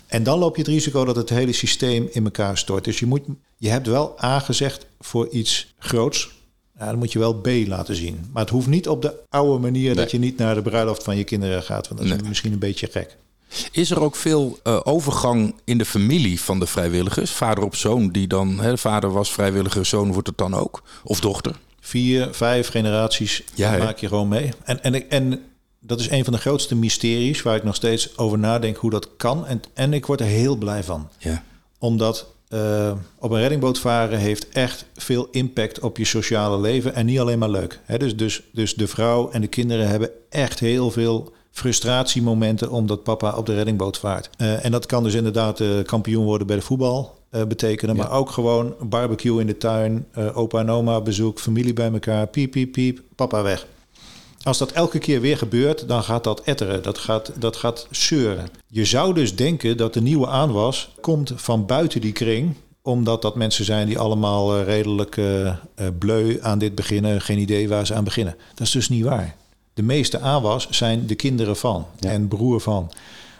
En 0.09 0.23
dan 0.23 0.39
loop 0.39 0.57
je 0.57 0.63
het 0.63 0.71
risico 0.71 1.05
dat 1.05 1.17
het 1.17 1.29
hele 1.29 1.53
systeem 1.53 2.09
in 2.11 2.25
elkaar 2.25 2.59
stort. 2.59 2.85
Dus 2.85 2.99
je, 2.99 3.07
moet, 3.07 3.23
je 3.57 3.69
hebt 3.69 3.87
wel 3.87 4.19
aangezegd 4.19 4.87
voor 5.01 5.29
iets 5.29 5.75
groots. 5.79 6.31
Ja, 6.79 6.87
dan 6.87 6.99
moet 6.99 7.13
je 7.13 7.19
wel 7.19 7.35
B 7.35 7.49
laten 7.67 7.97
zien. 7.97 8.29
Maar 8.33 8.43
het 8.43 8.53
hoeft 8.53 8.67
niet 8.67 8.89
op 8.89 9.03
de 9.03 9.15
oude 9.29 9.59
manier 9.59 9.95
dat 9.95 10.11
je 10.11 10.19
niet 10.19 10.37
naar 10.37 10.55
de 10.55 10.63
bruiloft 10.63 11.03
van 11.03 11.17
je 11.17 11.25
kinderen 11.25 11.63
gaat. 11.63 11.89
Want 11.89 12.09
dat 12.09 12.21
is 12.21 12.29
misschien 12.29 12.53
een 12.53 12.59
beetje 12.59 12.89
gek. 12.91 13.17
Is 13.73 13.91
er 13.91 14.01
ook 14.01 14.17
veel 14.17 14.59
uh, 14.65 14.81
overgang 14.83 15.55
in 15.65 15.79
de 15.79 15.85
familie 15.85 16.41
van 16.41 16.59
de 16.59 16.67
vrijwilligers? 16.67 17.31
Vader 17.31 17.65
op 17.65 17.75
zoon, 17.75 18.09
die 18.11 18.27
dan, 18.27 18.61
hè, 18.61 18.79
vader 18.79 19.13
was 19.13 19.33
vrijwilliger, 19.33 19.87
zoon 19.87 20.13
wordt 20.13 20.29
het 20.29 20.39
dan 20.39 20.55
ook? 20.55 20.83
Of 21.05 21.21
dochter? 21.21 21.57
Vier, 21.81 22.29
vijf 22.35 22.69
generaties 22.69 23.43
ja, 23.55 23.77
maak 23.77 23.99
je 23.99 24.09
gewoon 24.09 24.29
mee. 24.29 24.51
En, 24.65 24.83
en, 24.83 25.11
en 25.11 25.43
dat 25.81 26.01
is 26.01 26.11
een 26.11 26.25
van 26.25 26.33
de 26.33 26.39
grootste 26.39 26.75
mysteries 26.75 27.43
waar 27.43 27.57
ik 27.57 27.65
nog 27.65 27.75
steeds 27.75 28.19
over 28.19 28.39
nadenk 28.39 28.77
hoe 28.77 28.91
dat 28.91 29.17
kan. 29.17 29.47
En, 29.47 29.61
en 29.75 29.93
ik 29.93 30.07
word 30.07 30.21
er 30.21 30.27
heel 30.27 30.57
blij 30.57 30.85
van. 30.85 31.09
Ja. 31.19 31.45
Omdat 31.79 32.27
uh, 32.49 32.93
op 33.19 33.31
een 33.31 33.41
reddingboot 33.41 33.79
varen 33.79 34.19
heeft 34.19 34.49
echt 34.49 34.85
veel 34.97 35.29
impact 35.31 35.81
op 35.81 35.97
je 35.97 36.05
sociale 36.05 36.61
leven. 36.61 36.95
En 36.95 37.07
niet 37.07 37.19
alleen 37.19 37.39
maar 37.39 37.51
leuk. 37.51 37.81
He, 37.85 37.99
dus, 37.99 38.17
dus, 38.17 38.43
dus 38.53 38.75
de 38.75 38.87
vrouw 38.87 39.31
en 39.31 39.41
de 39.41 39.47
kinderen 39.47 39.89
hebben 39.89 40.11
echt 40.29 40.61
heel 40.61 40.91
veel 40.91 41.33
frustratiemomenten 41.51 42.71
omdat 42.71 43.03
papa 43.03 43.37
op 43.37 43.47
de 43.47 43.55
reddingboot 43.55 43.99
vaart. 43.99 44.31
Uh, 44.39 44.65
en 44.65 44.71
dat 44.71 44.87
kan 44.87 45.03
dus 45.03 45.15
inderdaad 45.15 45.61
uh, 45.61 45.83
kampioen 45.85 46.25
worden 46.25 46.47
bij 46.47 46.57
de 46.57 46.63
voetbal. 46.63 47.17
Uh, 47.31 47.45
betekenen, 47.45 47.97
ja. 47.97 48.03
maar 48.03 48.13
ook 48.13 48.31
gewoon 48.31 48.75
barbecue 48.81 49.41
in 49.41 49.47
de 49.47 49.57
tuin, 49.57 50.07
opa 50.35 50.61
en 50.61 50.71
oma 50.71 51.01
bezoek, 51.01 51.41
familie 51.41 51.73
bij 51.73 51.93
elkaar, 51.93 52.27
piep, 52.27 52.51
piep, 52.51 52.73
piep, 52.73 53.01
papa 53.15 53.43
weg. 53.43 53.67
Als 54.43 54.59
dat 54.59 54.73
elke 54.73 54.99
keer 54.99 55.21
weer 55.21 55.37
gebeurt, 55.37 55.89
dan 55.89 56.03
gaat 56.03 56.25
dat 56.25 56.41
etteren, 56.41 56.83
dat 56.83 56.99
gaat, 56.99 57.33
dat 57.39 57.57
gaat 57.57 57.87
zeuren. 57.91 58.49
Je 58.67 58.85
zou 58.85 59.15
dus 59.15 59.37
denken 59.37 59.77
dat 59.77 59.95
de 59.95 60.03
nieuwe 60.03 60.27
aanwas 60.27 60.95
komt 61.01 61.33
van 61.37 61.67
buiten 61.67 62.01
die 62.01 62.13
kring, 62.13 62.55
omdat 62.83 63.23
dat 63.23 63.37
mensen 63.37 63.65
zijn 63.65 63.87
die 63.87 63.99
allemaal 63.99 64.63
redelijk 64.63 65.17
uh, 65.17 65.55
bleu 65.99 66.39
aan 66.41 66.59
dit 66.59 66.75
beginnen, 66.75 67.21
geen 67.21 67.39
idee 67.39 67.69
waar 67.69 67.87
ze 67.87 67.95
aan 67.95 68.05
beginnen. 68.05 68.37
Dat 68.55 68.67
is 68.67 68.73
dus 68.73 68.89
niet 68.89 69.05
waar. 69.05 69.37
De 69.75 69.83
meeste 69.83 70.21
aanwas 70.21 70.69
zijn 70.71 71.07
de 71.07 71.15
kinderen 71.15 71.57
van 71.57 71.87
ja. 71.99 72.11
en 72.11 72.29
broer 72.29 72.61
van. 72.61 72.91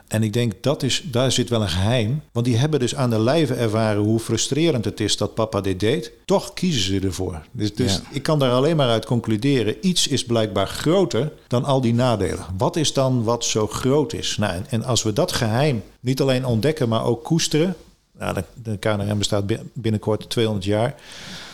En 0.09 0.23
ik 0.23 0.33
denk 0.33 0.53
dat 0.61 0.83
is, 0.83 1.03
daar 1.05 1.33
zit 1.33 1.49
wel 1.49 1.63
een 1.63 1.69
geheim. 1.69 2.23
Want 2.33 2.47
die 2.47 2.57
hebben 2.57 2.81
dus 2.81 2.95
aan 2.95 3.11
de 3.11 3.21
lijve 3.21 3.55
ervaren 3.55 4.03
hoe 4.03 4.19
frustrerend 4.19 4.85
het 4.85 5.01
is 5.01 5.17
dat 5.17 5.35
papa 5.35 5.61
dit 5.61 5.81
deed. 5.81 6.13
Toch 6.25 6.53
kiezen 6.55 6.83
ze 6.83 7.07
ervoor. 7.07 7.43
Dus, 7.51 7.75
dus 7.75 7.95
ja. 7.95 8.01
ik 8.11 8.23
kan 8.23 8.39
daar 8.39 8.51
alleen 8.51 8.77
maar 8.77 8.89
uit 8.89 9.07
concluderen. 9.07 9.87
Iets 9.87 10.07
is 10.07 10.25
blijkbaar 10.25 10.67
groter 10.67 11.33
dan 11.47 11.65
al 11.65 11.81
die 11.81 11.95
nadelen. 11.95 12.47
Wat 12.57 12.77
is 12.77 12.93
dan 12.93 13.25
wat 13.25 13.45
zo 13.45 13.67
groot 13.67 14.13
is? 14.13 14.37
Nou, 14.37 14.55
en, 14.55 14.67
en 14.69 14.85
als 14.85 15.03
we 15.03 15.13
dat 15.13 15.33
geheim 15.33 15.83
niet 16.01 16.21
alleen 16.21 16.47
ontdekken, 16.47 16.89
maar 16.89 17.05
ook 17.05 17.25
koesteren. 17.25 17.77
Nou, 18.19 18.35
de, 18.35 18.45
de 18.63 18.77
KNRM 18.77 19.19
bestaat 19.19 19.45
binnenkort 19.73 20.31
200 20.31 20.67
jaar. 20.67 20.95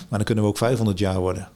Maar 0.08 0.18
dan 0.18 0.24
kunnen 0.24 0.44
we 0.44 0.50
ook 0.50 0.58
500 0.58 0.98
jaar 0.98 1.20
worden. 1.20 1.48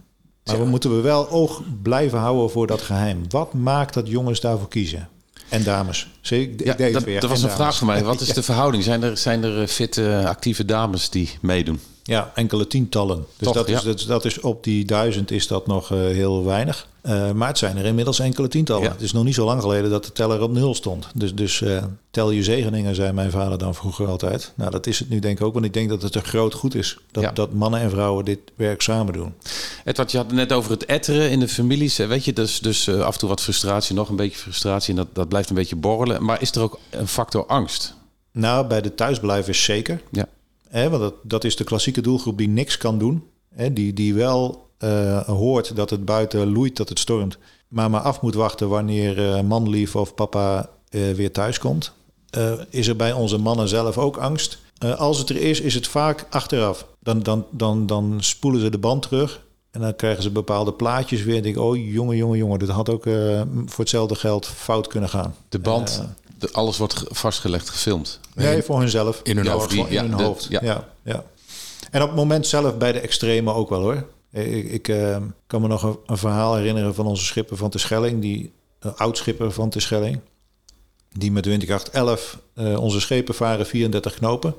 Maar 0.45 0.59
we 0.59 0.65
moeten 0.65 0.97
we 0.97 1.01
wel 1.01 1.31
oog 1.31 1.63
blijven 1.83 2.19
houden 2.19 2.51
voor 2.51 2.67
dat 2.67 2.83
geheim. 2.83 3.23
Wat 3.29 3.53
maakt 3.53 3.95
dat 3.95 4.09
jongens 4.09 4.41
daarvoor 4.41 4.69
kiezen? 4.69 5.09
En 5.49 5.63
dames. 5.63 6.09
Zie, 6.21 6.51
ik, 6.51 6.65
ja, 6.65 6.91
dat, 6.91 7.05
weer. 7.05 7.21
dat 7.21 7.31
was 7.31 7.43
een 7.43 7.51
vraag 7.51 7.77
van 7.77 7.87
mij. 7.87 8.05
Wat 8.05 8.21
is 8.21 8.29
de 8.41 8.43
verhouding? 8.43 8.85
Zijn 8.85 9.03
er, 9.03 9.17
zijn 9.17 9.45
er 9.45 9.67
fitte, 9.67 10.23
actieve 10.27 10.65
dames 10.65 11.11
die 11.11 11.31
meedoen? 11.41 11.81
Ja, 12.09 12.31
enkele 12.35 12.67
tientallen. 12.67 13.17
Dus 13.37 13.47
Toch, 13.47 13.55
dat, 13.55 13.69
is, 13.69 13.81
ja. 13.81 13.83
dat, 13.83 14.05
dat, 14.07 14.25
is 14.25 14.41
op 14.41 14.65
die 14.65 14.85
duizend 14.85 15.31
is 15.31 15.47
dat 15.47 15.67
nog 15.67 15.93
uh, 15.93 15.99
heel 15.99 16.45
weinig. 16.45 16.87
Uh, 17.03 17.31
maar 17.31 17.49
het 17.49 17.59
zijn 17.59 17.77
er 17.77 17.85
inmiddels 17.85 18.19
enkele 18.19 18.49
tientallen. 18.49 18.83
Ja. 18.83 18.91
Het 18.91 19.01
is 19.01 19.13
nog 19.13 19.25
niet 19.25 19.35
zo 19.35 19.45
lang 19.45 19.61
geleden 19.61 19.91
dat 19.91 20.05
de 20.05 20.13
teller 20.13 20.43
op 20.43 20.51
nul 20.51 20.75
stond. 20.75 21.07
Dus, 21.15 21.35
dus 21.35 21.61
uh, 21.61 21.85
tel 22.11 22.31
je 22.31 22.43
zegeningen, 22.43 22.95
zei 22.95 23.13
mijn 23.13 23.31
vader 23.31 23.59
dan 23.59 23.75
vroeger 23.75 24.07
altijd. 24.07 24.53
Nou, 24.55 24.71
dat 24.71 24.87
is 24.87 24.99
het 24.99 25.09
nu 25.09 25.19
denk 25.19 25.39
ik 25.39 25.47
ook. 25.47 25.53
Want 25.53 25.65
ik 25.65 25.73
denk 25.73 25.89
dat 25.89 26.03
het 26.03 26.15
een 26.15 26.25
groot 26.25 26.55
goed 26.55 26.75
is. 26.75 26.99
Dat, 27.11 27.23
ja. 27.23 27.31
dat 27.31 27.53
mannen 27.53 27.81
en 27.81 27.91
vrouwen 27.91 28.25
dit 28.25 28.39
werk 28.55 28.83
samen 28.83 29.13
doen. 29.13 29.35
Edward, 29.85 30.11
je 30.11 30.17
had 30.17 30.27
het 30.27 30.35
net 30.35 30.53
over 30.53 30.71
het 30.71 30.85
etteren 30.85 31.31
in 31.31 31.41
de 31.41 31.49
families. 31.49 31.97
Weet 31.97 32.25
je, 32.25 32.33
dus, 32.33 32.61
dus 32.61 32.89
af 32.89 33.13
en 33.13 33.19
toe 33.19 33.29
wat 33.29 33.41
frustratie, 33.41 33.95
nog 33.95 34.09
een 34.09 34.17
beetje 34.17 34.39
frustratie. 34.39 34.91
En 34.91 34.97
dat, 34.97 35.09
dat 35.13 35.29
blijft 35.29 35.49
een 35.49 35.55
beetje 35.55 35.77
borrelen. 35.77 36.25
Maar 36.25 36.43
is 36.43 36.51
er 36.51 36.63
ook 36.63 36.79
een 36.91 37.09
factor 37.09 37.47
angst? 37.47 37.95
Nou, 38.33 38.67
bij 38.67 38.81
de 38.81 38.95
thuisblijvers 38.95 39.65
zeker. 39.65 40.01
Ja. 40.11 40.29
Hè, 40.69 40.91
want 40.91 41.03
dat, 41.03 41.15
dat 41.23 41.45
is 41.45 41.57
de 41.57 41.65
klassieke 41.65 42.01
doelgroep 42.01 42.39
die 42.39 42.49
niks 42.49 42.77
kan 42.77 42.99
doen. 42.99 43.25
Hè, 43.55 43.73
die, 43.73 43.93
die 43.93 44.15
wel 44.15 44.69
uh, 44.79 45.21
hoort 45.21 45.77
dat 45.77 45.91
het 45.91 46.05
buiten 46.05 46.53
loeit, 46.53 46.77
dat 46.77 46.89
het 46.89 46.99
stormt. 46.99 47.39
Maar 47.69 47.91
maar 47.91 48.01
af 48.01 48.21
moet 48.21 48.35
wachten 48.35 48.69
wanneer 48.69 49.19
uh, 49.19 49.41
manlief 49.41 49.97
of 49.97 50.15
papa 50.15 50.71
uh, 50.91 51.11
weer 51.11 51.33
thuis 51.33 51.59
komt. 51.59 51.93
is 52.71 52.89
er 52.89 52.97
bij 52.97 53.13
onze 53.13 53.39
mannen 53.39 53.69
zelf 53.69 53.99
ook 53.99 54.17
angst? 54.17 54.59
als 54.97 55.19
het 55.19 55.29
er 55.29 55.37
is, 55.37 55.61
is 55.61 55.75
het 55.75 55.89
vaak 55.89 56.27
achteraf. 56.31 56.87
Dan, 57.01 57.23
dan, 57.23 57.47
dan, 57.51 57.87
dan 57.87 58.17
spoelen 58.19 58.61
ze 58.61 58.71
de 58.71 58.79
band 58.79 59.03
terug. 59.03 59.47
En 59.71 59.81
dan 59.81 59.97
krijgen 59.97 60.23
ze 60.23 60.31
bepaalde 60.31 60.73
plaatjes 60.73 61.23
weer. 61.23 61.37
En 61.37 61.43
denk 61.43 61.59
oh 61.59 61.93
jongen, 61.93 62.17
jongen, 62.17 62.39
jongen. 62.39 62.59
Dit 62.59 62.69
had 62.69 62.89
ook 62.89 63.03
voor 63.67 63.79
hetzelfde 63.85 64.15
geld 64.15 64.47
fout 64.47 64.87
kunnen 64.87 65.09
gaan. 65.09 65.35
De 65.49 65.59
band 65.59 66.03
de, 66.39 66.53
alles 66.53 66.79
wordt 66.79 67.05
vastgelegd, 67.09 67.71
gefilmd. 67.71 68.21
Nee, 68.35 68.63
voor 68.63 68.79
hunzelf. 68.79 69.21
In 69.23 69.37
hun 69.37 69.45
ja, 69.45 69.53
hoofd. 69.53 69.73
In 69.73 69.87
ja, 69.89 70.03
hun 70.03 70.13
hoofd. 70.13 70.47
Ja. 70.49 70.61
ja. 70.63 70.89
Ja, 71.05 71.25
En 71.91 72.03
op 72.03 72.09
het 72.09 72.17
moment 72.17 72.47
zelf 72.47 72.77
bij 72.77 72.93
de 72.93 73.01
extreme 73.01 73.53
ook 73.53 73.69
wel 73.69 73.81
hoor. 73.81 74.07
Ik, 74.33 74.71
ik 74.71 74.89
uh, 74.89 75.17
kan 75.47 75.61
me 75.61 75.69
nog 75.69 75.83
een, 75.83 75.99
een, 76.07 76.19
verhaal 76.19 76.55
herinneren 76.55 76.95
van 76.95 77.07
onze 77.07 77.25
schipper 77.25 77.57
van 77.57 77.71
de 77.71 77.79
Schelling, 77.79 78.21
die 78.21 78.53
uh, 78.87 78.93
oud-schipper 78.97 79.53
van 79.53 79.71
de 79.71 79.81
Schelling, 79.81 80.21
die 81.13 81.33
met 81.33 81.47
windkracht 81.47 81.91
11 81.91 82.39
uh, 82.55 82.81
onze 82.81 83.01
schepen 83.01 83.35
varen 83.35 83.67
34 83.67 84.15
knopen. 84.15 84.55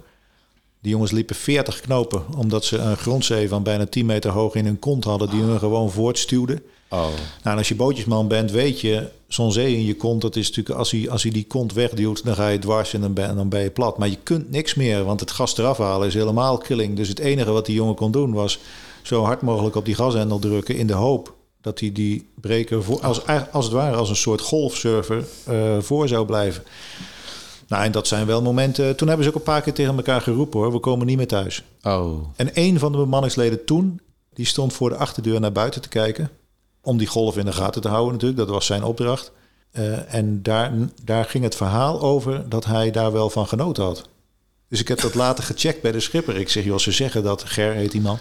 Die 0.81 0.91
jongens 0.91 1.11
liepen 1.11 1.35
40 1.35 1.81
knopen 1.81 2.23
omdat 2.37 2.65
ze 2.65 2.77
een 2.77 2.97
grondzee 2.97 3.49
van 3.49 3.63
bijna 3.63 3.85
10 3.85 4.05
meter 4.05 4.31
hoog 4.31 4.55
in 4.55 4.65
hun 4.65 4.79
kont 4.79 5.03
hadden, 5.03 5.29
die 5.29 5.41
hun 5.41 5.59
gewoon 5.59 5.91
voortstuwden. 5.91 6.61
Oh. 6.89 6.99
Nou, 6.99 7.11
en 7.43 7.57
als 7.57 7.67
je 7.67 7.75
bootjesman 7.75 8.27
bent, 8.27 8.51
weet 8.51 8.81
je, 8.81 9.09
zo'n 9.27 9.51
zee 9.51 9.75
in 9.75 9.85
je 9.85 9.95
kont, 9.95 10.21
dat 10.21 10.35
is 10.35 10.47
natuurlijk, 10.47 10.77
als 10.77 10.91
hij, 10.91 11.09
als 11.09 11.23
hij 11.23 11.31
die 11.31 11.45
kont 11.47 11.73
wegduwt, 11.73 12.25
dan 12.25 12.35
ga 12.35 12.47
je 12.47 12.59
dwars 12.59 12.93
en 12.93 13.01
dan 13.01 13.13
ben, 13.13 13.35
dan 13.35 13.49
ben 13.49 13.61
je 13.61 13.69
plat. 13.69 13.97
Maar 13.97 14.09
je 14.09 14.17
kunt 14.23 14.51
niks 14.51 14.75
meer, 14.75 15.03
want 15.03 15.19
het 15.19 15.31
gas 15.31 15.57
eraf 15.57 15.77
halen 15.77 16.07
is 16.07 16.13
helemaal 16.13 16.57
killing. 16.57 16.95
Dus 16.95 17.07
het 17.07 17.19
enige 17.19 17.51
wat 17.51 17.65
die 17.65 17.75
jongen 17.75 17.95
kon 17.95 18.11
doen 18.11 18.33
was 18.33 18.59
zo 19.01 19.23
hard 19.23 19.41
mogelijk 19.41 19.75
op 19.75 19.85
die 19.85 19.95
gashendel 19.95 20.39
drukken 20.39 20.75
in 20.75 20.87
de 20.87 20.93
hoop 20.93 21.37
dat 21.61 21.79
hij 21.79 21.91
die 21.91 22.29
breker 22.41 22.83
voor, 22.83 23.01
als, 23.01 23.21
als 23.51 23.65
het 23.65 23.73
ware 23.73 23.95
als 23.95 24.09
een 24.09 24.15
soort 24.15 24.41
golfsurfer 24.41 25.23
uh, 25.49 25.77
voor 25.79 26.07
zou 26.07 26.25
blijven. 26.25 26.63
Nou, 27.69 27.83
en 27.83 27.91
dat 27.91 28.07
zijn 28.07 28.25
wel 28.25 28.41
momenten. 28.41 28.95
Toen 28.95 29.07
hebben 29.07 29.25
ze 29.25 29.31
ook 29.31 29.37
een 29.37 29.43
paar 29.43 29.61
keer 29.61 29.73
tegen 29.73 29.95
elkaar 29.95 30.21
geroepen 30.21 30.59
hoor. 30.59 30.71
We 30.71 30.79
komen 30.79 31.05
niet 31.05 31.17
meer 31.17 31.27
thuis. 31.27 31.63
Oh. 31.83 32.27
En 32.35 32.49
een 32.53 32.79
van 32.79 32.91
de 32.91 32.97
bemanningsleden 32.97 33.65
toen, 33.65 34.01
die 34.33 34.45
stond 34.45 34.73
voor 34.73 34.89
de 34.89 34.95
achterdeur 34.95 35.39
naar 35.39 35.51
buiten 35.51 35.81
te 35.81 35.89
kijken. 35.89 36.29
Om 36.81 36.97
die 36.97 37.07
golf 37.07 37.37
in 37.37 37.45
de 37.45 37.51
gaten 37.51 37.81
te 37.81 37.87
houden 37.87 38.13
natuurlijk. 38.13 38.39
Dat 38.39 38.49
was 38.49 38.65
zijn 38.65 38.83
opdracht. 38.83 39.31
Uh, 39.71 40.13
en 40.13 40.43
daar, 40.43 40.71
daar 41.03 41.25
ging 41.25 41.43
het 41.43 41.55
verhaal 41.55 42.01
over 42.01 42.49
dat 42.49 42.65
hij 42.65 42.91
daar 42.91 43.11
wel 43.11 43.29
van 43.29 43.47
genoten 43.47 43.83
had. 43.83 44.09
Dus 44.69 44.79
ik 44.79 44.87
heb 44.87 45.01
dat 45.01 45.15
later 45.15 45.43
gecheckt 45.43 45.81
bij 45.81 45.91
de 45.91 45.99
schipper. 45.99 46.35
Ik 46.35 46.49
zeg, 46.49 46.63
joh, 46.63 46.77
ze 46.77 46.91
zeggen 46.91 47.23
dat, 47.23 47.43
Ger 47.43 47.73
heet 47.73 47.91
die 47.91 48.01
man 48.01 48.19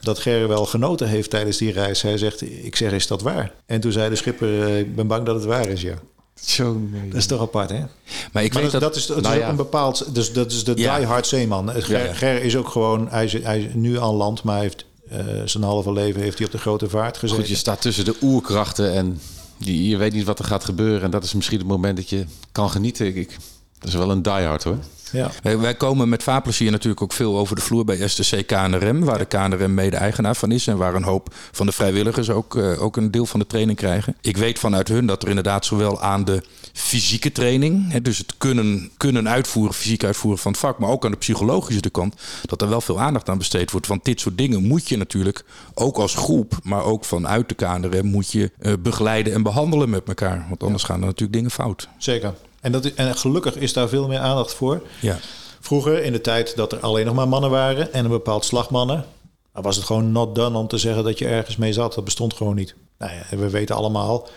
dat 0.00 0.18
Ger 0.18 0.48
wel 0.48 0.66
genoten 0.66 1.08
heeft 1.08 1.30
tijdens 1.30 1.56
die 1.56 1.72
reis. 1.72 2.02
Hij 2.02 2.18
zegt, 2.18 2.42
ik 2.42 2.76
zeg, 2.76 2.92
is 2.92 3.06
dat 3.06 3.22
waar? 3.22 3.52
En 3.66 3.80
toen 3.80 3.92
zei 3.92 4.08
de 4.08 4.16
schipper, 4.16 4.78
ik 4.78 4.94
ben 4.96 5.06
bang 5.06 5.26
dat 5.26 5.34
het 5.34 5.44
waar 5.44 5.68
is, 5.68 5.82
ja. 5.82 5.94
Zo, 6.40 6.72
nee. 6.90 7.08
Dat 7.08 7.18
is 7.18 7.26
toch 7.26 7.40
apart, 7.40 7.70
hè? 7.70 7.84
Maar 8.32 8.44
ik 8.44 8.52
maar 8.52 8.62
weet 8.62 8.70
dat, 8.70 8.80
dat, 8.80 8.92
dat 8.92 8.96
is, 8.96 9.06
dat 9.06 9.20
nou 9.20 9.34
is 9.34 9.40
ja. 9.40 9.44
ook 9.44 9.50
een 9.50 9.56
bepaald... 9.56 10.14
Dus 10.14 10.32
dat 10.32 10.52
is 10.52 10.64
de 10.64 10.72
ja. 10.76 10.96
die-hard 10.96 11.26
zeeman. 11.26 11.70
Ger, 11.70 12.06
ja, 12.06 12.14
Ger, 12.14 12.42
is 12.42 12.56
ook 12.56 12.68
gewoon... 12.68 13.08
Hij 13.08 13.24
is, 13.24 13.32
hij 13.32 13.60
is 13.60 13.74
nu 13.74 14.00
aan 14.00 14.14
land, 14.14 14.42
maar 14.42 14.54
hij 14.54 14.62
heeft 14.62 14.84
uh, 15.12 15.42
zijn 15.44 15.62
halve 15.62 15.92
leven 15.92 16.20
heeft 16.20 16.38
hij 16.38 16.46
op 16.46 16.52
de 16.52 16.58
grote 16.58 16.88
vaart 16.88 17.16
gezeten. 17.16 17.42
Goed, 17.42 17.52
je 17.52 17.58
staat 17.58 17.80
tussen 17.80 18.04
de 18.04 18.16
oerkrachten 18.22 18.92
en 18.92 19.20
je, 19.56 19.88
je 19.88 19.96
weet 19.96 20.12
niet 20.12 20.24
wat 20.24 20.38
er 20.38 20.44
gaat 20.44 20.64
gebeuren. 20.64 21.02
En 21.02 21.10
dat 21.10 21.24
is 21.24 21.34
misschien 21.34 21.58
het 21.58 21.66
moment 21.66 21.96
dat 21.96 22.08
je 22.08 22.24
kan 22.52 22.70
genieten. 22.70 23.16
Ik, 23.16 23.36
dat 23.78 23.88
is 23.88 23.94
wel 23.94 24.10
een 24.10 24.22
die-hard, 24.22 24.64
hoor. 24.64 24.78
Ja. 25.12 25.30
Wij, 25.42 25.58
wij, 25.58 25.74
komen 25.74 26.08
met 26.08 26.22
Vapelsier 26.22 26.70
natuurlijk 26.70 27.02
ook 27.02 27.12
veel 27.12 27.38
over 27.38 27.56
de 27.56 27.62
vloer 27.62 27.84
bij 27.84 28.08
STC 28.08 28.46
KNRM, 28.46 29.04
waar 29.04 29.18
de 29.18 29.24
KNRM 29.24 29.74
mede-eigenaar 29.74 30.36
van 30.36 30.52
is 30.52 30.66
en 30.66 30.76
waar 30.76 30.94
een 30.94 31.02
hoop 31.02 31.34
van 31.52 31.66
de 31.66 31.72
vrijwilligers 31.72 32.30
ook, 32.30 32.54
uh, 32.54 32.82
ook 32.82 32.96
een 32.96 33.10
deel 33.10 33.26
van 33.26 33.40
de 33.40 33.46
training 33.46 33.78
krijgen. 33.78 34.16
Ik 34.20 34.36
weet 34.36 34.58
vanuit 34.58 34.88
hun 34.88 35.06
dat 35.06 35.22
er 35.22 35.28
inderdaad 35.28 35.64
zowel 35.64 36.00
aan 36.00 36.24
de 36.24 36.42
fysieke 36.72 37.32
training, 37.32 37.92
hè, 37.92 38.02
dus 38.02 38.18
het 38.18 38.34
kunnen, 38.38 38.90
kunnen 38.96 39.28
uitvoeren, 39.28 39.74
fysiek 39.74 40.04
uitvoeren 40.04 40.40
van 40.40 40.52
het 40.52 40.60
vak, 40.60 40.78
maar 40.78 40.90
ook 40.90 41.04
aan 41.04 41.10
de 41.10 41.16
psychologische 41.16 41.90
kant, 41.90 42.14
dat 42.42 42.62
er 42.62 42.68
wel 42.68 42.80
veel 42.80 43.00
aandacht 43.00 43.28
aan 43.28 43.38
besteed 43.38 43.70
wordt. 43.70 43.86
Want 43.86 44.04
dit 44.04 44.20
soort 44.20 44.38
dingen 44.38 44.66
moet 44.66 44.88
je 44.88 44.96
natuurlijk 44.96 45.44
ook 45.74 45.96
als 45.96 46.14
groep, 46.14 46.58
maar 46.62 46.84
ook 46.84 47.04
vanuit 47.04 47.48
de 47.48 47.54
KNRM 47.54 48.06
moet 48.06 48.32
je 48.32 48.50
uh, 48.60 48.72
begeleiden 48.80 49.32
en 49.32 49.42
behandelen 49.42 49.90
met 49.90 50.08
elkaar. 50.08 50.46
Want 50.48 50.62
anders 50.62 50.82
ja. 50.82 50.88
gaan 50.88 51.00
er 51.00 51.06
natuurlijk 51.06 51.32
dingen 51.32 51.50
fout. 51.50 51.88
Zeker. 51.98 52.34
En, 52.60 52.72
dat, 52.72 52.86
en 52.86 53.16
gelukkig 53.16 53.56
is 53.56 53.72
daar 53.72 53.88
veel 53.88 54.08
meer 54.08 54.18
aandacht 54.18 54.54
voor. 54.54 54.82
Ja. 55.00 55.18
Vroeger, 55.60 56.02
in 56.02 56.12
de 56.12 56.20
tijd 56.20 56.56
dat 56.56 56.72
er 56.72 56.80
alleen 56.80 57.06
nog 57.06 57.14
maar 57.14 57.28
mannen 57.28 57.50
waren 57.50 57.92
en 57.92 58.04
een 58.04 58.10
bepaald 58.10 58.44
slagmannen, 58.44 59.04
was 59.52 59.76
het 59.76 59.84
gewoon 59.84 60.12
not 60.12 60.34
done 60.34 60.58
om 60.58 60.66
te 60.66 60.78
zeggen 60.78 61.04
dat 61.04 61.18
je 61.18 61.26
ergens 61.26 61.56
mee 61.56 61.72
zat. 61.72 61.94
Dat 61.94 62.04
bestond 62.04 62.34
gewoon 62.34 62.54
niet. 62.54 62.74
Nou 62.98 63.12
ja, 63.12 63.36
we 63.36 63.50
weten 63.50 63.76
allemaal, 63.76 64.28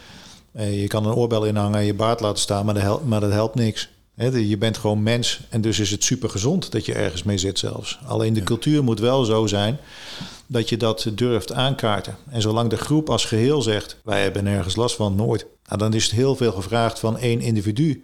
eh, 0.51 0.81
je 0.81 0.87
kan 0.87 1.05
een 1.05 1.13
oorbel 1.13 1.45
inhangen 1.45 1.79
en 1.79 1.85
je 1.85 1.93
baard 1.93 2.19
laten 2.19 2.41
staan, 2.41 2.65
maar 2.65 2.73
dat 2.73 2.83
helpt, 2.83 3.05
maar 3.05 3.19
dat 3.19 3.31
helpt 3.31 3.55
niks. 3.55 3.89
Je 4.31 4.57
bent 4.57 4.77
gewoon 4.77 5.03
mens 5.03 5.39
en 5.49 5.61
dus 5.61 5.79
is 5.79 5.91
het 5.91 6.03
super 6.03 6.29
gezond 6.29 6.71
dat 6.71 6.85
je 6.85 6.93
ergens 6.93 7.23
mee 7.23 7.37
zit 7.37 7.59
zelfs. 7.59 7.99
Alleen 8.05 8.33
de 8.33 8.43
cultuur 8.43 8.83
moet 8.83 8.99
wel 8.99 9.23
zo 9.23 9.47
zijn 9.47 9.79
dat 10.47 10.69
je 10.69 10.77
dat 10.77 11.07
durft 11.15 11.51
aankaarten. 11.51 12.17
En 12.29 12.41
zolang 12.41 12.69
de 12.69 12.77
groep 12.77 13.09
als 13.09 13.25
geheel 13.25 13.61
zegt, 13.61 13.97
wij 14.03 14.21
hebben 14.21 14.43
nergens 14.43 14.75
last 14.75 14.95
van, 14.95 15.15
nooit. 15.15 15.45
Nou, 15.65 15.79
dan 15.79 15.93
is 15.93 16.03
het 16.03 16.13
heel 16.13 16.35
veel 16.35 16.51
gevraagd 16.51 16.99
van 16.99 17.17
één 17.17 17.41
individu 17.41 18.03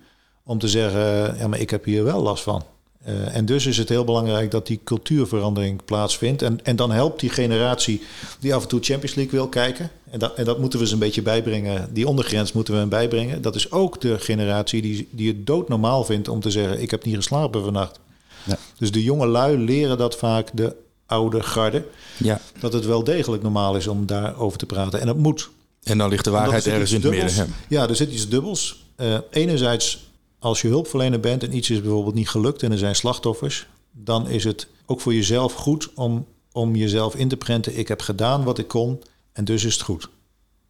om 0.49 0.59
te 0.59 0.67
zeggen, 0.67 1.37
ja, 1.37 1.47
maar 1.47 1.59
ik 1.59 1.69
heb 1.69 1.85
hier 1.85 2.03
wel 2.03 2.21
last 2.21 2.43
van. 2.43 2.63
Eh, 3.03 3.35
en 3.35 3.45
dus 3.45 3.65
is 3.65 3.77
het 3.77 3.89
heel 3.89 4.03
belangrijk 4.03 4.51
dat 4.51 4.67
die 4.67 4.79
cultuurverandering 4.83 5.85
plaatsvindt. 5.85 6.41
En, 6.41 6.59
en 6.63 6.75
dan 6.75 6.91
helpt 6.91 7.19
die 7.19 7.29
generatie 7.29 8.01
die 8.39 8.55
af 8.55 8.61
en 8.61 8.67
toe 8.67 8.79
Champions 8.83 9.15
League 9.15 9.39
wil 9.39 9.47
kijken. 9.47 9.91
En 10.09 10.19
dat, 10.19 10.33
en 10.33 10.45
dat 10.45 10.59
moeten 10.59 10.79
we 10.79 10.87
ze 10.87 10.93
een 10.93 10.99
beetje 10.99 11.21
bijbrengen. 11.21 11.93
Die 11.93 12.07
ondergrens 12.07 12.51
moeten 12.51 12.73
we 12.73 12.79
hem 12.79 12.89
bijbrengen. 12.89 13.41
Dat 13.41 13.55
is 13.55 13.71
ook 13.71 14.01
de 14.01 14.19
generatie 14.19 14.81
die, 14.81 15.07
die 15.11 15.27
het 15.27 15.47
doodnormaal 15.47 16.03
vindt 16.03 16.27
om 16.27 16.39
te 16.39 16.51
zeggen: 16.51 16.81
Ik 16.81 16.91
heb 16.91 17.05
niet 17.05 17.15
geslapen 17.15 17.63
vannacht. 17.63 17.99
Ja. 18.43 18.57
Dus 18.77 18.91
de 18.91 19.03
jonge 19.03 19.27
lui 19.27 19.57
leren 19.57 19.97
dat 19.97 20.15
vaak 20.15 20.49
de 20.53 20.75
oude 21.05 21.43
garde. 21.43 21.85
ja. 22.17 22.41
Dat 22.59 22.73
het 22.73 22.85
wel 22.85 23.03
degelijk 23.03 23.43
normaal 23.43 23.75
is 23.75 23.87
om 23.87 24.05
daarover 24.05 24.57
te 24.57 24.65
praten. 24.65 24.99
En 24.99 25.05
dat 25.05 25.17
moet. 25.17 25.49
En 25.83 25.97
dan 25.97 26.09
ligt 26.09 26.23
de 26.23 26.31
waarheid 26.31 26.65
er 26.65 26.71
ergens 26.71 26.91
in 26.91 27.01
het 27.01 27.11
midden. 27.11 27.53
Ja, 27.67 27.89
er 27.89 27.95
zit 27.95 28.11
iets 28.11 28.29
dubbels. 28.29 28.87
Eh, 28.95 29.17
enerzijds, 29.29 30.08
als 30.39 30.61
je 30.61 30.67
hulpverlener 30.67 31.19
bent 31.19 31.43
en 31.43 31.55
iets 31.55 31.69
is 31.69 31.81
bijvoorbeeld 31.81 32.15
niet 32.15 32.29
gelukt 32.29 32.63
en 32.63 32.71
er 32.71 32.77
zijn 32.77 32.95
slachtoffers, 32.95 33.67
dan 33.91 34.27
is 34.27 34.43
het 34.43 34.67
ook 34.85 35.01
voor 35.01 35.13
jezelf 35.13 35.53
goed 35.53 35.93
om, 35.93 36.25
om 36.51 36.75
jezelf 36.75 37.15
in 37.15 37.27
te 37.27 37.37
prenten. 37.37 37.77
Ik 37.77 37.87
heb 37.87 38.01
gedaan 38.01 38.43
wat 38.43 38.57
ik 38.57 38.67
kon 38.67 39.01
en 39.33 39.45
dus 39.45 39.63
is 39.63 39.73
het 39.73 39.81
goed. 39.81 40.09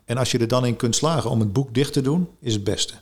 En 0.05 0.17
als 0.17 0.31
je 0.31 0.37
er 0.37 0.47
dan 0.47 0.65
in 0.65 0.75
kunt 0.75 0.95
slagen 0.95 1.29
om 1.29 1.39
het 1.39 1.53
boek 1.53 1.73
dicht 1.73 1.93
te 1.93 2.01
doen, 2.01 2.27
is 2.41 2.53
het 2.53 2.63
beste. 2.63 2.93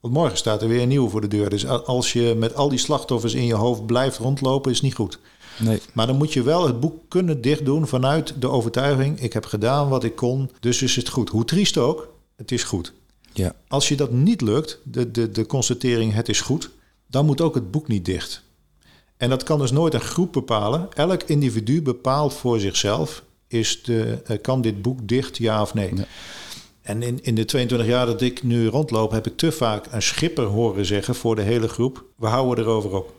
Want 0.00 0.14
morgen 0.14 0.36
staat 0.36 0.62
er 0.62 0.68
weer 0.68 0.82
een 0.82 0.88
nieuwe 0.88 1.10
voor 1.10 1.20
de 1.20 1.28
deur. 1.28 1.50
Dus 1.50 1.66
als 1.66 2.12
je 2.12 2.34
met 2.36 2.54
al 2.54 2.68
die 2.68 2.78
slachtoffers 2.78 3.34
in 3.34 3.44
je 3.44 3.54
hoofd 3.54 3.86
blijft 3.86 4.18
rondlopen, 4.18 4.70
is 4.70 4.80
niet 4.80 4.94
goed. 4.94 5.18
Nee. 5.58 5.80
Maar 5.92 6.06
dan 6.06 6.16
moet 6.16 6.32
je 6.32 6.42
wel 6.42 6.66
het 6.66 6.80
boek 6.80 6.94
kunnen 7.08 7.40
dichtdoen 7.40 7.86
vanuit 7.86 8.34
de 8.40 8.48
overtuiging: 8.48 9.20
ik 9.20 9.32
heb 9.32 9.44
gedaan 9.44 9.88
wat 9.88 10.04
ik 10.04 10.16
kon, 10.16 10.50
dus 10.60 10.82
is 10.82 10.96
het 10.96 11.08
goed. 11.08 11.28
Hoe 11.28 11.44
triest 11.44 11.78
ook, 11.78 12.08
het 12.36 12.52
is 12.52 12.64
goed. 12.64 12.92
Ja. 13.34 13.54
Als 13.68 13.88
je 13.88 13.96
dat 13.96 14.10
niet 14.10 14.40
lukt, 14.40 14.80
de, 14.84 15.10
de, 15.10 15.30
de 15.30 15.46
constatering 15.46 16.14
het 16.14 16.28
is 16.28 16.40
goed, 16.40 16.70
dan 17.06 17.26
moet 17.26 17.40
ook 17.40 17.54
het 17.54 17.70
boek 17.70 17.88
niet 17.88 18.04
dicht. 18.04 18.42
En 19.16 19.30
dat 19.30 19.42
kan 19.42 19.58
dus 19.58 19.70
nooit 19.70 19.94
een 19.94 20.00
groep 20.00 20.32
bepalen. 20.32 20.88
Elk 20.92 21.22
individu 21.22 21.82
bepaalt 21.82 22.34
voor 22.34 22.60
zichzelf, 22.60 23.22
is 23.48 23.82
de, 23.82 24.20
eh, 24.24 24.40
kan 24.40 24.60
dit 24.60 24.82
boek 24.82 25.08
dicht, 25.08 25.36
ja 25.36 25.62
of 25.62 25.74
nee. 25.74 25.94
Ja. 25.94 26.04
En 26.82 27.02
in, 27.02 27.18
in 27.22 27.34
de 27.34 27.44
22 27.44 27.88
jaar 27.88 28.06
dat 28.06 28.20
ik 28.20 28.42
nu 28.42 28.66
rondloop, 28.66 29.10
heb 29.10 29.26
ik 29.26 29.36
te 29.36 29.52
vaak 29.52 29.86
een 29.90 30.02
schipper 30.02 30.44
horen 30.44 30.86
zeggen 30.86 31.14
voor 31.14 31.36
de 31.36 31.42
hele 31.42 31.68
groep, 31.68 32.04
we 32.16 32.26
houden 32.26 32.64
erover 32.64 32.94
op. 32.94 33.14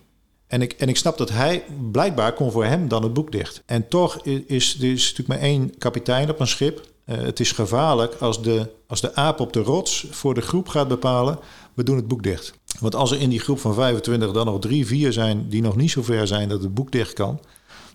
En 0.48 0.62
ik, 0.62 0.74
en 0.74 0.90
ik 0.90 0.98
snap 0.98 1.18
dat 1.18 1.30
hij, 1.30 1.64
blijkbaar 1.92 2.34
kon 2.34 2.52
voor 2.52 2.66
hem 2.66 2.88
dan 2.88 3.04
het 3.04 3.14
boek 3.14 3.32
dicht. 3.32 3.64
En 3.66 3.88
toch 3.88 4.26
is 4.26 4.76
er 4.80 4.92
is 4.92 5.02
natuurlijk 5.02 5.28
maar 5.28 5.50
één 5.50 5.78
kapitein 5.78 6.30
op 6.30 6.40
een 6.40 6.48
schip. 6.48 6.92
Eh, 7.06 7.18
het 7.18 7.40
is 7.40 7.52
gevaarlijk 7.52 8.16
als 8.16 8.42
de, 8.42 8.70
als 8.88 9.02
de 9.02 9.16
aap 9.16 9.40
op 9.40 9.54
de 9.54 9.62
rots 9.62 10.06
voor 10.12 10.34
de 10.34 10.42
groep 10.42 10.68
gaat 10.68 10.88
bepalen, 10.88 11.40
we 11.74 11.84
doen 11.84 11.96
het 11.96 12.08
boek 12.08 12.24
dicht. 12.24 12.54
Want 12.80 12.96
als 12.96 13.12
er 13.12 13.20
in 13.20 13.30
die 13.30 13.40
groep 13.40 13.60
van 13.60 13.74
25 13.74 14.32
dan 14.32 14.46
nog 14.46 14.60
drie, 14.60 14.86
vier 14.86 15.14
zijn 15.14 15.50
die 15.50 15.62
nog 15.62 15.76
niet 15.76 15.92
zo 15.92 16.04
ver 16.04 16.28
zijn 16.28 16.50
dat 16.50 16.62
het 16.62 16.74
boek 16.74 16.92
dicht 16.92 17.14
kan, 17.14 17.40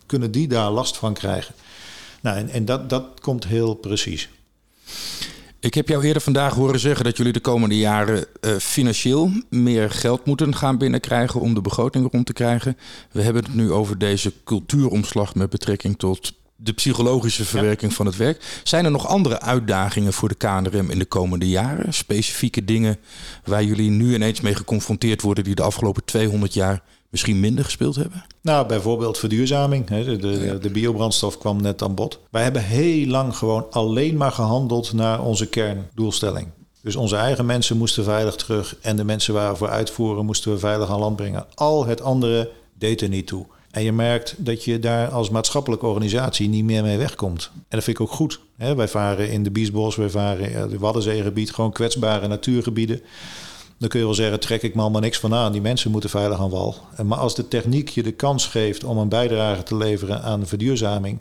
kunnen 0.07 0.31
die 0.31 0.49
daar 0.49 0.71
last 0.71 0.97
van 0.97 1.15
krijgen. 1.15 1.55
Nou, 2.23 2.37
en, 2.37 2.49
en 2.49 2.65
dat, 2.65 2.91
dat 2.91 3.05
komt 3.21 3.47
heel 3.47 3.75
precies. 3.75 4.29
Ik 5.61 5.75
heb 5.75 5.89
jou 5.89 6.05
eerder 6.05 6.23
vandaag 6.23 6.55
horen 6.55 6.81
zeggen 6.81 7.05
dat 7.05 7.17
jullie 7.17 7.33
de 7.33 7.41
komende 7.41 7.77
jaren 7.79 8.27
eh, 8.41 8.57
financieel 8.57 9.31
meer 9.51 9.91
geld 9.91 10.25
moeten 10.25 10.55
gaan 10.55 10.79
binnenkrijgen 10.79 11.41
om 11.41 11.55
de 11.55 11.61
begroting 11.61 12.13
rond 12.13 12.27
te 12.27 12.33
krijgen. 12.33 12.77
We 13.13 13.23
hebben 13.23 13.45
het 13.45 13.55
nu 13.55 13.73
over 13.73 13.99
deze 13.99 14.33
cultuuromslag 14.45 15.35
met 15.35 15.51
betrekking 15.51 15.99
tot 15.99 16.33
de 16.61 16.73
psychologische 16.73 17.45
verwerking 17.45 17.95
van 17.95 18.07
het 18.07 18.17
werk. 18.17 18.61
Zijn 18.65 18.85
er 18.85 18.91
nog 18.91 19.07
andere 19.07 19.41
uitdagingen 19.41 20.13
voor 20.13 20.29
de 20.29 20.35
KNRM 20.35 20.91
in 20.91 20.99
de 20.99 21.05
komende 21.05 21.49
jaren? 21.49 21.95
Specifieke 21.95 22.65
dingen 22.65 22.99
waar 23.45 23.65
jullie 23.65 23.91
nu 23.91 24.15
ineens 24.15 24.41
mee 24.41 24.55
geconfronteerd 24.55 25.23
worden 25.23 25.45
die 25.45 25.55
de 25.55 25.63
afgelopen 25.63 26.05
200 26.05 26.55
jaar 26.55 26.83
misschien 27.11 27.41
minder 27.41 27.65
gespeeld 27.65 27.97
hebben? 27.97 28.25
Nou, 28.43 28.67
bijvoorbeeld 28.67 29.19
verduurzaming. 29.19 29.87
De, 29.87 30.17
de, 30.17 30.59
de 30.61 30.71
biobrandstof 30.71 31.39
kwam 31.39 31.63
net 31.63 31.83
aan 31.83 31.95
bod. 31.95 32.21
Wij 32.31 32.43
hebben 32.43 32.65
heel 32.65 33.07
lang 33.07 33.37
gewoon 33.37 33.67
alleen 33.71 34.17
maar 34.17 34.33
gehandeld 34.33 34.93
naar 34.93 35.23
onze 35.23 35.47
kerndoelstelling. 35.47 36.49
Dus 36.83 36.97
onze 36.97 37.17
eigen 37.17 37.47
mensen 37.47 37.77
moesten 37.77 38.05
veilig 38.05 38.37
terug 38.37 38.77
en 38.81 38.97
de 38.97 39.05
mensen 39.05 39.35
waar 39.35 39.51
we 39.51 39.57
voor 39.59 39.69
uitvoeren 39.69 40.25
moesten 40.25 40.53
we 40.53 40.59
veilig 40.59 40.91
aan 40.91 40.99
land 40.99 41.17
brengen. 41.17 41.47
Al 41.55 41.87
het 41.87 42.03
andere 42.03 42.51
deed 42.75 43.01
er 43.01 43.09
niet 43.09 43.27
toe. 43.27 43.47
En 43.71 43.83
je 43.83 43.93
merkt 43.93 44.35
dat 44.39 44.65
je 44.65 44.79
daar 44.79 45.09
als 45.09 45.31
maatschappelijke 45.31 45.87
organisatie 45.87 46.49
niet 46.49 46.65
meer 46.65 46.83
mee 46.83 46.99
wegkomt. 46.99 47.51
En 47.55 47.63
dat 47.69 47.85
vind 47.85 47.99
ik 47.99 48.03
ook 48.03 48.13
goed. 48.13 48.41
Hè. 48.57 48.75
Wij 48.75 48.89
varen 48.89 49.31
in 49.31 49.43
de 49.43 49.51
Biesbos, 49.51 49.97
wij 49.97 50.11
varen 50.11 50.51
in 50.51 50.57
het 50.57 50.79
Waddenzeegebied, 50.79 51.53
gewoon 51.53 51.73
kwetsbare 51.73 52.29
natuurgebieden. 52.29 53.01
Dan 53.79 53.89
kun 53.89 53.99
je 53.99 54.05
wel 54.05 54.15
zeggen, 54.15 54.41
trek 54.41 54.63
ik 54.63 54.75
me 54.75 54.81
allemaal 54.81 55.01
niks 55.01 55.19
van 55.19 55.35
aan. 55.35 55.53
Die 55.53 55.61
mensen 55.61 55.91
moeten 55.91 56.11
veilig 56.11 56.41
aan 56.41 56.51
wal. 56.51 56.75
Maar 57.05 57.19
als 57.19 57.35
de 57.35 57.49
techniek 57.49 57.89
je 57.89 58.03
de 58.03 58.13
kans 58.13 58.47
geeft 58.47 58.85
om 58.85 58.99
een 58.99 59.09
bijdrage 59.09 59.63
te 59.63 59.77
leveren 59.77 60.23
aan 60.23 60.47
verduurzaming... 60.47 61.19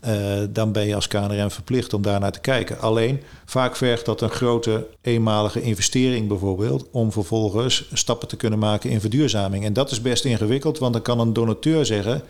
eh, 0.00 0.14
dan 0.50 0.72
ben 0.72 0.86
je 0.86 0.94
als 0.94 1.08
KNRM 1.08 1.50
verplicht 1.50 1.94
om 1.94 2.02
daar 2.02 2.20
naar 2.20 2.32
te 2.32 2.40
kijken. 2.40 2.80
Alleen, 2.80 3.20
vaak 3.44 3.76
vergt 3.76 4.04
dat 4.04 4.20
een 4.20 4.30
grote 4.30 4.86
eenmalige 5.02 5.62
investering 5.62 6.28
bijvoorbeeld... 6.28 6.86
om 6.90 7.12
vervolgens 7.12 7.88
stappen 7.92 8.28
te 8.28 8.36
kunnen 8.36 8.58
maken 8.58 8.90
in 8.90 9.00
verduurzaming. 9.00 9.64
En 9.64 9.72
dat 9.72 9.90
is 9.90 10.00
best 10.00 10.24
ingewikkeld, 10.24 10.78
want 10.78 10.92
dan 10.92 11.02
kan 11.02 11.20
een 11.20 11.32
donateur 11.32 11.86
zeggen... 11.86 12.22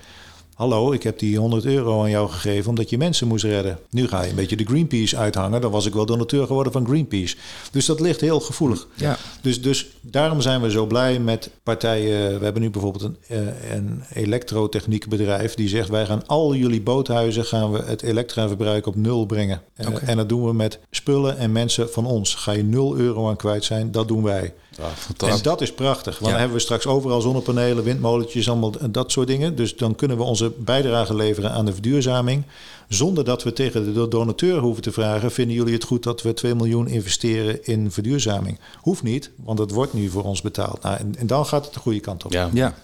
Hallo, 0.55 0.93
ik 0.93 1.03
heb 1.03 1.19
die 1.19 1.39
100 1.39 1.65
euro 1.65 2.03
aan 2.03 2.11
jou 2.11 2.31
gegeven 2.31 2.69
omdat 2.71 2.91
je 2.91 2.99
mensen 2.99 3.29
moest 3.29 3.45
redden. 3.45 3.79
Nu 3.91 4.09
ga 4.09 4.23
je 4.23 4.31
een 4.31 4.37
beetje 4.37 4.57
de 4.57 4.65
Greenpeace 4.65 5.17
uithangen. 5.17 5.61
Dan 5.61 5.71
was 5.71 5.87
ik 5.87 5.95
wel 5.95 6.07
donateur 6.07 6.47
geworden 6.47 6.73
van 6.73 6.87
Greenpeace. 6.87 7.37
Dus 7.71 7.87
dat 7.87 8.01
ligt 8.01 8.21
heel 8.21 8.41
gevoelig. 8.41 8.87
Ja. 8.95 9.17
Dus, 9.41 9.63
dus 9.63 9.87
daarom 10.01 10.41
zijn 10.41 10.61
we 10.61 10.71
zo 10.71 10.87
blij 10.87 11.19
met 11.19 11.51
partijen. 11.63 12.39
We 12.39 12.45
hebben 12.45 12.63
nu 12.63 12.71
bijvoorbeeld 12.71 13.05
een, 13.05 13.17
eh, 13.29 13.73
een 13.75 14.03
elektrotechniekbedrijf 14.13 15.55
die 15.55 15.69
zegt: 15.69 15.89
wij 15.89 16.07
gaan 16.07 16.27
al 16.27 16.55
jullie 16.55 16.83
boothuizen 16.83 17.45
gaan 17.45 17.73
we 17.73 17.83
het 17.83 18.03
elektraverbruik 18.03 18.87
op 18.87 18.97
nul 18.97 19.27
brengen. 19.27 19.63
En, 19.75 20.01
en 20.07 20.17
dat 20.17 20.29
doen 20.29 20.45
we 20.45 20.53
met 20.53 20.79
spullen 20.91 21.39
en 21.39 21.53
mensen 21.53 21.91
van 21.91 22.07
ons. 22.07 22.35
Ga 22.35 22.53
je 22.53 22.65
0 22.65 22.97
euro 22.97 23.29
aan 23.29 23.37
kwijt 23.37 23.65
zijn, 23.65 23.93
dat 23.93 24.09
doen 24.09 24.23
wij. 24.23 24.55
Ja, 24.79 25.29
En 25.29 25.43
dat 25.43 25.61
is 25.61 25.73
prachtig. 25.73 26.19
Want 26.19 26.31
dan 26.31 26.41
hebben 26.41 26.57
we 26.57 26.63
straks 26.63 26.87
overal 26.87 27.21
zonnepanelen, 27.21 27.85
windmolentjes, 27.85 28.49
allemaal 28.49 28.73
dat 28.91 29.13
soort 29.13 29.27
dingen. 29.27 29.57
Dus 29.57 29.77
dan 29.77 29.95
kunnen 29.95 30.17
we 30.17 30.23
onze 30.23 30.53
bijdrage 30.59 31.15
leveren 31.15 31.51
aan 31.51 31.65
de 31.65 31.73
verduurzaming. 31.73 32.45
Zonder 32.89 33.25
dat 33.25 33.43
we 33.43 33.53
tegen 33.53 33.95
de 33.95 34.09
donateur 34.09 34.59
hoeven 34.59 34.83
te 34.83 34.93
vragen: 34.93 35.33
vinden 35.33 35.57
jullie 35.57 35.75
het 35.75 35.85
goed 35.85 36.03
dat 36.03 36.23
we 36.23 36.35
2 36.35 36.55
miljoen 36.55 36.89
investeren 36.89 37.65
in 37.65 37.91
verduurzaming? 37.91 38.59
Hoeft 38.81 39.03
niet, 39.03 39.31
want 39.45 39.59
het 39.59 39.71
wordt 39.71 39.93
nu 39.93 40.09
voor 40.09 40.25
ons 40.25 40.43
betaald. 40.43 40.83
Nou, 40.83 40.97
en, 40.97 41.15
en 41.19 41.27
dan 41.27 41.47
gaat 41.47 41.65
het 41.65 41.75
de 41.75 41.81
goede 41.81 42.01
kant 42.01 42.25
op. 42.25 42.33
Ja. 42.33 42.51
Ja, 42.53 42.75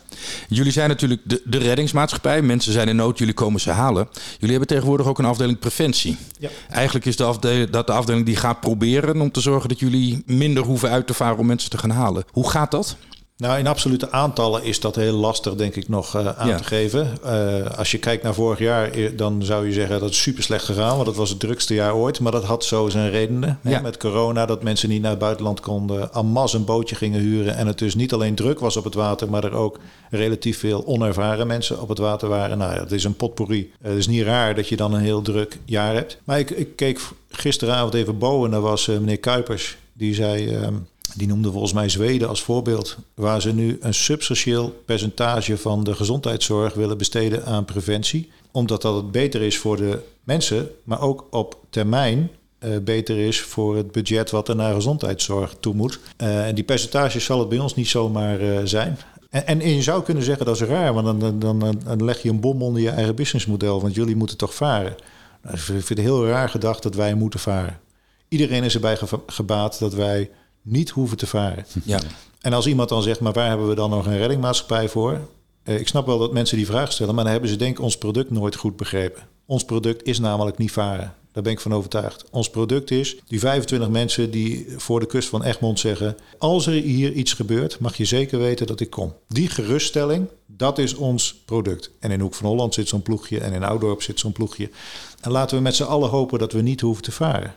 jullie 0.48 0.72
zijn 0.72 0.88
natuurlijk 0.88 1.20
de, 1.24 1.42
de 1.44 1.59
reddingsmaatschappij. 1.59 2.42
Mensen 2.42 2.72
zijn 2.72 2.88
in 2.88 2.96
nood, 2.96 3.18
jullie 3.18 3.34
komen 3.34 3.61
ze 3.61 3.70
halen. 3.70 4.09
Jullie 4.32 4.51
hebben 4.51 4.68
tegenwoordig 4.68 5.07
ook 5.07 5.18
een 5.18 5.24
afdeling 5.24 5.59
preventie. 5.59 6.16
Ja. 6.38 6.48
Eigenlijk 6.68 7.07
is 7.07 7.16
de 7.16 7.24
afdeling, 7.24 7.70
dat 7.70 7.86
de 7.86 7.92
afdeling 7.92 8.26
die 8.26 8.36
gaat 8.36 8.61
proberen 8.61 9.20
om 9.20 9.30
te 9.30 9.40
zorgen 9.40 9.68
dat 9.68 9.78
jullie 9.78 10.22
minder 10.26 10.62
hoeven 10.62 10.90
uit 10.90 11.07
te 11.07 11.14
varen 11.14 11.38
om 11.38 11.46
mensen 11.46 11.70
te 11.70 11.78
gaan 11.78 11.90
halen. 11.90 12.24
Hoe 12.30 12.51
gaat 12.51 12.70
dat? 12.70 12.96
Nou, 13.41 13.59
in 13.59 13.66
absolute 13.66 14.11
aantallen 14.11 14.64
is 14.64 14.80
dat 14.80 14.97
heel 14.97 15.16
lastig, 15.16 15.55
denk 15.55 15.76
ik, 15.76 15.88
nog 15.88 16.14
eh, 16.16 16.26
aan 16.38 16.49
Ja. 16.49 16.57
te 16.57 16.64
geven. 16.64 17.18
Eh, 17.24 17.78
als 17.78 17.91
je 17.91 17.99
kijkt 17.99 18.22
naar 18.22 18.34
vorig 18.34 18.59
jaar, 18.59 18.91
eh, 18.91 19.11
dan 19.16 19.43
zou 19.43 19.66
je 19.66 19.72
zeggen 19.72 19.93
dat 19.93 20.09
het 20.09 20.14
super 20.14 20.43
slecht 20.43 20.64
gegaan, 20.64 20.95
want 20.95 21.07
dat 21.07 21.16
was 21.16 21.30
het 21.30 21.41
drukste 21.41 21.74
jaar 21.74 21.95
ooit. 21.95 22.20
Maar 22.20 22.32
dat 22.32 22.45
had 22.45 22.64
zo 22.64 22.88
zijn 22.88 23.11
redenen. 23.11 23.59
Hè. 23.62 23.80
Met 23.80 23.97
corona, 23.97 24.47
dat 24.47 24.62
mensen 24.62 24.88
niet 24.88 25.01
naar 25.03 25.11
het 25.11 25.18
buitenland 25.20 25.61
konden, 25.61 26.12
en 26.12 26.26
masse 26.26 26.57
een 26.57 26.64
bootje 26.64 26.95
gingen 26.95 27.20
huren. 27.20 27.57
En 27.57 27.66
het 27.66 27.78
dus 27.78 27.95
niet 27.95 28.12
alleen 28.12 28.34
druk 28.34 28.59
was 28.59 28.76
op 28.76 28.84
het 28.84 28.95
water, 28.95 29.30
maar 29.30 29.45
er 29.45 29.55
ook 29.55 29.78
relatief 30.11 30.59
veel 30.59 30.86
onervaren 30.86 31.47
mensen 31.47 31.80
op 31.80 31.88
het 31.88 31.99
water 31.99 32.28
waren. 32.28 32.59
Nou 32.59 32.72
ja, 32.72 32.78
dat 32.78 32.93
is 32.93 33.05
een 33.05 33.16
potpourri. 33.16 33.72
Het 33.82 33.97
is 33.97 34.07
niet 34.07 34.24
raar 34.24 34.55
dat 34.55 34.68
je 34.68 34.76
dan 34.76 34.95
een 34.95 35.01
heel 35.01 35.22
druk 35.22 35.59
jaar 35.64 35.95
hebt. 35.95 36.18
Maar 36.24 36.38
ik, 36.38 36.51
ik 36.51 36.76
keek 36.76 37.01
gisteravond 37.30 37.95
even 37.95 38.18
boven 38.18 38.45
en 38.45 38.51
daar 38.51 38.61
was 38.61 38.86
meneer 38.86 39.18
Kuipers. 39.18 39.76
Die 39.93 40.14
zei, 40.14 40.49
ehm, 40.55 40.74
die 41.15 41.27
noemde 41.27 41.51
volgens 41.51 41.73
mij 41.73 41.89
Zweden 41.89 42.29
als 42.29 42.43
voorbeeld, 42.43 42.97
waar 43.15 43.41
ze 43.41 43.53
nu 43.53 43.79
een 43.81 43.95
substantieel 43.95 44.83
percentage 44.85 45.59
van 45.59 45.85
de 45.85 45.95
gezondheidszorg 45.95 46.75
willen 46.75 46.99
besteden 46.99 47.45
aan 47.45 47.65
preventie. 47.65 48.31
Omdat 48.51 48.83
dat 48.83 48.95
het 48.95 49.11
beter 49.11 49.43
is 49.43 49.59
voor 49.59 49.77
de 49.77 49.99
mensen, 50.25 50.71
maar 50.85 51.01
ook 51.01 51.27
op 51.31 51.59
termijn 51.71 52.31
eh, 52.59 52.71
beter 52.83 53.19
is 53.19 53.41
voor 53.41 53.77
het 53.77 53.93
budget 53.93 54.31
wat 54.31 54.49
er 54.49 54.57
naar 54.57 54.75
gezondheidszorg 54.75 55.55
toe 55.61 55.75
moet. 55.75 56.01
Eh, 56.17 56.47
en 56.47 56.55
die 56.55 56.65
percentages 56.65 57.25
zal 57.25 57.39
het 57.39 57.49
bij 57.49 57.59
ons 57.59 57.75
niet 57.75 57.89
zomaar 57.89 58.41
eh, 58.41 58.59
zijn. 58.65 58.99
En, 59.31 59.47
en, 59.47 59.75
je 59.75 59.83
zou 59.83 60.03
kunnen 60.03 60.23
zeggen 60.23 60.47
dat 60.47 60.55
is 60.55 60.63
raar, 60.63 60.95
want 60.95 61.21
dan, 61.21 61.39
dan, 61.39 61.79
dan, 61.85 62.05
leg 62.05 62.23
je 62.23 62.29
een 62.29 62.41
bom 62.41 62.63
onder 62.63 62.83
je 62.83 62.91
eigen 62.91 63.15
businessmodel, 63.15 63.81
want 63.81 63.95
jullie 63.95 64.17
moeten 64.17 64.37
toch 64.37 64.55
varen. 64.55 64.95
Nou, 65.43 65.55
ik 65.55 65.61
vind 65.63 65.89
het 65.89 65.99
heel 65.99 66.27
raar 66.27 66.49
gedacht 66.49 66.83
dat 66.83 66.95
wij 66.95 67.15
moeten 67.15 67.41
varen. 67.41 67.79
Iedereen 68.29 68.65
is 68.65 68.75
erbij 68.75 68.97
ge- 68.97 69.21
gebaat 69.27 69.79
dat 69.79 69.95
wij 69.95 70.31
niet 70.63 70.91
hoeven 70.91 71.17
te 71.17 71.27
varen. 71.27 71.67
Ja. 71.85 72.01
En 72.41 72.53
als 72.53 72.67
iemand 72.67 72.89
dan 72.89 73.03
zegt, 73.03 73.21
maar 73.21 73.33
waar 73.33 73.49
hebben 73.49 73.69
we 73.69 73.75
dan 73.75 73.91
nog 73.91 74.07
een 74.07 74.19
reddingmaatschappij 74.19 74.89
voor? 74.89 75.21
Eh, 75.63 75.79
ik 75.79 75.89
snap 75.89 76.07
wel 76.07 76.19
dat 76.19 76.33
mensen 76.33 76.57
die 76.57 76.67
vraag 76.67 76.93
stellen, 76.93 77.15
maar 77.15 77.25
dan 77.25 77.33
hebben 77.33 77.51
ze 77.51 77.57
denk 77.57 77.79
ik 77.79 77.85
ons 77.85 77.99
product 77.99 78.31
nooit 78.31 78.57
goed 78.57 78.77
begrepen. 78.77 79.23
Ons 79.47 79.65
product 79.65 80.07
is 80.07 80.19
namelijk 80.19 80.59
niet 80.59 80.73
varen. 80.73 81.15
Daar 81.33 81.43
ben 81.43 81.53
ik 81.53 81.61
van 81.61 81.75
overtuigd. 81.75 82.25
Ons 82.31 82.51
product 82.51 82.91
is 82.91 83.17
die 83.27 83.39
25 83.41 83.89
mensen 83.89 84.31
die 84.31 84.67
voor 84.77 85.01
de 85.01 85.07
kust 85.07 85.29
van 85.29 85.43
Egmond 85.43 85.79
zeggen: 85.79 86.17
Als 86.39 86.67
er 86.67 86.73
hier 86.73 87.13
iets 87.13 87.33
gebeurt, 87.33 87.79
mag 87.79 87.97
je 87.97 88.05
zeker 88.05 88.39
weten 88.39 88.67
dat 88.67 88.81
ik 88.81 88.91
kom. 88.91 89.15
Die 89.29 89.49
geruststelling, 89.49 90.29
dat 90.47 90.79
is 90.79 90.95
ons 90.95 91.35
product. 91.45 91.91
En 91.99 92.11
in 92.11 92.21
Hoek 92.21 92.35
van 92.35 92.47
Holland 92.47 92.75
zit 92.75 92.89
zo'n 92.89 93.03
ploegje 93.03 93.41
en 93.41 93.53
in 93.53 93.65
Oudorp 93.65 94.03
zit 94.03 94.19
zo'n 94.19 94.33
ploegje. 94.33 94.71
En 95.21 95.31
laten 95.31 95.57
we 95.57 95.63
met 95.63 95.75
z'n 95.75 95.83
allen 95.83 96.09
hopen 96.09 96.39
dat 96.39 96.53
we 96.53 96.61
niet 96.61 96.81
hoeven 96.81 97.03
te 97.03 97.13
varen. 97.13 97.55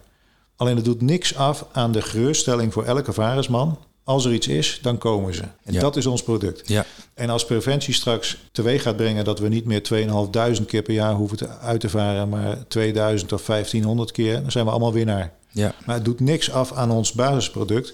Alleen 0.56 0.76
het 0.76 0.86
doet 0.86 1.01
niks 1.01 1.36
af 1.36 1.66
aan 1.72 1.91
de 1.91 2.01
geruststelling 2.01 2.74
voor 2.74 2.84
elke 2.84 3.14
varersman. 3.14 3.78
Als 4.04 4.26
er 4.26 4.34
iets 4.34 4.47
is, 4.47 4.80
dan 4.82 4.97
komen 4.97 5.34
ze. 5.34 5.41
En 5.64 5.74
Ja. 5.74 5.80
dat 5.80 5.95
is 5.95 6.06
ons 6.06 6.24
product. 6.24 6.68
Ja. 6.68 6.86
En 7.14 7.30
als 7.30 7.45
preventie 7.45 7.93
straks 7.93 8.38
teweeg 8.51 8.82
gaat 8.82 8.95
brengen 8.95 9.26
dat 9.26 9.39
we 9.39 9.47
niet 9.47 9.66
meer 9.66 9.82
2.500 9.84 10.66
keer 10.66 10.82
per 10.82 10.93
jaar 10.93 11.14
hoeven 11.14 11.38
te, 11.38 11.47
uit 11.47 11.80
te 11.80 11.89
varen, 11.89 12.30
maar 12.30 12.58
2000 12.68 13.34
of 13.34 13.45
1500 13.45 14.12
keer, 14.12 14.41
dan 14.41 14.51
zijn 14.51 14.66
we 14.66 14.72
allemaal 14.72 14.93
winnaar. 14.93 15.32
Ja. 15.51 15.74
Maar 15.86 15.95
het 15.95 16.06
doet 16.06 16.20
niks 16.20 16.51
af 16.51 16.72
aan 16.74 16.91
ons 16.91 17.12
basisproduct. 17.12 17.93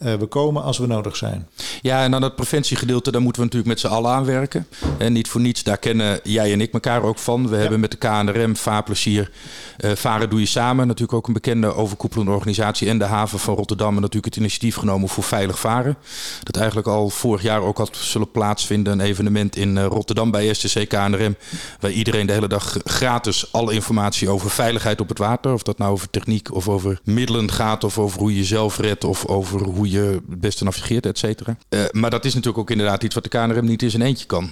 Eh, 0.00 0.14
we 0.14 0.26
komen 0.26 0.62
als 0.62 0.78
we 0.78 0.86
nodig 0.86 1.16
zijn. 1.16 1.48
Ja, 1.82 2.02
en 2.02 2.14
aan 2.14 2.20
dat 2.20 2.36
preventiegedeelte, 2.36 3.10
daar 3.10 3.20
moeten 3.20 3.42
we 3.42 3.48
natuurlijk 3.48 3.82
met 3.82 3.90
z'n 3.90 3.96
allen 3.96 4.10
aan 4.10 4.24
werken. 4.24 4.66
En 4.98 5.12
niet 5.12 5.28
voor 5.28 5.40
niets, 5.40 5.62
daar 5.62 5.78
kennen 5.78 6.20
jij 6.22 6.52
en 6.52 6.60
ik 6.60 6.72
elkaar 6.72 7.02
ook 7.02 7.18
van. 7.18 7.48
We 7.48 7.56
hebben 7.56 7.80
met 7.80 7.90
de 7.90 7.96
KNRM, 7.96 8.56
Vaarplezier, 8.56 9.30
eh 9.76 9.90
Varen 9.94 10.30
Doe 10.30 10.40
Je 10.40 10.46
Samen... 10.46 10.86
natuurlijk 10.86 11.12
ook 11.12 11.26
een 11.26 11.32
bekende 11.32 11.74
overkoepelende 11.74 12.30
organisatie... 12.30 12.88
en 12.88 12.98
de 12.98 13.04
haven 13.04 13.38
van 13.38 13.54
Rotterdam 13.54 13.94
en 13.94 14.00
natuurlijk 14.00 14.34
het 14.34 14.36
initiatief 14.36 14.76
genomen 14.76 15.08
voor 15.08 15.24
veilig 15.24 15.58
varen. 15.58 15.96
Dat 16.42 16.56
eigenlijk 16.56 16.86
al 16.86 17.08
vorig 17.08 17.42
jaar 17.42 17.60
ook 17.60 17.78
had 17.78 17.96
zullen 17.96 18.30
plaatsvinden... 18.30 18.92
een 18.92 19.06
evenement 19.06 19.56
in 19.56 19.78
eh, 19.78 19.84
Rotterdam 19.84 20.30
bij 20.30 20.54
STC 20.54 20.88
KNRM... 20.88 21.36
waar 21.80 21.90
iedereen 21.90 22.26
de 22.26 22.32
hele 22.32 22.48
dag 22.48 22.76
gratis 22.84 23.52
alle 23.52 23.72
informatie 23.72 24.28
over 24.28 24.50
veiligheid 24.50 25.00
op 25.00 25.08
het 25.08 25.18
water... 25.18 25.52
of 25.52 25.62
dat 25.62 25.78
nou 25.78 25.92
over 25.92 26.10
techniek 26.10 26.54
of 26.54 26.68
over 26.68 27.00
middelen 27.04 27.50
gaat... 27.50 27.84
of 27.84 27.98
over 27.98 28.20
hoe 28.20 28.30
je 28.30 28.38
jezelf 28.38 28.78
redt 28.78 29.04
of 29.04 29.26
over 29.26 29.62
hoe 29.62 29.89
je 29.89 29.89
het 29.98 30.40
beste 30.40 30.64
navigeert, 30.64 31.06
et 31.06 31.18
cetera. 31.18 31.56
Eh, 31.68 31.80
maar 31.90 32.10
dat 32.10 32.24
is 32.24 32.32
natuurlijk 32.34 32.60
ook 32.62 32.70
inderdaad 32.70 33.02
iets 33.02 33.14
wat 33.14 33.22
de 33.24 33.30
KNRM 33.30 33.64
niet 33.64 33.82
in 33.82 33.90
zijn 33.90 34.02
eentje 34.02 34.26
kan. 34.26 34.50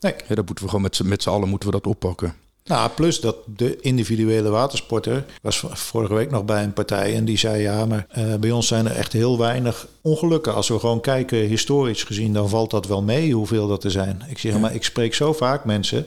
Nee. 0.00 0.14
Ja, 0.28 0.34
dat 0.34 0.46
moeten 0.46 0.64
we 0.64 0.70
gewoon 0.70 0.84
met 0.84 0.96
z'n- 0.96 1.08
met 1.08 1.22
z'n 1.22 1.28
allen 1.30 1.48
moeten 1.48 1.68
we 1.68 1.74
dat 1.74 1.86
oppakken. 1.86 2.34
Nou, 2.64 2.90
plus 2.90 3.20
dat 3.20 3.36
de 3.56 3.80
individuele 3.80 4.48
watersporter 4.48 5.24
was 5.42 5.64
vorige 5.68 6.14
week 6.14 6.30
nog 6.30 6.44
bij 6.44 6.62
een 6.62 6.72
partij 6.72 7.14
en 7.14 7.24
die 7.24 7.38
zei 7.38 7.62
ja, 7.62 7.86
maar 7.86 8.06
eh, 8.08 8.34
bij 8.34 8.50
ons 8.50 8.66
zijn 8.66 8.86
er 8.86 8.96
echt 8.96 9.12
heel 9.12 9.38
weinig 9.38 9.86
ongelukken. 10.00 10.54
Als 10.54 10.68
we 10.68 10.78
gewoon 10.78 11.00
kijken 11.00 11.38
historisch 11.38 12.02
gezien, 12.04 12.32
dan 12.32 12.48
valt 12.48 12.70
dat 12.70 12.86
wel 12.86 13.02
mee 13.02 13.32
hoeveel 13.32 13.66
dat 13.68 13.84
er 13.84 13.90
zijn. 13.90 14.22
Ik 14.28 14.38
zeg 14.38 14.58
maar, 14.58 14.74
ik 14.74 14.84
spreek 14.84 15.14
zo 15.14 15.32
vaak 15.32 15.64
mensen 15.64 16.06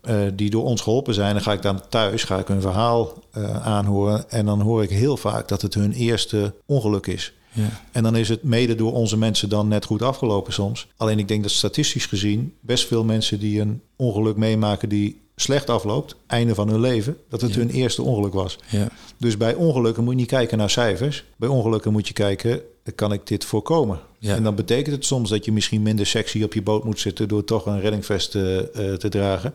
eh, 0.00 0.16
die 0.34 0.50
door 0.50 0.64
ons 0.64 0.80
geholpen 0.80 1.14
zijn. 1.14 1.32
Dan 1.32 1.42
ga 1.42 1.52
ik 1.52 1.62
dan 1.62 1.80
thuis, 1.88 2.24
ga 2.24 2.38
ik 2.38 2.46
hun 2.48 2.60
verhaal 2.60 3.22
aanhoren 3.62 4.30
en 4.30 4.46
dan 4.46 4.60
hoor 4.60 4.82
ik 4.82 4.90
heel 4.90 5.16
vaak 5.16 5.48
dat 5.48 5.62
het 5.62 5.74
hun 5.74 5.92
eerste 5.92 6.54
ongeluk 6.66 7.06
is. 7.06 7.32
Ja. 7.58 7.80
En 7.92 8.02
dan 8.02 8.16
is 8.16 8.28
het 8.28 8.42
mede 8.42 8.74
door 8.74 8.92
onze 8.92 9.18
mensen 9.18 9.48
dan 9.48 9.68
net 9.68 9.84
goed 9.84 10.02
afgelopen 10.02 10.52
soms. 10.52 10.86
Alleen 10.96 11.18
ik 11.18 11.28
denk 11.28 11.42
dat 11.42 11.50
statistisch 11.50 12.06
gezien 12.06 12.54
best 12.60 12.86
veel 12.86 13.04
mensen 13.04 13.38
die 13.38 13.60
een 13.60 13.80
ongeluk 13.96 14.36
meemaken 14.36 14.88
die 14.88 15.20
slecht 15.36 15.70
afloopt, 15.70 16.16
einde 16.26 16.54
van 16.54 16.68
hun 16.68 16.80
leven, 16.80 17.16
dat 17.28 17.40
het 17.40 17.54
hun 17.54 17.70
eerste 17.70 18.02
ongeluk 18.02 18.32
was. 18.32 18.58
Ja. 18.70 18.88
Dus 19.16 19.36
bij 19.36 19.54
ongelukken 19.54 20.04
moet 20.04 20.12
je 20.12 20.18
niet 20.18 20.28
kijken 20.28 20.58
naar 20.58 20.70
cijfers. 20.70 21.24
Bij 21.36 21.48
ongelukken 21.48 21.92
moet 21.92 22.08
je 22.08 22.14
kijken, 22.14 22.60
kan 22.94 23.12
ik 23.12 23.26
dit 23.26 23.44
voorkomen? 23.44 24.00
Ja. 24.18 24.34
En 24.34 24.42
dan 24.42 24.54
betekent 24.54 24.94
het 24.94 25.04
soms 25.04 25.30
dat 25.30 25.44
je 25.44 25.52
misschien 25.52 25.82
minder 25.82 26.06
sexy 26.06 26.42
op 26.42 26.54
je 26.54 26.62
boot 26.62 26.84
moet 26.84 27.00
zitten 27.00 27.28
door 27.28 27.44
toch 27.44 27.66
een 27.66 27.80
reddingvest 27.80 28.34
eh, 28.34 28.58
eh, 28.58 28.64
te 28.94 29.08
dragen. 29.08 29.54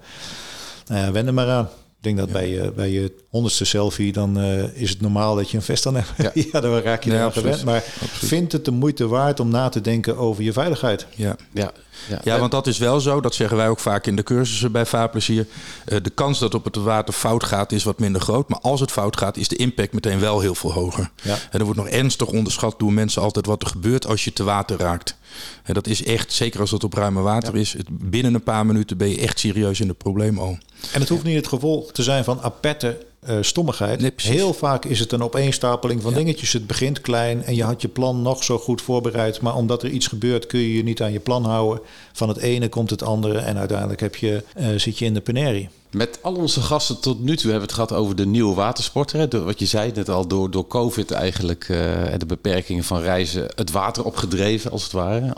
Nou 0.87 1.05
ja, 1.05 1.11
wend 1.11 1.27
er 1.27 1.33
maar 1.33 1.49
aan. 1.49 1.69
Ik 2.03 2.09
denk 2.15 2.21
dat 2.27 2.31
bij, 2.31 2.49
je, 2.49 2.71
bij 2.75 2.89
je 2.91 3.11
honderdste 3.29 3.65
selfie, 3.65 4.11
dan 4.11 4.39
eh, 4.39 4.63
is 4.81 4.89
het 4.89 5.01
normaal 5.01 5.35
dat 5.35 5.49
je 5.51 5.57
een 5.57 5.63
vest 5.63 5.85
aan 5.85 5.95
hebt. 5.95 6.09
Ja, 6.17 6.31
Ja. 6.51 6.59
dan 6.59 6.77
raak 6.79 7.03
je 7.03 7.09
Nee, 7.09 7.19
aan 7.19 7.25
absoluut. 7.25 7.55
gewend. 7.55 7.65
Maar 7.65 7.81
vindt 8.11 8.51
het 8.51 8.65
de 8.65 8.71
moeite 8.71 9.07
waard 9.07 9.39
om 9.39 9.49
na 9.49 9.69
te 9.69 9.81
denken 9.81 10.17
over 10.17 10.43
je 10.43 10.53
veiligheid? 10.53 11.05
Ja. 11.15 11.35
Ja, 11.53 11.71
ja. 12.09 12.19
Ja, 12.23 12.39
want 12.39 12.51
dat 12.51 12.67
is 12.67 12.77
wel 12.77 12.99
zo. 12.99 13.21
Dat 13.21 13.35
zeggen 13.35 13.57
wij 13.57 13.69
ook 13.69 13.79
vaak 13.79 14.07
in 14.07 14.15
de 14.15 14.23
cursussen 14.23 14.71
bij 14.71 14.85
Vaarplezier. 14.85 15.47
Eh, 15.85 15.97
de 16.01 16.09
kans 16.09 16.39
dat 16.39 16.53
op 16.53 16.63
het 16.63 16.75
water 16.75 17.13
fout 17.13 17.43
gaat 17.43 17.71
is 17.71 17.83
wat 17.83 17.99
minder 17.99 18.21
groot. 18.21 18.49
Maar 18.49 18.59
als 18.59 18.79
het 18.79 18.91
fout 18.91 19.17
gaat, 19.17 19.37
is 19.37 19.47
de 19.47 19.55
impact 19.55 19.93
meteen 19.93 20.19
wel 20.19 20.39
heel 20.39 20.55
veel 20.55 20.73
hoger. 20.73 21.09
Ja. 21.21 21.37
En 21.51 21.59
er 21.59 21.65
wordt 21.65 21.79
nog 21.79 21.89
ernstig 21.89 22.27
onderschat 22.27 22.79
door 22.79 22.93
mensen 22.93 23.21
altijd 23.21 23.45
wat 23.45 23.61
er 23.61 23.67
gebeurt 23.67 24.07
als 24.07 24.23
je 24.23 24.33
te 24.33 24.43
water 24.43 24.77
raakt. 24.77 25.15
En 25.63 25.73
dat 25.73 25.87
is 25.87 26.03
echt, 26.03 26.33
zeker 26.33 26.59
als 26.59 26.69
dat 26.69 26.83
op 26.83 26.93
ruime 26.93 27.21
water 27.21 27.55
is, 27.55 27.73
het, 27.73 27.87
binnen 27.89 28.33
een 28.33 28.43
paar 28.43 28.65
minuten 28.65 28.97
ben 28.97 29.09
je 29.09 29.19
echt 29.19 29.39
serieus 29.39 29.79
in 29.79 29.87
het 29.87 29.97
probleem 29.97 30.39
al. 30.39 30.57
En 30.91 30.99
het 30.99 31.09
hoeft 31.09 31.23
niet 31.23 31.35
het 31.35 31.47
gevolg 31.47 31.91
te 31.91 32.03
zijn 32.03 32.23
van 32.23 32.41
aperte 32.41 32.97
eh, 33.25 33.37
stommigheid. 33.41 34.01
Nee. 34.01 34.11
Heel 34.15 34.53
vaak 34.53 34.85
is 34.85 34.99
het 34.99 35.11
een 35.11 35.23
opeenstapeling 35.23 36.01
van 36.01 36.11
Ja. 36.11 36.17
dingetjes. 36.17 36.53
Het 36.53 36.67
begint 36.67 37.01
klein 37.01 37.43
en 37.43 37.55
je 37.55 37.63
had 37.63 37.81
je 37.81 37.87
plan 37.87 38.21
nog 38.21 38.43
zo 38.43 38.57
goed 38.57 38.81
voorbereid. 38.81 39.41
Maar 39.41 39.55
omdat 39.55 39.83
er 39.83 39.89
iets 39.89 40.07
gebeurt 40.07 40.45
kun 40.47 40.59
je 40.59 40.73
je 40.73 40.83
niet 40.83 41.01
aan 41.01 41.11
je 41.11 41.19
plan 41.19 41.45
houden. 41.45 41.81
Van 42.13 42.27
het 42.27 42.37
ene 42.37 42.69
komt 42.69 42.89
het 42.89 43.03
andere 43.03 43.37
en 43.39 43.57
uiteindelijk 43.57 43.99
heb 43.99 44.15
je, 44.15 44.43
eh, 44.55 44.67
zit 44.77 44.97
je 44.97 45.05
in 45.05 45.13
de 45.13 45.21
penerie. 45.21 45.69
Met 45.91 46.19
al 46.21 46.35
onze 46.35 46.61
gasten 46.61 46.99
tot 46.99 47.19
nu 47.19 47.35
toe 47.37 47.51
hebben 47.51 47.55
we 47.55 47.61
het 47.61 47.73
gehad 47.73 47.91
over 47.93 48.15
de 48.15 48.25
nieuwe 48.25 48.55
watersport. 48.55 49.11
Hè? 49.11 49.27
Door, 49.27 49.43
wat 49.43 49.59
je 49.59 49.65
zei 49.65 49.91
net 49.95 50.09
al, 50.09 50.27
door, 50.27 50.51
door 50.51 50.67
COVID 50.67 51.11
eigenlijk 51.11 51.65
eh, 51.69 52.13
en 52.13 52.19
de 52.19 52.25
beperkingen 52.25 52.83
van 52.83 53.01
reizen 53.01 53.47
het 53.55 53.71
water 53.71 54.03
opgedreven, 54.05 54.71
als 54.71 54.83
het 54.83 54.91
ware. 54.91 55.33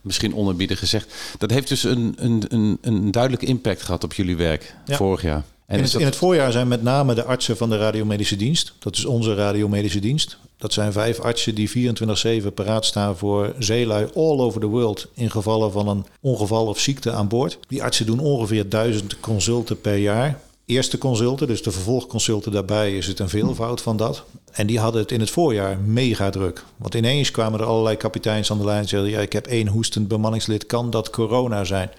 Misschien 0.00 0.34
onerbiedig 0.36 0.78
gezegd. 0.78 1.14
Dat 1.38 1.50
heeft 1.50 1.68
dus 1.68 1.84
een, 1.84 2.14
een, 2.18 2.44
een, 2.48 2.78
een 2.80 3.10
duidelijke 3.10 3.46
impact 3.46 3.82
gehad 3.82 4.04
op 4.04 4.12
jullie 4.12 4.36
werk 4.36 4.74
Ja. 4.86 4.96
vorig 4.96 5.22
jaar. 5.22 5.44
En 5.70 5.76
In 5.76 5.82
het, 5.82 5.92
dat- 5.92 6.00
in 6.00 6.06
het 6.06 6.16
voorjaar 6.16 6.52
zijn 6.52 6.68
met 6.68 6.82
name 6.82 7.14
de 7.14 7.24
artsen 7.24 7.56
van 7.56 7.70
de 7.70 7.76
radiomedische 7.78 8.36
dienst. 8.36 8.72
Dat 8.78 8.96
is 8.96 9.04
onze 9.04 9.34
radiomedische 9.34 9.98
dienst. 10.00 10.36
Dat 10.56 10.72
zijn 10.72 10.92
vijf 10.92 11.18
artsen 11.20 11.54
die 11.54 11.70
24-7 11.70 12.52
paraat 12.54 12.84
staan 12.84 13.16
voor 13.16 13.54
zeelui 13.58 14.06
all 14.14 14.38
over 14.38 14.60
the 14.60 14.66
world. 14.66 15.06
In 15.14 15.30
gevallen 15.30 15.72
van 15.72 15.88
een 15.88 16.04
ongeval 16.20 16.66
of 16.66 16.78
ziekte 16.78 17.10
aan 17.12 17.28
boord. 17.28 17.58
Die 17.68 17.82
artsen 17.82 18.06
doen 18.06 18.18
ongeveer 18.18 18.68
duizend 18.68 19.20
consulten 19.20 19.80
per 19.80 19.96
jaar. 19.96 20.40
Eerste 20.70 20.98
consulten, 20.98 21.46
dus 21.46 21.62
de 21.62 21.70
vervolgconsulten 21.70 22.52
daarbij, 22.52 22.96
is 22.96 23.06
het 23.06 23.18
een 23.18 23.28
veelvoud 23.28 23.80
van 23.80 23.96
dat. 23.96 24.24
En 24.52 24.66
die 24.66 24.78
hadden 24.78 25.00
het 25.00 25.12
in 25.12 25.20
het 25.20 25.30
voorjaar 25.30 25.78
mega 25.78 26.30
druk. 26.30 26.64
Want 26.76 26.94
ineens 26.94 27.30
kwamen 27.30 27.60
er 27.60 27.66
allerlei 27.66 27.96
kapiteins 27.96 28.50
aan 28.50 28.58
de 28.58 28.64
lijn 28.64 28.82
en 28.82 28.88
zeiden... 28.88 29.10
ja, 29.10 29.20
ik 29.20 29.32
heb 29.32 29.46
één 29.46 29.66
hoestend 29.66 30.08
bemanningslid, 30.08 30.66
kan 30.66 30.90
dat 30.90 31.10
corona 31.10 31.64
zijn? 31.64 31.90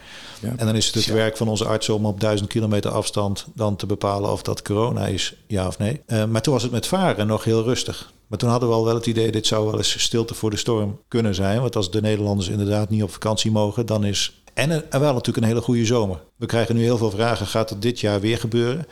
Ja. 0.42 0.54
En 0.58 0.66
dan 0.66 0.76
is 0.76 0.86
het 0.86 0.96
het 0.96 1.06
werk 1.06 1.38
van 1.38 1.48
onze 1.48 1.66
artsen 1.66 1.94
om 1.94 2.06
op 2.06 2.20
duizend 2.20 2.50
kilometer 2.50 2.92
afstand 2.92 3.46
dan 3.56 3.76
te 3.76 3.86
bepalen 3.86 4.32
of 4.32 4.42
dat 4.42 4.62
corona 4.62 5.06
is, 5.08 5.36
ja 5.48 5.68
of 5.68 5.78
nee. 5.78 6.02
Eh, 6.06 6.26
maar 6.26 6.42
toen 6.42 6.54
was 6.54 6.64
het 6.64 6.72
met 6.72 6.88
varen 6.88 7.28
nog 7.28 7.44
heel 7.44 7.64
rustig. 7.64 8.12
Maar 8.28 8.40
toen 8.40 8.50
hadden 8.50 8.70
we 8.70 8.76
al 8.76 8.86
wel 8.86 8.96
het 8.96 9.06
idee, 9.06 9.32
dit 9.32 9.48
zou 9.48 9.66
wel 9.66 9.78
eens 9.78 10.02
stilte 10.02 10.34
voor 10.34 10.50
de 10.50 10.58
storm 10.58 11.00
kunnen 11.08 11.36
zijn. 11.36 11.62
Want 11.62 11.76
als 11.76 11.92
de 11.92 12.02
Nederlanders 12.02 12.50
inderdaad 12.50 12.90
niet 12.90 13.04
op 13.04 13.12
vakantie 13.12 13.52
mogen, 13.52 13.86
dan 13.86 14.06
is... 14.06 14.41
En 14.54 14.70
er 14.72 14.86
er 14.90 15.00
wel 15.00 15.14
natuurlijk 15.14 15.38
een 15.38 15.52
hele 15.52 15.62
goede 15.62 15.86
zomer. 15.86 16.20
We 16.36 16.46
krijgen 16.46 16.76
nu 16.76 16.82
heel 16.82 16.98
veel 16.98 17.12
vragen, 17.12 17.48
gaat 17.48 17.70
het 17.70 17.82
dit 17.82 18.00
jaar 18.00 18.20
weer 18.20 18.38
gebeuren? 18.38 18.88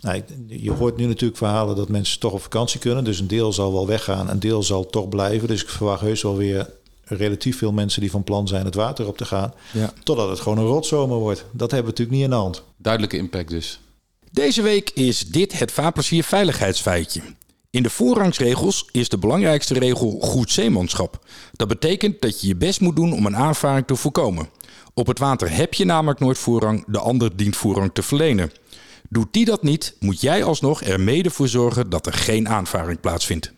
Nou, 0.00 0.22
je 0.46 0.70
hoort 0.70 0.96
nu 0.96 1.06
natuurlijk 1.06 1.38
verhalen 1.38 1.76
dat 1.76 1.88
mensen 1.88 2.20
toch 2.20 2.32
op 2.32 2.42
vakantie 2.42 2.80
kunnen. 2.80 3.04
Dus 3.04 3.18
een 3.18 3.26
deel 3.26 3.52
zal 3.52 3.72
wel 3.72 3.86
weggaan, 3.86 4.28
een 4.28 4.40
deel 4.40 4.62
zal 4.62 4.86
toch 4.86 5.08
blijven. 5.08 5.48
Dus 5.48 5.62
ik 5.62 5.68
verwacht 5.68 6.00
heus 6.00 6.22
wel 6.22 6.36
weer 6.36 6.70
relatief 7.04 7.58
veel 7.58 7.72
mensen 7.72 8.00
die 8.00 8.10
van 8.10 8.24
plan 8.24 8.48
zijn 8.48 8.64
het 8.64 8.74
water 8.74 9.06
op 9.06 9.16
te 9.16 9.24
gaan. 9.24 9.54
Ja. 9.72 9.92
Totdat 10.04 10.28
het 10.28 10.40
gewoon 10.40 10.58
een 10.58 10.64
rotzomer 10.64 11.16
wordt. 11.16 11.44
Dat 11.52 11.70
hebben 11.70 11.92
we 11.92 12.00
natuurlijk 12.00 12.16
niet 12.16 12.24
in 12.24 12.30
de 12.30 12.42
hand. 12.42 12.62
Duidelijke 12.76 13.16
impact 13.16 13.48
dus. 13.48 13.80
Deze 14.32 14.62
week 14.62 14.90
is 14.90 15.26
dit 15.26 15.58
het 15.58 15.72
Vaarplezier 15.72 16.24
veiligheidsfeitje. 16.24 17.22
In 17.70 17.82
de 17.82 17.90
voorrangsregels 17.90 18.88
is 18.92 19.08
de 19.08 19.18
belangrijkste 19.18 19.74
regel 19.74 20.18
goed 20.20 20.50
zeemanschap. 20.50 21.24
Dat 21.52 21.68
betekent 21.68 22.20
dat 22.20 22.40
je 22.40 22.46
je 22.46 22.56
best 22.56 22.80
moet 22.80 22.96
doen 22.96 23.12
om 23.12 23.26
een 23.26 23.36
aanvaring 23.36 23.86
te 23.86 23.96
voorkomen. 23.96 24.48
Op 24.94 25.06
het 25.06 25.18
water 25.18 25.50
heb 25.50 25.74
je 25.74 25.84
namelijk 25.84 26.20
nooit 26.20 26.38
voorrang, 26.38 26.84
de 26.86 26.98
ander 26.98 27.36
dient 27.36 27.56
voorrang 27.56 27.90
te 27.92 28.02
verlenen. 28.02 28.52
Doet 29.08 29.32
die 29.32 29.44
dat 29.44 29.62
niet, 29.62 29.94
moet 30.00 30.20
jij 30.20 30.44
alsnog 30.44 30.82
er 30.82 31.00
mede 31.00 31.30
voor 31.30 31.48
zorgen 31.48 31.90
dat 31.90 32.06
er 32.06 32.12
geen 32.12 32.48
aanvaring 32.48 33.00
plaatsvindt. 33.00 33.52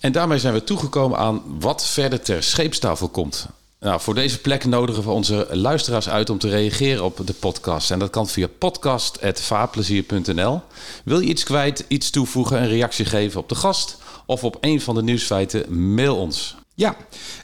En 0.00 0.12
daarmee 0.12 0.38
zijn 0.38 0.54
we 0.54 0.64
toegekomen 0.64 1.18
aan 1.18 1.42
wat 1.60 1.86
verder 1.86 2.20
ter 2.20 2.42
scheepstafel 2.42 3.08
komt. 3.08 3.46
Nou, 3.80 4.00
voor 4.00 4.14
deze 4.14 4.40
plek 4.40 4.64
nodigen 4.64 5.02
we 5.02 5.10
onze 5.10 5.48
luisteraars 5.50 6.08
uit 6.08 6.30
om 6.30 6.38
te 6.38 6.48
reageren 6.48 7.04
op 7.04 7.26
de 7.26 7.32
podcast. 7.32 7.90
En 7.90 7.98
dat 7.98 8.10
kan 8.10 8.28
via 8.28 8.48
podcast.vaarplezier.nl. 8.58 10.60
Wil 11.04 11.20
je 11.20 11.28
iets 11.28 11.42
kwijt, 11.42 11.84
iets 11.88 12.10
toevoegen, 12.10 12.62
een 12.62 12.68
reactie 12.68 13.04
geven 13.04 13.40
op 13.40 13.48
de 13.48 13.54
gast 13.54 13.96
of 14.26 14.44
op 14.44 14.56
een 14.60 14.80
van 14.80 14.94
de 14.94 15.02
nieuwsfeiten, 15.02 15.94
mail 15.94 16.16
ons. 16.16 16.56
Ja, 16.82 16.96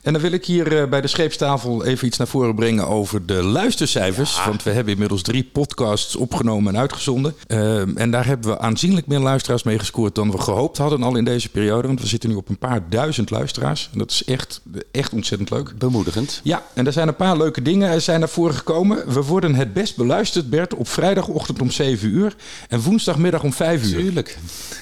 en 0.03 0.13
dan 0.13 0.23
wil 0.23 0.33
ik 0.33 0.45
hier 0.45 0.81
eh, 0.81 0.89
bij 0.89 1.01
de 1.01 1.07
scheepstafel 1.07 1.85
even 1.85 2.07
iets 2.07 2.19
naar 2.19 2.27
voren 2.27 2.55
brengen 2.55 2.89
over 2.89 3.27
de 3.27 3.43
luistercijfers. 3.43 4.45
Want 4.45 4.63
we 4.63 4.71
hebben 4.71 4.93
inmiddels 4.93 5.23
drie 5.23 5.45
podcasts 5.53 6.17
opgenomen 6.17 6.75
en 6.75 6.81
uitgezonden. 6.81 7.35
Uh, 7.49 7.99
en 7.99 8.11
daar 8.11 8.27
hebben 8.27 8.51
we 8.51 8.59
aanzienlijk 8.59 9.07
meer 9.07 9.19
luisteraars 9.19 9.63
mee 9.63 9.79
gescoord 9.79 10.15
dan 10.15 10.31
we 10.31 10.39
gehoopt 10.39 10.79
hadden 10.79 11.03
al 11.03 11.17
in 11.17 11.25
deze 11.25 11.49
periode. 11.49 11.87
Want 11.87 12.01
we 12.01 12.07
zitten 12.07 12.31
nu 12.31 12.37
op 12.37 12.49
een 12.49 12.59
paar 12.59 12.89
duizend 12.89 13.31
luisteraars. 13.31 13.89
En 13.93 13.99
dat 13.99 14.11
is 14.11 14.25
echt, 14.25 14.61
echt 14.91 15.13
ontzettend 15.13 15.51
leuk. 15.51 15.79
Bemoedigend. 15.79 16.41
Ja, 16.43 16.63
en 16.75 16.87
er 16.87 16.93
zijn 16.93 17.09
een 17.09 17.17
paar 17.17 17.37
leuke 17.37 17.63
dingen 17.63 17.91
er 17.91 18.01
zijn 18.01 18.21
naar 18.21 18.29
voren 18.29 18.55
gekomen. 18.55 19.13
We 19.13 19.23
worden 19.23 19.55
het 19.55 19.73
best 19.73 19.97
beluisterd, 19.97 20.51
Bert, 20.51 20.75
op 20.75 20.89
vrijdagochtend 20.89 21.61
om 21.61 21.71
7 21.71 22.09
uur 22.09 22.37
en 22.69 22.81
woensdagmiddag 22.81 23.43
om 23.43 23.53
5 23.53 23.85
uur. 23.85 23.99
Tuurlijk. 23.99 24.39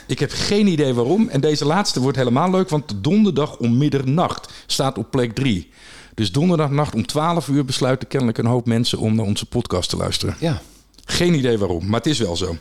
Ik 0.07 0.18
heb 0.18 0.30
geen 0.34 0.66
idee 0.66 0.94
waarom. 0.94 1.28
En 1.28 1.40
deze 1.40 1.64
laatste 1.64 2.00
wordt 2.00 2.16
helemaal 2.16 2.50
leuk, 2.50 2.68
want 2.68 2.94
donderdag 2.96 3.57
om 3.57 3.76
middernacht 3.76 4.45
staat 4.66 4.99
op 4.99 5.11
plek 5.11 5.34
3. 5.34 5.70
Dus 6.14 6.32
donderdagnacht 6.32 6.94
om 6.94 7.07
12 7.07 7.49
uur 7.49 7.64
besluiten 7.64 8.09
kennelijk 8.09 8.38
een 8.38 8.47
hoop 8.47 8.66
mensen 8.66 8.99
om 8.99 9.14
naar 9.14 9.24
onze 9.24 9.47
podcast 9.47 9.90
te 9.90 9.97
luisteren. 9.97 10.36
Ja. 10.40 10.62
Geen 11.09 11.34
idee 11.34 11.59
waarom, 11.59 11.86
maar 11.86 12.01
het 12.01 12.09
is 12.09 12.18
wel 12.18 12.36
zo. 12.36 12.57
83% 12.57 12.59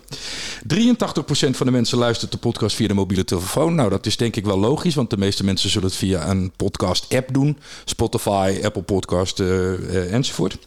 van 1.50 1.66
de 1.66 1.72
mensen 1.72 1.98
luistert 1.98 2.32
de 2.32 2.38
podcast 2.38 2.76
via 2.76 2.88
de 2.88 2.94
mobiele 2.94 3.24
telefoon. 3.24 3.76
Nou, 3.76 3.90
dat 3.90 4.06
is 4.06 4.18
denk 4.18 4.36
ik 4.36 4.46
wel 4.46 4.60
logisch, 4.60 4.96
want 4.96 5.10
de 5.10 5.18
meeste 5.18 5.44
mensen 5.44 5.70
zullen 5.70 5.88
het 5.88 5.98
via 5.98 6.30
een 6.30 6.52
podcast-app 6.56 7.34
doen. 7.34 7.58
Spotify, 7.86 8.60
Apple 8.64 8.82
Podcast 8.82 9.40
uh, 9.40 9.48
uh, 9.48 10.14
enzovoort. 10.14 10.58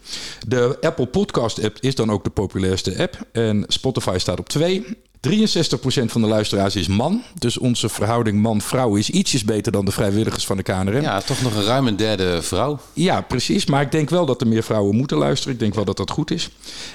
De 0.47 0.79
Apple 0.81 1.07
Podcast-app 1.07 1.77
is 1.81 1.95
dan 1.95 2.11
ook 2.11 2.25
de 2.25 2.31
populairste 2.31 2.99
app. 2.99 3.27
En 3.33 3.65
Spotify 3.69 4.17
staat 4.19 4.39
op 4.39 4.49
2. 4.49 4.85
63% 5.21 6.05
van 6.05 6.21
de 6.21 6.27
luisteraars 6.27 6.77
is 6.77 6.87
man. 6.87 7.23
Dus 7.39 7.59
onze 7.59 7.89
verhouding 7.89 8.43
man-vrouw 8.43 8.95
is 8.95 9.11
ietsjes 9.11 9.45
beter 9.45 9.73
dan 9.73 9.85
de 9.85 9.91
vrijwilligers 9.91 10.47
van 10.47 10.57
de 10.57 10.63
KNRM. 10.63 11.01
Ja, 11.01 11.21
toch 11.21 11.43
nog 11.43 11.55
een 11.55 11.65
ruim 11.65 11.87
een 11.87 11.97
derde 11.97 12.43
vrouw. 12.43 12.79
Ja, 12.93 13.21
precies. 13.21 13.67
Maar 13.67 13.83
ik 13.83 13.91
denk 13.91 14.11
wel 14.11 14.27
dat 14.27 14.41
er 14.41 14.47
meer 14.47 14.63
vrouwen 14.63 14.97
moeten 14.97 15.17
luisteren. 15.17 15.53
Ik 15.53 15.61
denk 15.61 15.75
wel 15.75 15.85
dat 15.85 15.97
dat 15.97 16.11
goed 16.11 16.31
is. 16.31 16.51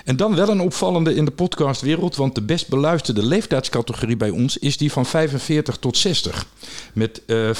En 0.06 0.16
dan 0.16 0.36
wel 0.36 0.50
een 0.50 0.62
opvallende 0.62 1.16
in 1.16 1.26
de 1.26 1.32
podcastwereld. 1.32 2.16
Want 2.16 2.36
de 2.36 2.42
best 2.42 2.68
beluisterde 2.68 3.26
leeftijdscategorie 3.26 4.18
bij 4.18 4.30
ons 4.30 4.58
is 4.58 4.78
die 4.78 4.92
van 4.92 5.06
45 5.06 5.78
tot 5.78 5.98
60. 5.98 6.46
Met 6.94 7.22
uh, 7.26 7.50
35% 7.50 7.54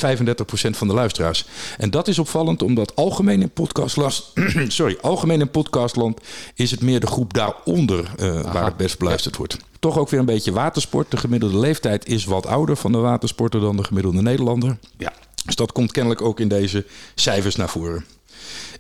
van 0.70 0.88
de 0.88 0.94
luisteraars. 0.94 1.46
En 1.78 1.90
dat 1.90 2.08
is 2.08 2.20
opvallend 2.20 2.62
omdat 2.62 2.96
algemeen 2.96 3.42
in 3.42 3.50
podcastland... 3.50 4.34
sorry, 4.68 4.98
algemeen 5.02 5.40
in 5.40 5.52
podcastland 5.52 6.20
is 6.56 6.72
het 6.72 6.82
meer 6.82 7.00
de 7.00 7.08
groep 7.08 7.34
daaronder 7.34 8.12
uh, 8.20 8.42
waar 8.42 8.66
het 8.66 8.78
best 8.78 8.98
beluisterd 8.98 9.36
wordt 9.36 9.58
toch 9.84 9.98
ook 9.98 10.10
weer 10.10 10.20
een 10.20 10.26
beetje 10.26 10.52
watersport. 10.52 11.12
De 11.12 11.18
gemiddelde 11.18 11.60
leeftijd 11.60 12.08
is 12.08 12.26
wat 12.26 12.46
ouder 12.46 12.76
van 12.76 12.92
de 12.92 12.98
watersporter 12.98 13.60
dan 13.60 13.78
de 13.78 13.84
gemiddelde 13.84 14.22
Nederlander. 14.22 14.78
Ja. 14.98 15.14
Dus 15.46 15.56
dat 15.56 15.72
komt 15.72 15.92
kennelijk 15.92 16.22
ook 16.22 16.40
in 16.40 16.48
deze 16.48 16.86
cijfers 17.16 17.56
naar 17.56 17.70
voren. 17.70 18.06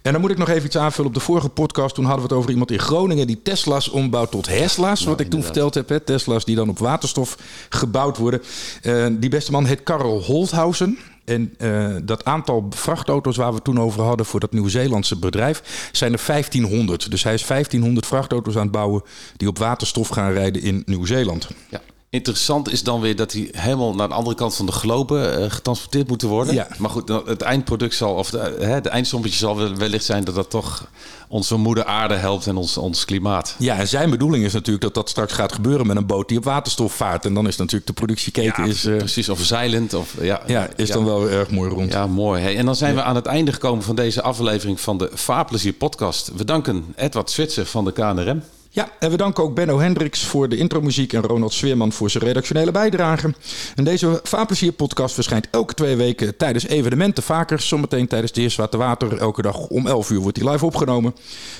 En 0.01 0.11
dan 0.11 0.21
moet 0.21 0.31
ik 0.31 0.37
nog 0.37 0.49
even 0.49 0.65
iets 0.65 0.77
aanvullen. 0.77 1.09
Op 1.09 1.15
de 1.15 1.23
vorige 1.23 1.49
podcast 1.49 1.95
toen 1.95 2.05
hadden 2.05 2.23
we 2.23 2.29
het 2.29 2.37
over 2.37 2.51
iemand 2.51 2.71
in 2.71 2.79
Groningen 2.79 3.27
die 3.27 3.41
Tesla's 3.41 3.89
ombouwt 3.89 4.31
tot 4.31 4.47
Hesla's. 4.47 5.03
Wat 5.03 5.19
ik 5.19 5.29
toen 5.29 5.43
verteld 5.43 5.73
heb. 5.73 5.89
Hè? 5.89 5.99
Tesla's 5.99 6.45
die 6.45 6.55
dan 6.55 6.69
op 6.69 6.79
waterstof 6.79 7.37
gebouwd 7.69 8.17
worden. 8.17 8.41
Uh, 8.83 9.05
die 9.11 9.29
beste 9.29 9.51
man 9.51 9.65
heet 9.65 9.83
Karel 9.83 10.21
Holthausen. 10.21 10.97
En 11.25 11.53
uh, 11.57 11.95
dat 12.03 12.25
aantal 12.25 12.67
vrachtauto's 12.69 13.37
waar 13.37 13.53
we 13.53 13.61
toen 13.61 13.79
over 13.79 14.01
hadden 14.01 14.25
voor 14.25 14.39
dat 14.39 14.51
Nieuw-Zeelandse 14.51 15.19
bedrijf, 15.19 15.89
zijn 15.91 16.13
er 16.13 16.23
1500. 16.27 17.11
Dus 17.11 17.23
hij 17.23 17.33
is 17.33 17.45
1500 17.45 18.05
vrachtauto's 18.05 18.55
aan 18.55 18.61
het 18.61 18.71
bouwen 18.71 19.03
die 19.37 19.47
op 19.47 19.57
waterstof 19.57 20.07
gaan 20.07 20.31
rijden 20.31 20.61
in 20.61 20.83
Nieuw-Zeeland. 20.85 21.49
Ja. 21.69 21.81
Interessant 22.13 22.71
is 22.71 22.83
dan 22.83 23.01
weer 23.01 23.15
dat 23.15 23.31
die 23.31 23.49
helemaal 23.51 23.95
naar 23.95 24.07
de 24.07 24.13
andere 24.13 24.35
kant 24.35 24.55
van 24.55 24.65
de 24.65 24.71
globe 24.71 25.37
uh, 25.39 25.51
getransporteerd 25.51 26.07
moeten 26.07 26.27
worden. 26.27 26.53
Ja. 26.53 26.67
Maar 26.77 26.89
goed, 26.89 27.09
het 27.25 27.41
eindproduct 27.41 27.95
zal, 27.95 28.13
of 28.13 28.29
de, 28.29 28.55
hè, 28.59 28.81
de 28.81 28.89
eindsommetje 28.89 29.37
zal 29.37 29.75
wellicht 29.75 30.05
zijn 30.05 30.23
dat 30.23 30.35
dat 30.35 30.49
toch 30.49 30.87
onze 31.27 31.55
moeder 31.55 31.85
aarde 31.85 32.13
helpt 32.13 32.47
en 32.47 32.55
ons, 32.55 32.77
ons 32.77 33.05
klimaat. 33.05 33.55
Ja, 33.59 33.77
en 33.77 33.87
zijn 33.87 34.09
bedoeling 34.09 34.45
is 34.45 34.53
natuurlijk 34.53 34.83
dat 34.83 34.93
dat 34.93 35.09
straks 35.09 35.33
gaat 35.33 35.53
gebeuren 35.53 35.87
met 35.87 35.97
een 35.97 36.05
boot 36.05 36.27
die 36.27 36.37
op 36.37 36.43
waterstof 36.43 36.93
vaart. 36.93 37.25
En 37.25 37.33
dan 37.33 37.47
is 37.47 37.55
natuurlijk 37.55 37.87
de 37.87 37.93
productieketen... 37.93 38.63
Ja, 38.63 38.69
is, 38.69 38.85
uh, 38.85 38.97
precies, 38.97 39.29
of 39.29 39.39
zeilend. 39.39 39.93
Of, 39.93 40.15
ja, 40.21 40.41
ja, 40.45 40.69
is 40.75 40.87
ja. 40.87 40.93
dan 40.93 41.05
wel 41.05 41.29
erg 41.29 41.49
mooi 41.49 41.69
rond. 41.69 41.93
Ja, 41.93 42.07
mooi. 42.07 42.41
Hey, 42.41 42.57
en 42.57 42.65
dan 42.65 42.75
zijn 42.75 42.95
we 42.95 43.03
aan 43.03 43.15
het 43.15 43.25
einde 43.25 43.53
gekomen 43.53 43.83
van 43.83 43.95
deze 43.95 44.21
aflevering 44.21 44.79
van 44.79 44.97
de 44.97 45.09
Vaarplezier 45.13 45.73
podcast. 45.73 46.31
We 46.35 46.45
danken 46.45 46.93
Edward 46.95 47.31
Zwitser 47.31 47.65
van 47.65 47.85
de 47.85 47.91
KNRM. 47.91 48.43
Ja, 48.75 48.91
en 48.99 49.09
we 49.11 49.17
danken 49.17 49.43
ook 49.43 49.55
Benno 49.55 49.79
Hendricks 49.79 50.23
voor 50.25 50.49
de 50.49 50.57
intromuziek 50.57 51.13
en 51.13 51.21
Ronald 51.21 51.53
Sweerman 51.53 51.91
voor 51.91 52.09
zijn 52.09 52.23
redactionele 52.23 52.71
bijdrage. 52.71 53.33
En 53.75 53.83
deze 53.83 54.19
Vaarplezier-podcast 54.23 55.13
verschijnt 55.13 55.47
elke 55.51 55.73
twee 55.73 55.95
weken 55.95 56.37
tijdens 56.37 56.67
evenementen 56.67 57.23
vaker. 57.23 57.59
Zometeen 57.59 58.07
tijdens 58.07 58.31
de 58.31 58.41
Eerste 58.41 58.77
Water 58.77 59.17
Elke 59.17 59.41
dag 59.41 59.67
om 59.67 59.87
11 59.87 60.09
uur 60.09 60.19
wordt 60.19 60.39
die 60.39 60.49
live 60.49 60.65
opgenomen. 60.65 61.15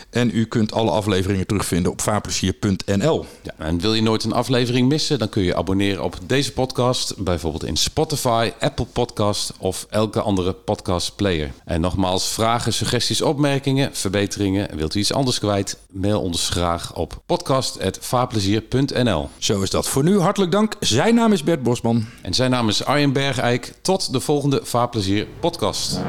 En 0.09 0.29
u 0.33 0.45
kunt 0.45 0.71
alle 0.71 0.91
afleveringen 0.91 1.47
terugvinden 1.47 1.91
op 1.91 2.01
vaarplezier.nl. 2.01 3.25
En 3.57 3.79
wil 3.79 3.93
je 3.93 4.01
nooit 4.01 4.23
een 4.23 4.33
aflevering 4.33 4.87
missen, 4.87 5.19
dan 5.19 5.29
kun 5.29 5.43
je 5.43 5.55
abonneren 5.55 6.03
op 6.03 6.17
deze 6.25 6.53
podcast. 6.53 7.17
Bijvoorbeeld 7.17 7.65
in 7.65 7.77
Spotify, 7.77 8.51
Apple 8.59 8.85
Podcast 8.85 9.53
of 9.57 9.85
elke 9.89 10.21
andere 10.21 10.53
podcastplayer. 10.53 11.51
En 11.65 11.81
nogmaals, 11.81 12.27
vragen, 12.27 12.73
suggesties, 12.73 13.21
opmerkingen, 13.21 13.89
verbeteringen. 13.95 14.77
Wilt 14.77 14.95
u 14.95 14.99
iets 14.99 15.13
anders 15.13 15.39
kwijt? 15.39 15.77
Mail 15.89 16.21
ons 16.21 16.49
graag 16.49 16.95
op 16.95 17.02
podcast.vaarplezier.nl. 17.25 19.29
Zo 19.37 19.61
is 19.61 19.69
dat. 19.69 19.87
Voor 19.87 20.03
nu 20.03 20.19
hartelijk 20.19 20.51
dank. 20.51 20.75
Zijn 20.79 21.15
naam 21.15 21.31
is 21.31 21.43
Bert 21.43 21.63
Bosman. 21.63 22.05
En 22.21 22.33
zijn 22.33 22.51
naam 22.51 22.69
is 22.69 22.85
Arjen 22.85 23.13
Bergijk. 23.13 23.73
Tot 23.81 24.11
de 24.11 24.19
volgende 24.19 24.59
Vaarplezier 24.63 25.27
podcast. 25.39 25.99